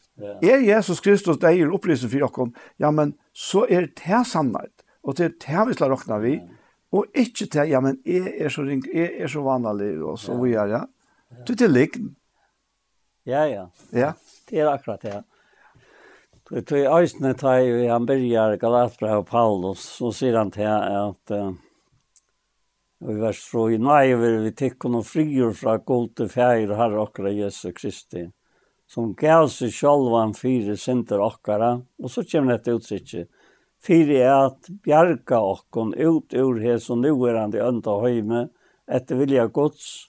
[0.43, 4.73] er Jesus Kristus deg er opprisen for oss, ja, men så er det sannhet,
[5.05, 6.36] og det er det vi slår råkne vi,
[6.97, 10.39] og ikkje til, ja, men jeg er så, ring, jeg er så vanlig, og så
[10.40, 10.85] vi er, ja.
[11.47, 12.15] Det er likn,
[13.27, 13.70] Ja, ja.
[13.90, 14.12] Ja.
[14.48, 15.23] Det er akkurat det, ja.
[16.51, 21.31] Det är ösnet här, han börjar Galatbra og Paulus, så sier han till at
[23.05, 27.32] Og vi vers 3, i naiver vi tikkun og frigjur fra gode fjær herre okra
[27.35, 28.24] Jesu Kristi,
[28.89, 33.28] som gav seg sjálvan fire synder okkara, og så kommer dette uttrykket,
[33.85, 38.47] fire er at bjerga okkon ut ur hes og nuverande ønda høyme,
[38.86, 40.09] etter vilja gods,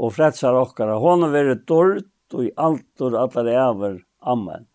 [0.00, 0.96] og fretsar okkara.
[1.02, 4.00] Hon har vært dård og i altor allar ever.
[4.20, 4.66] Amen.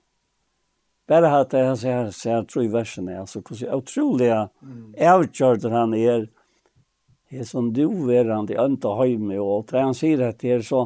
[1.09, 6.29] Bare hatt det han ser, sier tro i versene, altså hvordan utrolig avgjørte han er,
[7.31, 10.85] er som du verande ønta høyme, og til han sier at det er så,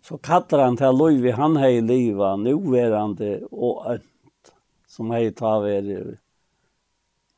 [0.00, 4.52] så kallar han til Løyvi, han hei liva, nu verande og ønt,
[4.88, 5.98] som hei ta veri.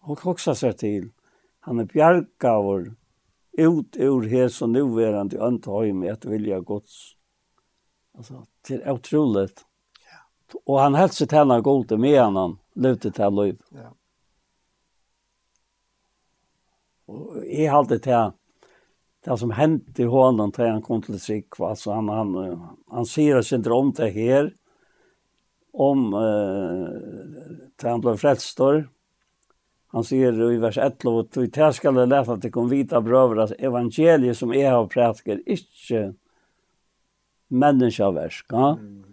[0.06, 1.10] Og koksa seg til,
[1.66, 2.92] han er bjergavur,
[3.58, 7.16] ut ur her som nu verande ønta høyme, et vilja gods.
[8.18, 9.64] Altså, det er utroligt.
[10.06, 10.22] Ja.
[10.64, 13.58] Og han helst til henne gode med han, lute til lov.
[13.74, 13.90] Ja.
[17.08, 18.34] Og jeg halte til
[19.24, 22.60] det som hendte i hånden til han kom til Sikva, altså han, han,
[22.92, 24.52] han sier sin drøm til her,
[25.78, 26.86] om uh,
[27.78, 28.86] til han ble frelstor.
[29.96, 33.00] Han sier i vers 11, og til det skal jeg lete at det kom vita
[33.04, 36.10] brøver, at evangeliet som jeg har prætker, ikke
[37.48, 38.52] menneskeversk.
[38.52, 38.74] Ja?
[38.76, 39.04] Mm.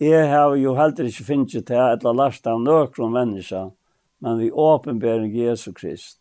[0.00, 3.66] Jeg har jo heller ikke finnet til at jeg lærte av nøkron menneske,
[4.20, 6.19] men vi åpenbærer Jesu Krist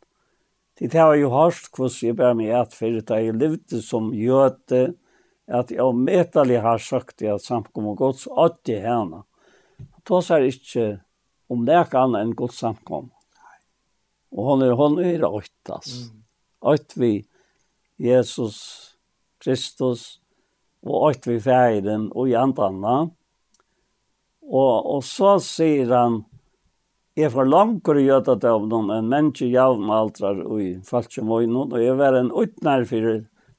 [0.79, 4.93] Det har jo hørt hvordan jeg bare med at for det jeg levde som jøte,
[5.49, 9.25] at jeg medelig har sagt det at samkommer gods åtte henne.
[10.07, 10.85] Da sier jeg ikke
[11.49, 13.09] om det er ikke annet enn gods samkom.
[14.29, 16.13] Og hon er, hon er åtte, altså.
[16.59, 17.13] Åtte vi
[17.99, 18.59] Jesus
[19.41, 20.19] Kristus,
[20.85, 22.69] og åtte vi ferden og i andre
[24.49, 26.21] Og, og så sier han,
[27.19, 32.15] Jeg var langer i jødadøvnum enn menneske javnaldrar og i falske møgnen, og jeg var
[32.15, 33.07] en utnær for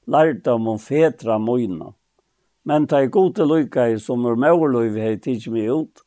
[0.09, 1.93] lærdom om fetra møgnen.
[2.65, 4.39] Men ta i gode lykke som er
[4.95, 6.01] vi har tidsi meg ut,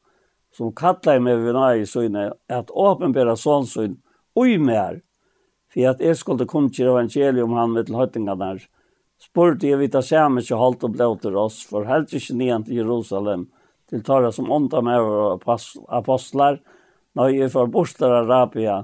[0.50, 4.00] som kallar meg vina i søgne, at åpenbæra sånnsøgn
[4.34, 5.02] ui mer,
[5.70, 8.66] for at jeg skulle kun til evangelium han med til høytingarnar,
[9.20, 12.82] spurte jeg vita samme ikke holdt og blei til oss, for helst ikke nian til
[12.82, 13.46] Jerusalem,
[13.86, 15.44] til tara som ånda med
[15.88, 16.58] apostlar,
[17.14, 18.80] Nei, jeg var bort til Arabia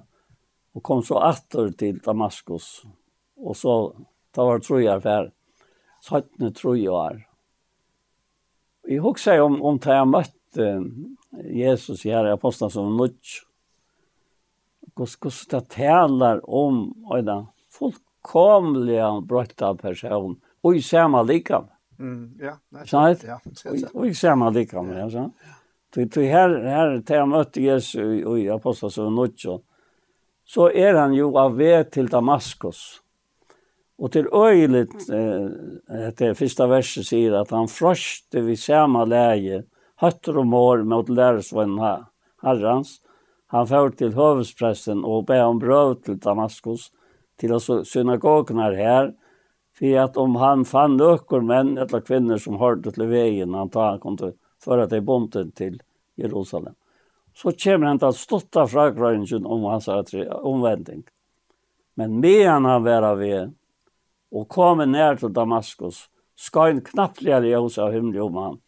[0.74, 2.84] og kom så atter til Damaskus.
[3.42, 3.74] Og så,
[4.34, 5.30] da var tro jeg for,
[6.06, 7.18] 17 tro jeg var.
[8.88, 10.68] Jeg husker om, om da jeg møtte
[11.54, 13.40] Jesus her i Apostlen som nødt.
[14.94, 16.80] Hvordan det taler om
[17.16, 17.30] en
[17.72, 20.38] fullkomlig brøtta person.
[20.62, 21.70] Og i samme likam.
[22.00, 23.88] Mm, ja, nei, ja, ja.
[23.92, 25.32] Og i samme likam, ja, sånn.
[25.36, 25.59] Ja.
[25.94, 29.60] Du du här här till han mötte Jesus och i apostlagärningarna
[30.46, 33.00] så är han ju av väg till Damaskus.
[33.98, 35.48] Och till öjligt eh
[36.16, 39.64] det första verset säger att han froste vid samma läge
[39.96, 42.06] hötter och mår mot lärsvänna
[42.42, 43.00] Herrens.
[43.46, 46.90] Han för till hövdsprästen och ber om bröd till Damaskus
[47.36, 49.14] till synagogen här
[49.78, 53.90] för att om han fann ökor män eller kvinnor som hörde till vägen han tar
[53.90, 54.32] han kom till
[54.64, 55.82] för att det är bonden till
[56.14, 56.74] Jerusalem.
[57.34, 59.88] Så kommer han att stotta fragröringen om hans
[60.30, 61.02] omvändning.
[61.94, 63.52] Men medan han var av er
[64.30, 68.60] och kom ner till Damaskus ska en knappliga ljus av himlen om han.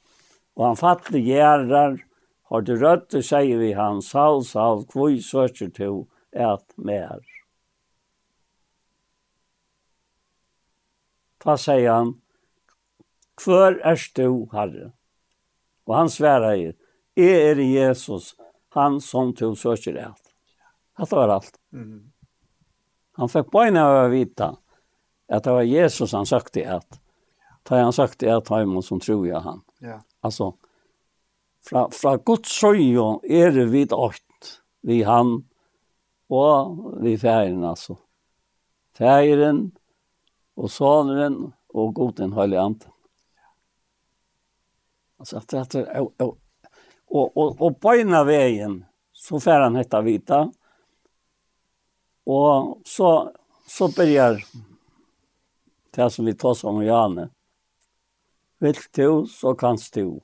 [0.54, 2.06] Och han fattade gärrar
[2.42, 7.20] har det rötte säger vi han Saul, Saul, kvoj söker till ett mer.
[11.38, 12.20] Ta säger han,
[13.36, 14.92] Kvör er du, Herre?
[15.88, 16.72] Og han sværer i,
[17.18, 18.32] jeg er Jesus,
[18.72, 20.34] han som til søker det alt.
[20.98, 21.58] Det var alt.
[21.72, 22.12] Mm.
[23.20, 24.52] Han fikk bøyne av å vite
[25.32, 26.98] at det var Jesus han søkte det alt.
[27.68, 29.60] Da han søkte i alt har man som tror jeg han.
[29.84, 30.00] Ja.
[30.24, 30.52] Altså,
[31.62, 35.42] fra, fra Guds søye er det vidt åkt, vi han
[36.32, 37.98] og vi færen altså.
[38.96, 39.70] Færen
[40.56, 42.91] og såneren og goden den høylige.
[45.22, 46.38] Alltså att att och
[47.06, 50.52] och och, och på ena vägen så får han hetta vita.
[52.24, 53.32] Och så
[53.66, 54.44] så börjar
[55.90, 57.28] det som vi tar som Janne.
[58.58, 60.20] Vill du så kan du.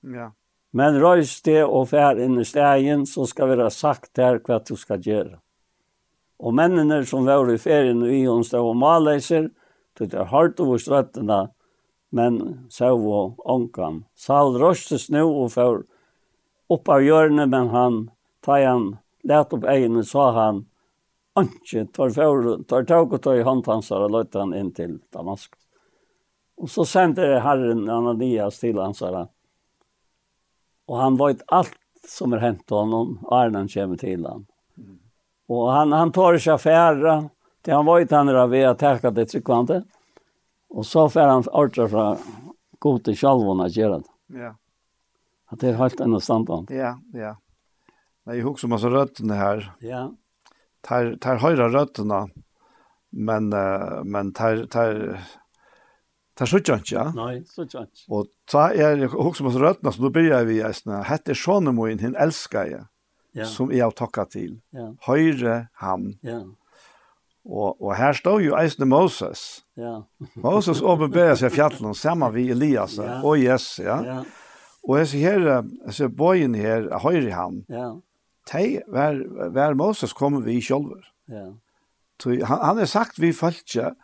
[0.00, 0.32] Ja.
[0.70, 4.66] Men röjs det och fär in i stägen så ska vi ha sagt där vad
[4.66, 5.40] du ska göra.
[6.36, 9.50] Och männen som var i färgen och i onsdag stod och maläser,
[9.98, 11.50] det är hårt och strötterna,
[12.12, 14.02] men så var onkan.
[14.14, 15.84] Saul røstes nå og for
[16.72, 17.96] opp av hjørnet, men han,
[18.44, 18.90] ta han
[19.24, 20.66] let opp egene, sa han,
[21.32, 25.54] Anke, tar, for, tar tåg og tar i håndtansar og løyte han inn til Damask.
[26.60, 29.22] Og så sendte herren Ananias til hansara.
[30.92, 34.44] Og han vet alt som er hent honom, Arne han kommer til han.
[35.48, 37.16] Og han, han tar ikke affære,
[37.64, 39.80] til han vet han er av vi har det tryggvante.
[39.80, 40.01] Mm.
[40.72, 42.06] Og så får han ordre fra
[42.82, 44.12] god til sjalvån å gjøre det.
[44.40, 44.54] Ja.
[45.52, 46.72] At det er helt enn standard.
[46.72, 47.34] Ja, ja.
[48.24, 49.66] Men jeg husker masse røttene her.
[49.84, 50.06] Ja.
[50.86, 52.24] Tar, tar høyre røttene,
[53.12, 53.50] men,
[54.08, 54.96] men tar, tar,
[56.38, 57.04] tar suttje ikke, ja?
[57.14, 58.06] Nei, suttje ikke.
[58.08, 61.02] Og ta, jeg husker masse røttene, så nå begynner vi i sånne.
[61.10, 62.88] Hette sånne må inn, hun elsker jeg.
[63.36, 63.46] Ja.
[63.48, 64.56] Som jeg har takket til.
[64.76, 64.90] Ja.
[65.06, 66.10] Høyre han.
[66.24, 66.42] Ja.
[67.44, 69.64] Og, og her står jo eisne Moses.
[69.78, 70.02] Ja.
[70.38, 73.18] Moses åpenbærer seg fjallen sammen med Elias ja.
[73.26, 73.80] og Jess.
[73.82, 73.98] Ja.
[74.06, 74.20] ja.
[74.86, 77.60] Og jeg ser her, jeg ser bøyen her, høyre han.
[77.70, 77.88] Ja.
[78.46, 79.20] Tei, hver,
[79.54, 81.02] hver Moses kommer vi sjølver.
[81.30, 81.50] Ja.
[82.22, 83.94] Så han, han har sagt vi følger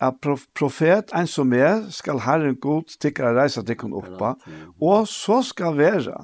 [0.00, 4.36] at prof, profet en som er skal herren god tikkere reise til kun oppa,
[4.80, 6.14] og så skal være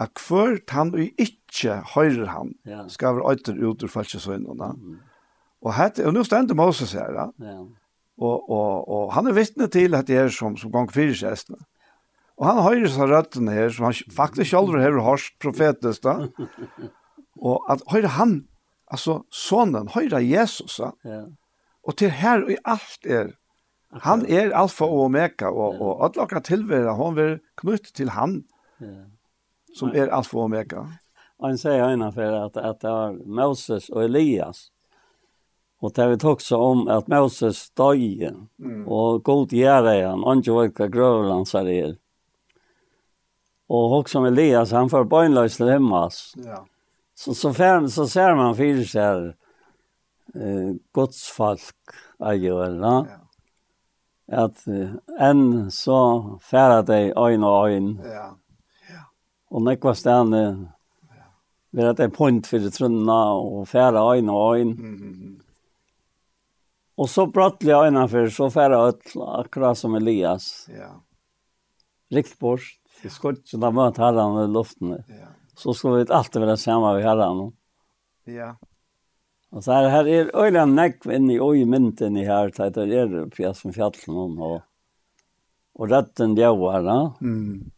[0.00, 2.54] at hvert han og ikke høyre han
[2.90, 4.72] skal være øyter ut ur følgesøgnene.
[4.74, 5.02] Mm
[5.64, 7.32] Og hette, och nu stender Moses her, Ja.
[7.36, 7.66] ja.
[8.16, 11.58] Och och och han är vittne till att det är som som gång fyra kjestene.
[12.36, 16.28] Och han har ju så her, som han faktisk själv har hørt profetiskt da.
[17.40, 18.48] Och att høyre han
[18.86, 20.80] alltså sonen høyre Jesus.
[21.02, 21.26] Ja.
[21.82, 23.34] Och till här i allt är
[23.90, 28.44] han är alfa och omega och och alle akkurat tilvære, han vill knytte till han.
[28.78, 28.86] Ja.
[29.74, 30.92] Som är alfa och omega.
[31.40, 34.70] Han säger for att att det var Moses och Elias
[35.84, 38.84] Og det vi tok så om at Moses døg, mm.
[38.88, 41.90] og god gjør det han, og ikke vet hva grøver han sier er.
[43.74, 46.22] Og også med Elias, han får bøgnløs til Himmas.
[46.40, 46.62] Ja.
[47.14, 49.28] Så, så, fern, så ser man fire seg
[50.34, 51.94] eh, godsfolk
[52.32, 52.94] eier vel, da.
[53.10, 53.20] Ja.
[54.44, 56.00] At eh, enn så
[56.44, 57.92] færer deg øyn og øyn.
[58.08, 58.26] Ja.
[58.88, 59.06] ja.
[59.52, 60.44] Og nekva stedene,
[61.12, 61.30] ja.
[61.76, 64.76] ved at det er punkt for trunna, og færer øyn og øyn.
[64.76, 65.43] Mm -hmm.
[66.96, 70.68] Og så pratade jag innanför så färra öll akkurat som Elias.
[70.78, 71.02] Ja.
[72.10, 72.60] Rikt bort.
[73.02, 74.94] Vi skulle ikke da møte herren i luften.
[75.08, 75.32] Ja.
[75.58, 77.50] Så skulle vi alltid være sammen med herren.
[78.30, 78.54] Ja.
[79.54, 82.86] Og så er her er øyne näck inn i oj mynten i her, til det
[82.90, 84.38] er det pjäs som fjällen hon
[85.74, 87.12] Og retten rätten ljövar.
[87.20, 87.70] Mm.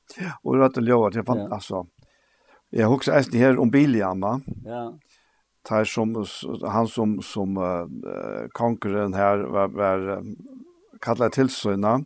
[0.43, 1.11] Och rätten ljövar.
[1.11, 1.55] Det jeg fant, ja.
[1.55, 1.87] altså.
[2.71, 4.41] Jeg husker äst her om Bilian va?
[4.65, 4.93] Ja
[5.67, 6.27] tar som
[6.63, 7.87] han som som uh,
[8.53, 10.23] konkurren här var, var
[11.01, 12.01] kallad till Ja.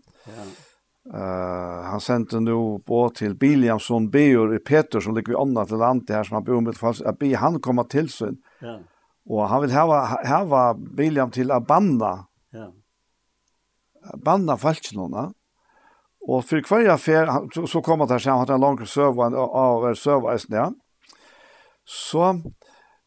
[1.15, 6.11] Uh, han sände nu på till Biljamson Beor i Peter som ligger annat till land
[6.11, 8.09] här som han bor med fast att be han komma till.
[8.61, 8.81] Ja.
[9.27, 12.27] Och han vill ha här var Biljam till Abanda.
[12.51, 12.73] Ja.
[14.24, 15.32] Banda falsknona.
[16.20, 19.37] Och för kvar affär så, så kommer det här så han har en lång server
[19.37, 20.73] av server ja.
[21.85, 22.43] Så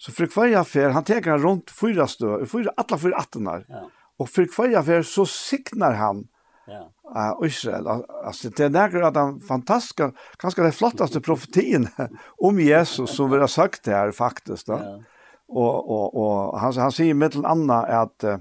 [0.05, 3.65] Så för kvarje affär, han teker runt fyra stö, fyra alla fyra attenar.
[3.69, 3.89] Ja.
[4.17, 6.27] Och för kvarje affär så signar han
[6.65, 6.93] Ja.
[7.15, 7.87] Uh, Israel.
[8.25, 11.87] Alltså det där att han fantastiska, kanske det flottaste profetin
[12.37, 14.73] om Jesus som vi har sagt här faktiskt då.
[14.73, 15.03] Ja.
[15.47, 18.37] Och och och han han säger med en annan att uh,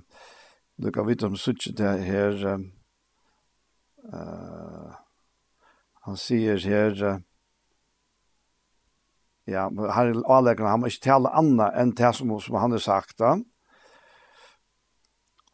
[0.76, 2.58] du kan veta om such det här eh
[4.14, 4.92] uh,
[6.00, 7.22] han säger här
[9.44, 12.72] Ja, men här är avläggaren, han må ikke tale annat enn det som, som han
[12.72, 13.18] har sagt.
[13.18, 13.34] Da.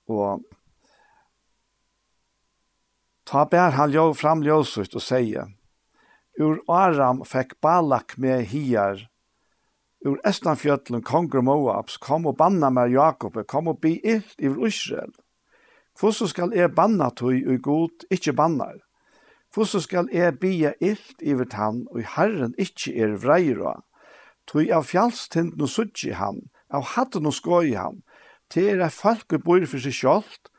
[0.08, 0.44] Og
[3.28, 5.54] ta bær han jo fram ljósut og sier,
[6.38, 9.08] Ur Aram fekk Balak med hier
[10.06, 15.10] Ur Estanfjötlen konger Moabs kom og banna med Jakob kom og bi illt i Israel
[15.98, 18.78] Hvordan skal jeg banna tog og god ikke bannar?
[19.54, 23.78] Hvordan skal jeg bia illt ivet han, og herren ikkje er vreira?
[24.48, 28.02] Tui av fjallstind no suttji han, av hatten no skoi han,
[28.52, 30.52] til er folk og bor for seg sjålt,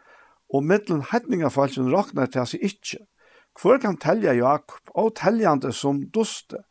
[0.50, 3.04] og mittlen hetninga falsen roknar til seg ikkje.
[3.60, 6.64] Hvor kan telja Jakob, og teljande som duste,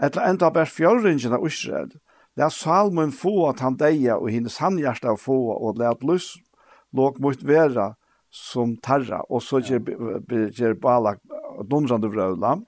[0.00, 1.90] etla enda ber fjörringen av Israel,
[2.38, 6.36] la salmen få at han deia, og hennes handhjärsta få, og la at lus,
[6.96, 7.96] låg mot vera,
[8.30, 9.80] som tarra och så ger
[10.60, 11.18] ger Balak
[11.64, 12.60] dundrande vröla.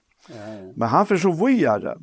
[0.75, 1.97] Men han för så vujare,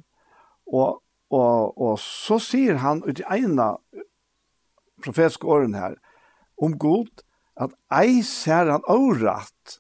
[0.66, 3.78] Och och och så ser han ut i ena
[5.04, 5.96] profetiske åren här
[6.62, 7.12] om Gud
[7.56, 9.80] at ei ser han orätt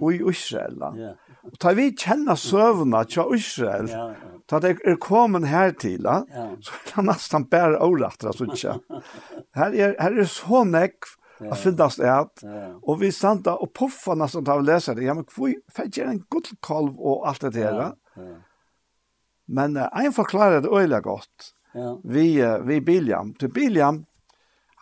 [0.00, 0.78] i Israel.
[0.96, 1.12] Ja.
[1.44, 4.14] Og ta vi kjenner søvna til Israel, Ja.
[4.48, 8.78] ta det er kommet her til, så er det nesten bare årettere, altså ikke.
[9.54, 11.52] Her er, her er så nekv Ja.
[11.52, 12.44] Att finnas det att.
[12.82, 15.04] Och vi stanta och puffa nästan tar vi läsa det.
[15.04, 17.74] Ja men kvoi fetjer en god kalv och allt det där.
[17.74, 17.96] Ja.
[18.16, 18.22] ja.
[19.46, 21.54] Men uh, en förklarar det öliga gott.
[21.74, 22.00] Ja.
[22.04, 24.04] Vi uh, vi Biljam, till Biljam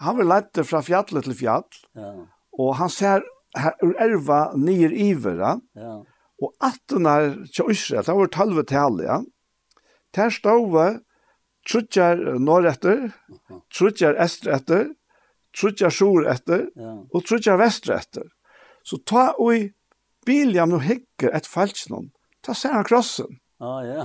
[0.00, 1.62] han var lätt från fjället till fjall.
[1.92, 2.26] Ja.
[2.52, 3.22] Och han ser
[3.56, 5.60] här ur erva nyer ivera.
[5.72, 6.04] Ja.
[6.42, 9.22] Och attornar till Israel, det var tolv tal, ja.
[10.10, 10.98] Där stod vi
[11.72, 13.10] trutjar norrrätter,
[13.78, 14.94] trutjar esträtter,
[15.58, 16.94] trutja sjur etter, ja.
[17.12, 18.28] og trutja vestre etter.
[18.86, 19.66] Så ta og i
[20.26, 22.10] biljam og hegge et falsknån,
[22.44, 23.38] ta ser han krossen.
[23.58, 24.04] Ah, ja.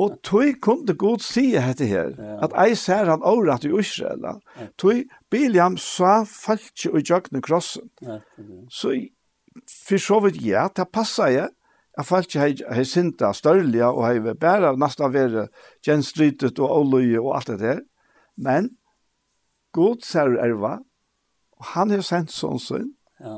[0.00, 2.38] og tog kunde god si hette her, ja.
[2.46, 4.22] at ei ser han året i Israel.
[4.24, 4.68] Ja.
[4.80, 7.90] Tog biljam sa falskje og jøgne krossen.
[8.00, 8.22] Ja.
[8.72, 8.94] Så
[9.84, 11.52] for så vidt ja, det passer jeg,
[11.96, 15.46] Jeg falt ikke hei sinta størlige og hei bæra, nesten være
[15.84, 17.78] gjenstrytet og åløye og alt det der.
[18.36, 18.68] Men
[19.76, 20.78] god ser erva,
[21.56, 22.88] og han har sendt sånn sin,
[23.20, 23.36] ja.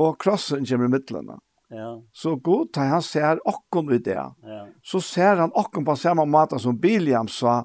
[0.00, 1.38] og krossen kommer i midtlene.
[1.74, 1.90] Ja.
[2.12, 4.18] Så god tar han ser okken i det.
[4.18, 4.64] Ja.
[4.82, 7.64] Så ser han okken på samme måte som Biliam sa,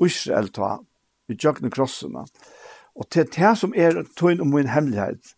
[0.00, 0.78] Israel ta,
[1.28, 2.24] i tjøkken krossene.
[2.96, 5.34] Og til det som er tøyen om min hemmelighet,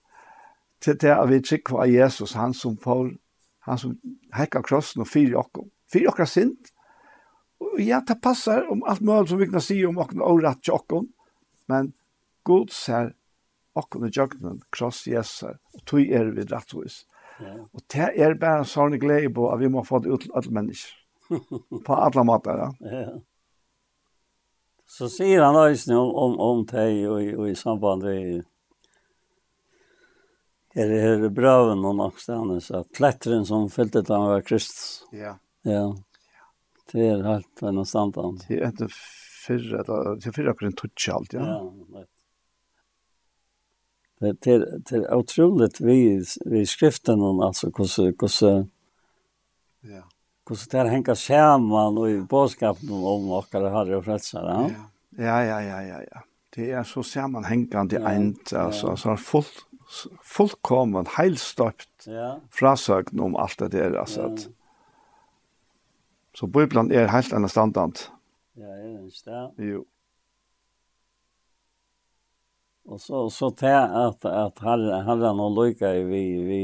[0.82, 3.12] til det at vi trykker av Jesus, han som får,
[3.68, 3.96] han som
[4.34, 5.68] hekker krossen og fyrer okken.
[5.92, 6.72] Fyrer okken sint.
[7.62, 10.62] Og ja, det passer om alt mulig som vi kan si om okken og rett
[10.64, 11.06] til okken
[11.70, 11.92] men
[12.46, 13.12] god ser
[13.78, 17.02] okkene jøgnen, kross jeser, og tog er vi rettvis.
[17.40, 17.56] Ja.
[17.72, 20.34] Og det er bare en sånn glede på at vi må få det ut til
[20.38, 20.98] alle mennesker.
[21.86, 22.70] på alle måter, ja.
[22.92, 23.12] ja.
[24.92, 28.42] Så sier han også om, om, om deg og, og i samband med
[30.76, 35.02] Er det her brøven og nok stedet, så pletteren som fylte til han var Kristus.
[35.12, 35.34] Ja.
[35.68, 35.84] Ja.
[36.92, 38.16] Det er helt en stand.
[38.16, 38.94] Det er etter
[39.42, 41.46] fyrre, det er fyrre akkurat en tutsi alt, ja.
[41.46, 42.02] Ja,
[44.22, 44.56] det det
[44.90, 48.66] det utroligt vi vi skriften om alltså hvordan, hur
[49.82, 50.02] ja
[50.46, 54.86] hvordan det er hengt sammen og i budskapen om våra herre og frelser, Ja.
[55.18, 56.20] Ja ja ja ja ja.
[56.54, 59.66] Det er så sammanhängande ja, ent alltså så er fullt
[60.22, 62.38] fullkommen heilstøpt ja.
[62.50, 64.48] frasøgn om alt det der, altså at,
[66.34, 68.08] så Bibelen er helt en standard.
[68.54, 69.66] Ja, er det ikke det?
[69.72, 69.82] Jo.
[72.84, 76.62] Og så, så til at, at herren, herre nå lykka vi, vi,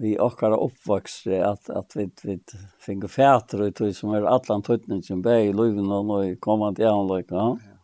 [0.00, 2.38] vi akkara oppvaksre at, at vi, vi
[2.80, 7.44] finner fæter ut som er atlan tøytningen bæg i løyven og nå i kommande jævnløyka.
[7.66, 7.78] Ja.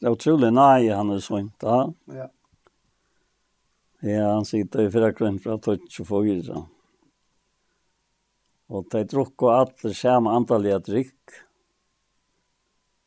[0.00, 1.82] Det er utrolig nei han er sånt, da.
[2.16, 2.28] Ja.
[4.00, 6.40] Ja, han sitter i fyrre grunn fra tøyt 24.
[6.48, 6.62] Ja.
[8.70, 11.40] Og de drukko alle samme andalige drikk.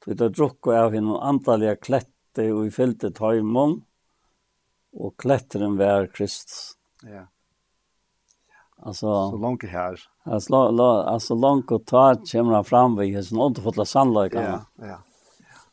[0.06, 3.78] De drukko av henne andalige klette og i fyllte tøymon.
[5.00, 6.76] Og kletteren var Kristus.
[7.08, 7.28] Ja.
[8.84, 9.96] Alltså så langt her.
[10.26, 14.34] Altså, la, la, altså langt og ta kommer fram ved his nåd för.
[14.44, 14.98] Ja, ja.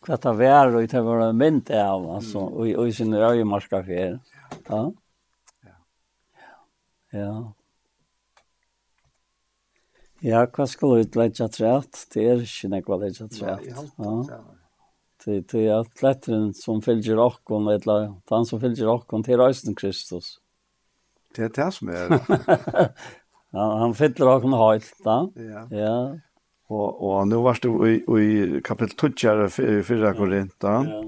[0.07, 4.21] Hva det var, og det var mynt av altså, og, i- sin öje marska för.
[4.69, 4.93] Ja.
[5.65, 5.75] Ja.
[7.11, 7.53] Ja.
[10.21, 12.03] Ja, hva skal du utlegge trett?
[12.13, 13.69] Det er ikke nekva legge trett.
[13.69, 13.85] Ja,
[15.25, 20.39] det det er klettren som fylgjer okkon, eller han som fylgjer okkon til Øysten Kristus.
[21.37, 22.21] Det er det som er det.
[23.57, 25.19] han, han fyller okkon høyt, da.
[25.37, 25.65] Ja.
[25.77, 25.97] ja.
[26.71, 30.89] Og, og nå var det i, i kapittel 2, i 4 Korintan.
[30.89, 31.03] Ja.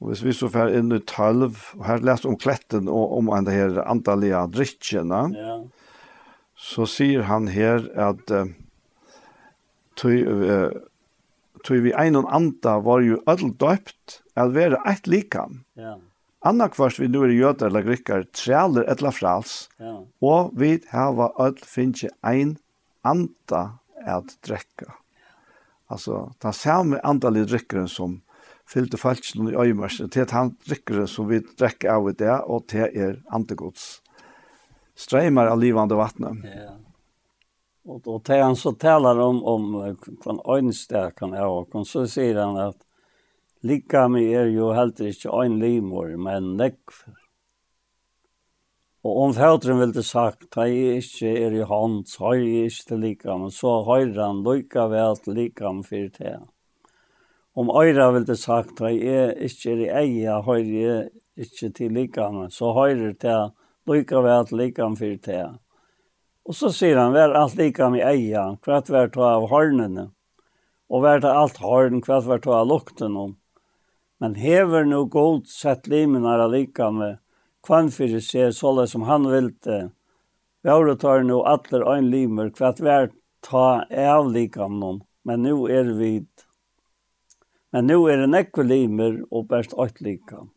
[0.00, 3.32] Og hvis vi så fer inn i 12, og her lest om kletten og om
[3.32, 5.24] en den her antallige drikkene.
[5.32, 5.56] Ja
[6.64, 8.48] så sier han her at uh,
[10.00, 15.62] tog, uh, vi ein og anta var jo ødel døpt at være eit likam.
[15.76, 15.98] Ja.
[16.44, 19.96] Anna kvart vi nu er jøder eller grikkar trealer etla frals, ja.
[20.20, 22.58] og vi hava ødel finnje ein
[23.04, 24.92] anta at drekka.
[25.92, 28.22] Altså, den samme andalige drikkeren som
[28.68, 32.64] fyllte falskene i øyemarsene, til at han drikkeren som vi drekker av i det, og
[32.72, 34.00] til er antegods
[34.94, 36.46] strömmar av livande vatten.
[36.56, 36.76] Ja.
[37.84, 42.34] Och då tar han så talar om om kan ögonstärkan kan jag och så säger
[42.34, 42.76] han att
[43.60, 46.80] lika med er ju helt inte en limor men neck.
[49.02, 52.64] Och om fältren vill det sagt ta är inte er i hand så är det
[52.64, 56.40] inte lika men så har han lika väl lika med för det.
[57.52, 62.32] Om öra det sagt ta är inte er i eja har det inte till lika
[62.32, 63.52] men så har det
[63.86, 65.54] lika väl likam för det.
[66.42, 70.10] Och så ser han väl allt likam i eja, kvart vart ta av hornene.
[70.88, 73.36] Och vart allt horn kvart vart ta av lukten om.
[74.18, 77.18] Men hever nu god sett limenar lika med
[77.66, 79.90] kvann fyrir seg såle som han vilte.
[80.64, 83.10] Våre tar nu atler ein limer kvart vær
[83.44, 86.26] ta av likamnon, men nu er vi
[87.74, 90.53] Men nu er det nekve limer og best åt likam.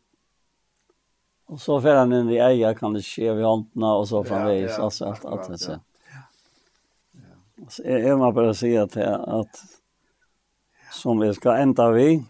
[1.47, 4.69] Och så får han in i kan det ske vid håndna och så framvis.
[4.69, 5.79] Ja, ja, alltså allt, allt, allt, Ja.
[7.69, 9.63] Så jag vill bara säga att, att
[10.91, 12.23] som vi ska ända vi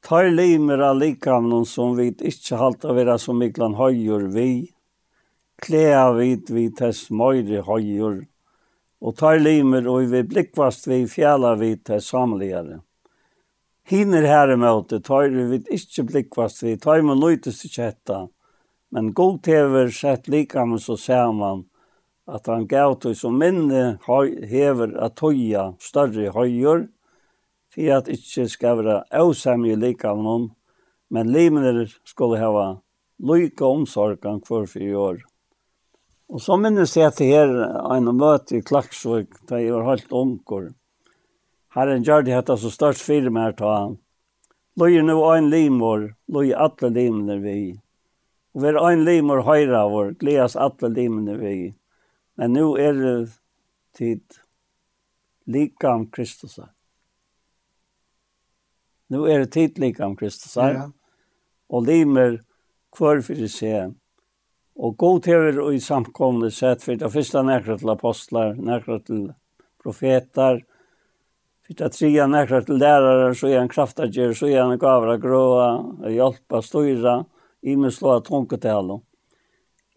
[0.00, 4.72] tar limer av likamnen som vi inte halter vara så mycket höjer vi
[5.62, 8.26] klär vi vid tess möjre höjer
[8.98, 12.80] och tar limer och vi blickvast vi fjälar vi tess samligare
[13.86, 18.26] hinner her imot, tar vi ikke blikkvast vi, tar vi løytes til kjetta.
[18.90, 21.64] Men god tever sett likamme så ser man
[22.26, 23.98] at han gav til som minne
[24.50, 26.86] hever at tøya større høyer,
[27.70, 30.48] for at ikke skal være avsamje likamme noen,
[31.10, 32.80] men limener skulle hava
[33.22, 35.22] lykke omsorgen hver for i år.
[36.26, 37.52] Og så minnes jeg til her
[37.94, 40.74] en møte i Klaksvøk, da jeg var helt omkring.
[41.76, 43.96] Herren gjør det hette så størst fire mer ta han.
[44.80, 47.58] Løy nu ein limor, løy atle limene vi.
[48.56, 51.56] Og ver ein limor høyre vår, gledes atle limene vi.
[52.40, 53.16] Men nu er det
[53.96, 54.38] tid
[55.44, 56.58] likam Kristus.
[59.12, 60.56] Nu er det tid likam Kristus.
[60.56, 60.88] Ja.
[61.68, 62.38] Og limer
[62.96, 63.92] kvar fyrir seg.
[64.76, 69.28] Og god tever og i samkomne sett for det første nekra til apostlar, nekra til
[69.80, 70.64] profeter, profetar,
[71.66, 75.70] Fyta tria nekra til lærare, så er han kraftager, så er han gavra gråa,
[76.14, 77.16] hjelpa, styra,
[77.66, 79.00] imeslåa trunketalo.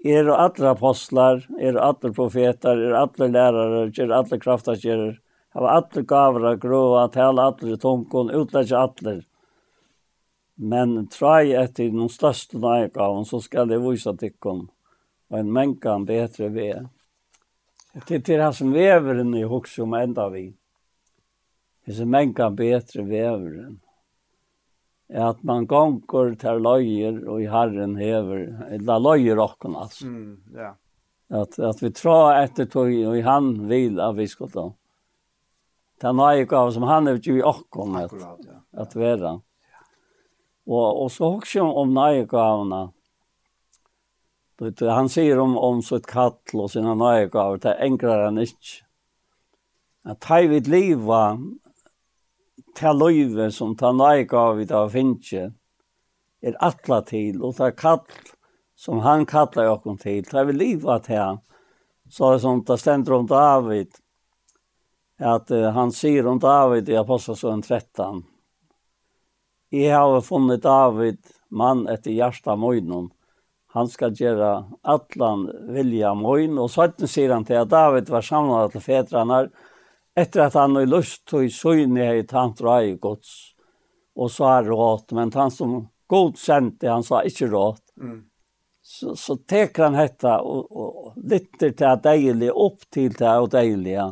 [0.01, 5.19] Er og alle apostlar, er og alle profetar, er alle lærare, er alle kraftagerer,
[5.53, 9.19] hava alle gavra gråa, tala alle tunkon, utlegge alle.
[10.57, 14.65] Men trai etter noen største nøygaven, så skal jeg vise tikkon,
[15.29, 16.89] og en mengan betre ved.
[18.07, 20.47] Til til han som vever i hokse om enda vi.
[21.85, 23.09] Det är så många veveren.
[23.09, 23.79] vävren.
[25.09, 30.05] Är att man gonger til løyer och i Herren hever, Eller løyer och altså.
[30.05, 30.75] Mm, ja.
[31.29, 34.73] Att, att vi tror efter tog och i han vil att vi skal ta.
[36.01, 38.81] Den har gav som han er ju i okken, at, Akkurat, ja.
[38.81, 39.19] Att vara.
[39.19, 39.41] Ja.
[40.65, 42.91] Och, och så också om nöjegavna.
[44.79, 47.57] Han sier om, om sitt kall och sina nöjegavor.
[47.57, 48.85] Det enklere enklare ikke.
[50.03, 51.39] At Att ta liv liva
[52.79, 55.51] til løyve som ta nøyga vi da finnes,
[56.39, 58.05] er atla til, og ta kall
[58.79, 61.39] som han kallar okkom til, ta vi liva til
[62.09, 63.91] Så det som det stender om David,
[65.19, 68.23] at uh, han sier om David i Apostelsøen 13,
[69.71, 71.19] Jeg har funnet David,
[71.49, 73.11] mann etter hjertet møgnen.
[73.75, 76.57] Han skal gjøre atlan vilja møgn.
[76.57, 79.43] Og så sier han til at David var samlet til fedrarna,
[80.19, 83.53] Etter at han har lyst til å søgne i tant rei gods,
[84.19, 85.75] og så er råd, men han som
[86.11, 87.79] god sendte, han sa ikke råd.
[88.01, 88.17] Mm.
[88.83, 93.51] Så, så teker han dette og, og lytter til at deilig, opp til det og
[93.53, 94.07] deilige.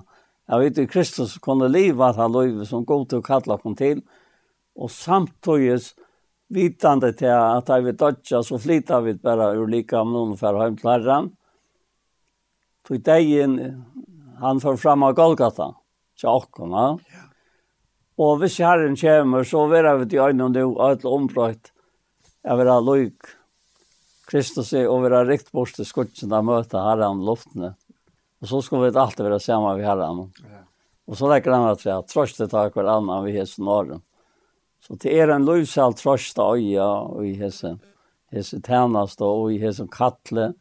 [0.47, 3.75] Jeg vet ikke, Kristus kunne livet at han løyve som god til å kalle ham
[3.79, 4.03] til,
[4.77, 5.81] og samtidig
[6.53, 10.61] vitande til at jeg vil dødja, så flytta vi bare ur lika om noen for
[10.61, 11.27] hjem til herren.
[12.87, 13.57] Tog degen,
[14.39, 15.73] han får fram av Golgata.
[15.73, 15.86] Mm
[16.19, 16.85] tjokkene.
[17.13, 17.25] Ja.
[18.17, 21.71] Og hvis herren kommer, så vil jeg til øynene det er et ombrøyt.
[22.47, 23.33] Jeg vil ha løyk.
[24.27, 27.75] Kristus er over en rikt bort til skutsen og møte herren luftene.
[28.41, 30.25] Og så skal vi alltid være sammen med herren.
[30.43, 30.63] Ja.
[31.07, 34.01] Og så legger han at vi har trøstet av hver annen vi hese nåren.
[34.83, 37.77] Så det er en løsel trøst av øya og i hese,
[38.33, 40.51] hese tjeneste og i hese kattle.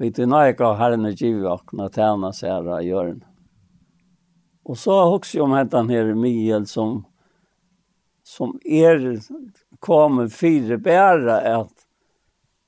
[0.00, 3.33] Vi til nøyke av herren og givet og kunne her i hjørnet.
[4.64, 7.04] Og så har också om hette her Miel som
[8.24, 9.20] som er
[9.84, 11.84] kommer fire bære at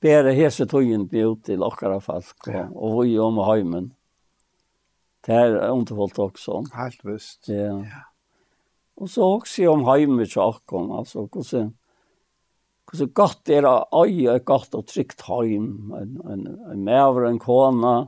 [0.01, 2.67] bære hese tojen ut til åkara folk ja.
[2.69, 3.93] og vi om heimen.
[5.25, 6.61] Det er underholdt også.
[6.75, 7.49] Helt visst.
[7.49, 7.73] Ja.
[7.81, 8.03] ja.
[9.07, 11.73] Så også om heimen til kom altså hvordan
[12.91, 14.85] hur så gott det är att öja gott och
[15.27, 18.07] heim, hem en en en mer en kona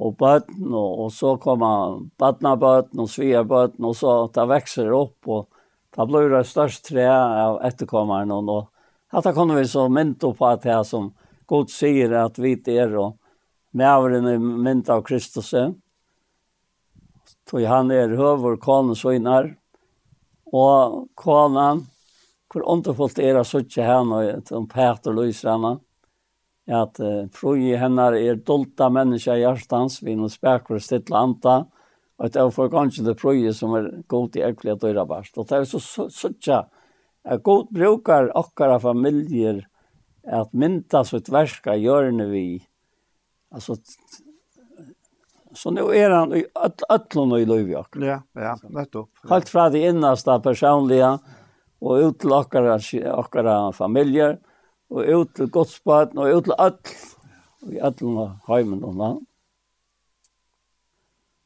[0.00, 5.48] og bøtten, og, og så kommer bøttenabøtten og svigerbøtten, og så det vekser opp, og
[5.96, 8.32] det blir det største tre av etterkommeren.
[8.32, 11.10] Og, og dette kommer vi så mynte på at det som
[11.50, 13.18] God sier at vi er, og
[13.76, 15.52] medveren er mynte av Kristus.
[17.50, 19.52] Tog han er høver konen søgner,
[20.50, 21.84] og konen,
[22.50, 25.76] hvor underfullt er det så ikke henne, og Peter lyser henne,
[26.68, 31.62] at uh, frøy hennar er dolta menneska i hjertans, vi nå spekker og stille anta,
[32.20, 35.38] og at er for kanskje det frøy som er god i ekkelig at døyra barst.
[35.40, 35.80] Og det er så
[36.12, 36.64] suttja,
[37.24, 39.62] at god brukar okkara familier
[40.28, 42.44] at mynda sitt verska gjørne vi.
[43.50, 43.76] Altså,
[45.56, 47.74] så nå er han i ötlun og i løyvi.
[48.04, 49.10] Ja, ja, nettopp.
[49.30, 51.16] Helt fra de innaste personliga,
[51.80, 52.76] og ut til okkara,
[53.16, 54.49] okkara familier, og
[54.90, 56.78] og ut til godspaten og ut til all,
[57.62, 59.20] og i alle heimen og land.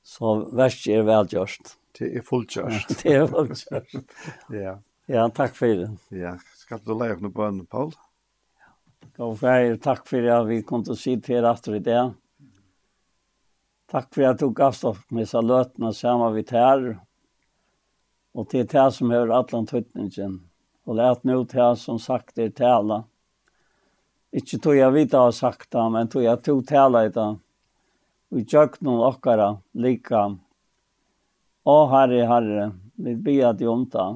[0.05, 1.77] Så verst er velgjørst.
[1.99, 2.97] Det er fullgjørst.
[3.03, 4.17] det er fullgjørst.
[4.65, 4.79] ja.
[5.07, 5.91] Ja, takk for det.
[6.17, 7.93] Ja, skal du leie noe bønn, Paul?
[8.57, 8.71] Ja,
[9.27, 12.05] og for takk for at vi kom til å si til etter i det.
[13.93, 16.87] Takk for at du gavst oss med disse løtene sammen vi tær.
[18.35, 20.41] Og til det som hører atlan tøtningen.
[20.85, 23.05] Og lät nu det som sagt er tala
[24.35, 27.27] Ikke tog jeg vite har sagt det, men tog jeg tog tale i det.
[28.35, 30.25] Vi tjøk noen okkara lika.
[31.65, 32.65] Å Herre, Herre,
[32.99, 34.07] vi ber at om det.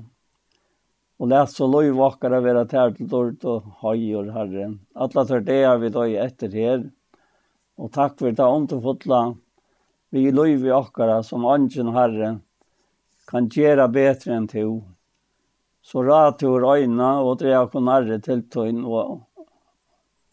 [1.19, 4.67] Og lett så lov okkara være tær til dårlig og høyer, Herre.
[4.99, 6.83] Alla tør det er vi døg etter her.
[7.79, 9.23] Og takk for det underfotla.
[10.11, 12.35] Vi lov i okkara som angen, Herre,
[13.31, 14.81] kan gjøre bedre enn til.
[15.87, 19.28] Så rad til øyne og drev kun nærre til tøyne og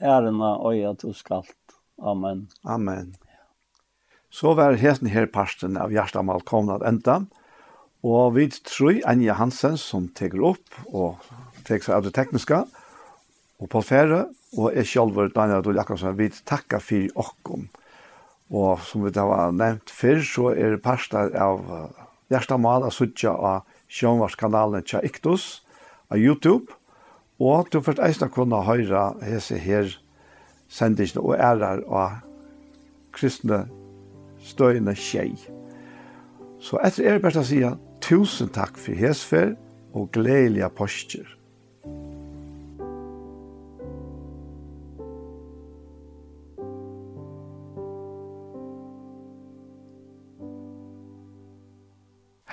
[0.01, 1.55] ærena øya du skalt.
[2.01, 2.47] Amen.
[2.63, 3.15] Amen.
[4.29, 7.21] Så var heten her parsten av Gjerstamal komnad enda,
[8.03, 11.23] og vi tror Anja Hansen som teker opp og
[11.65, 12.59] teker seg av det tekniske,
[13.55, 14.25] og på Fære,
[14.59, 17.69] og jeg selv, Daniel Adol Jakobsen, vi takker for åkken.
[18.51, 21.63] Og som vi har nevnt før, så er det parsten av
[22.29, 25.63] Gjerstamal av Sudja av Sjønvarskanalen Tja Iktus
[26.11, 26.75] av YouTube,
[27.39, 29.89] Og du først eisne kunne høre hese her
[30.71, 32.21] sendisene og ærer av
[33.15, 33.65] kristne
[34.43, 35.35] støyende tjei.
[36.59, 37.61] Så etter er bare å si
[38.03, 39.55] tusen takk for hesfer
[39.95, 41.27] og gledelige postjer.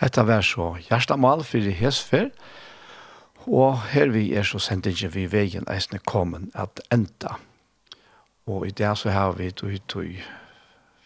[0.03, 2.33] Hetta var så hjertemål for hesfer,
[3.47, 7.39] Og her vi er så sendingen vi veien eisne kommen at enda.
[8.47, 10.14] Og i det så har vi tog tog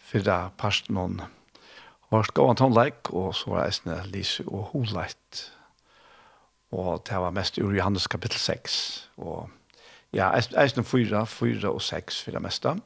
[0.06, 1.20] fyrra parst noen
[2.10, 5.42] vårt gåan tonleik, og så var eisne Lise og Holeit.
[6.76, 9.08] Og det var mest ur Johannes kapittel 6.
[9.16, 9.48] Og
[10.12, 12.76] ja, eisne fyra, fyra og 6 fyrra mesta.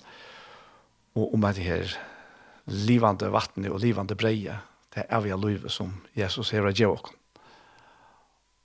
[1.14, 1.96] Og om det her
[2.66, 4.60] livande vattnet og livande breie,
[4.94, 7.19] det er vi av livet som Jesus her og gjør åkken.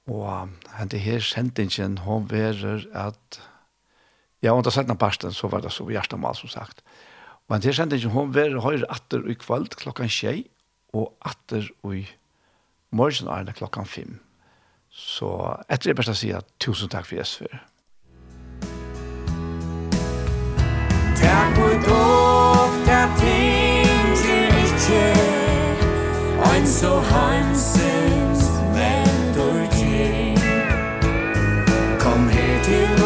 [0.06, 3.40] Og henne her sendingen, hun verer at,
[4.44, 6.84] ja, under sendene parsten, så var det så hjertemål, som sagt.
[7.48, 10.44] Og henne her sendingen, hun verer høyre atter i kveld klokken tjei,
[10.94, 12.06] og atter i
[12.96, 14.20] morgen er det klokken fem.
[14.90, 15.32] Så
[15.68, 17.58] etter det beste å si at tusen takk for Jesper.
[21.20, 23.66] Takk for dog, ting
[24.22, 25.04] tinger ikke,
[26.54, 27.85] ein så hanse
[32.66, 33.05] till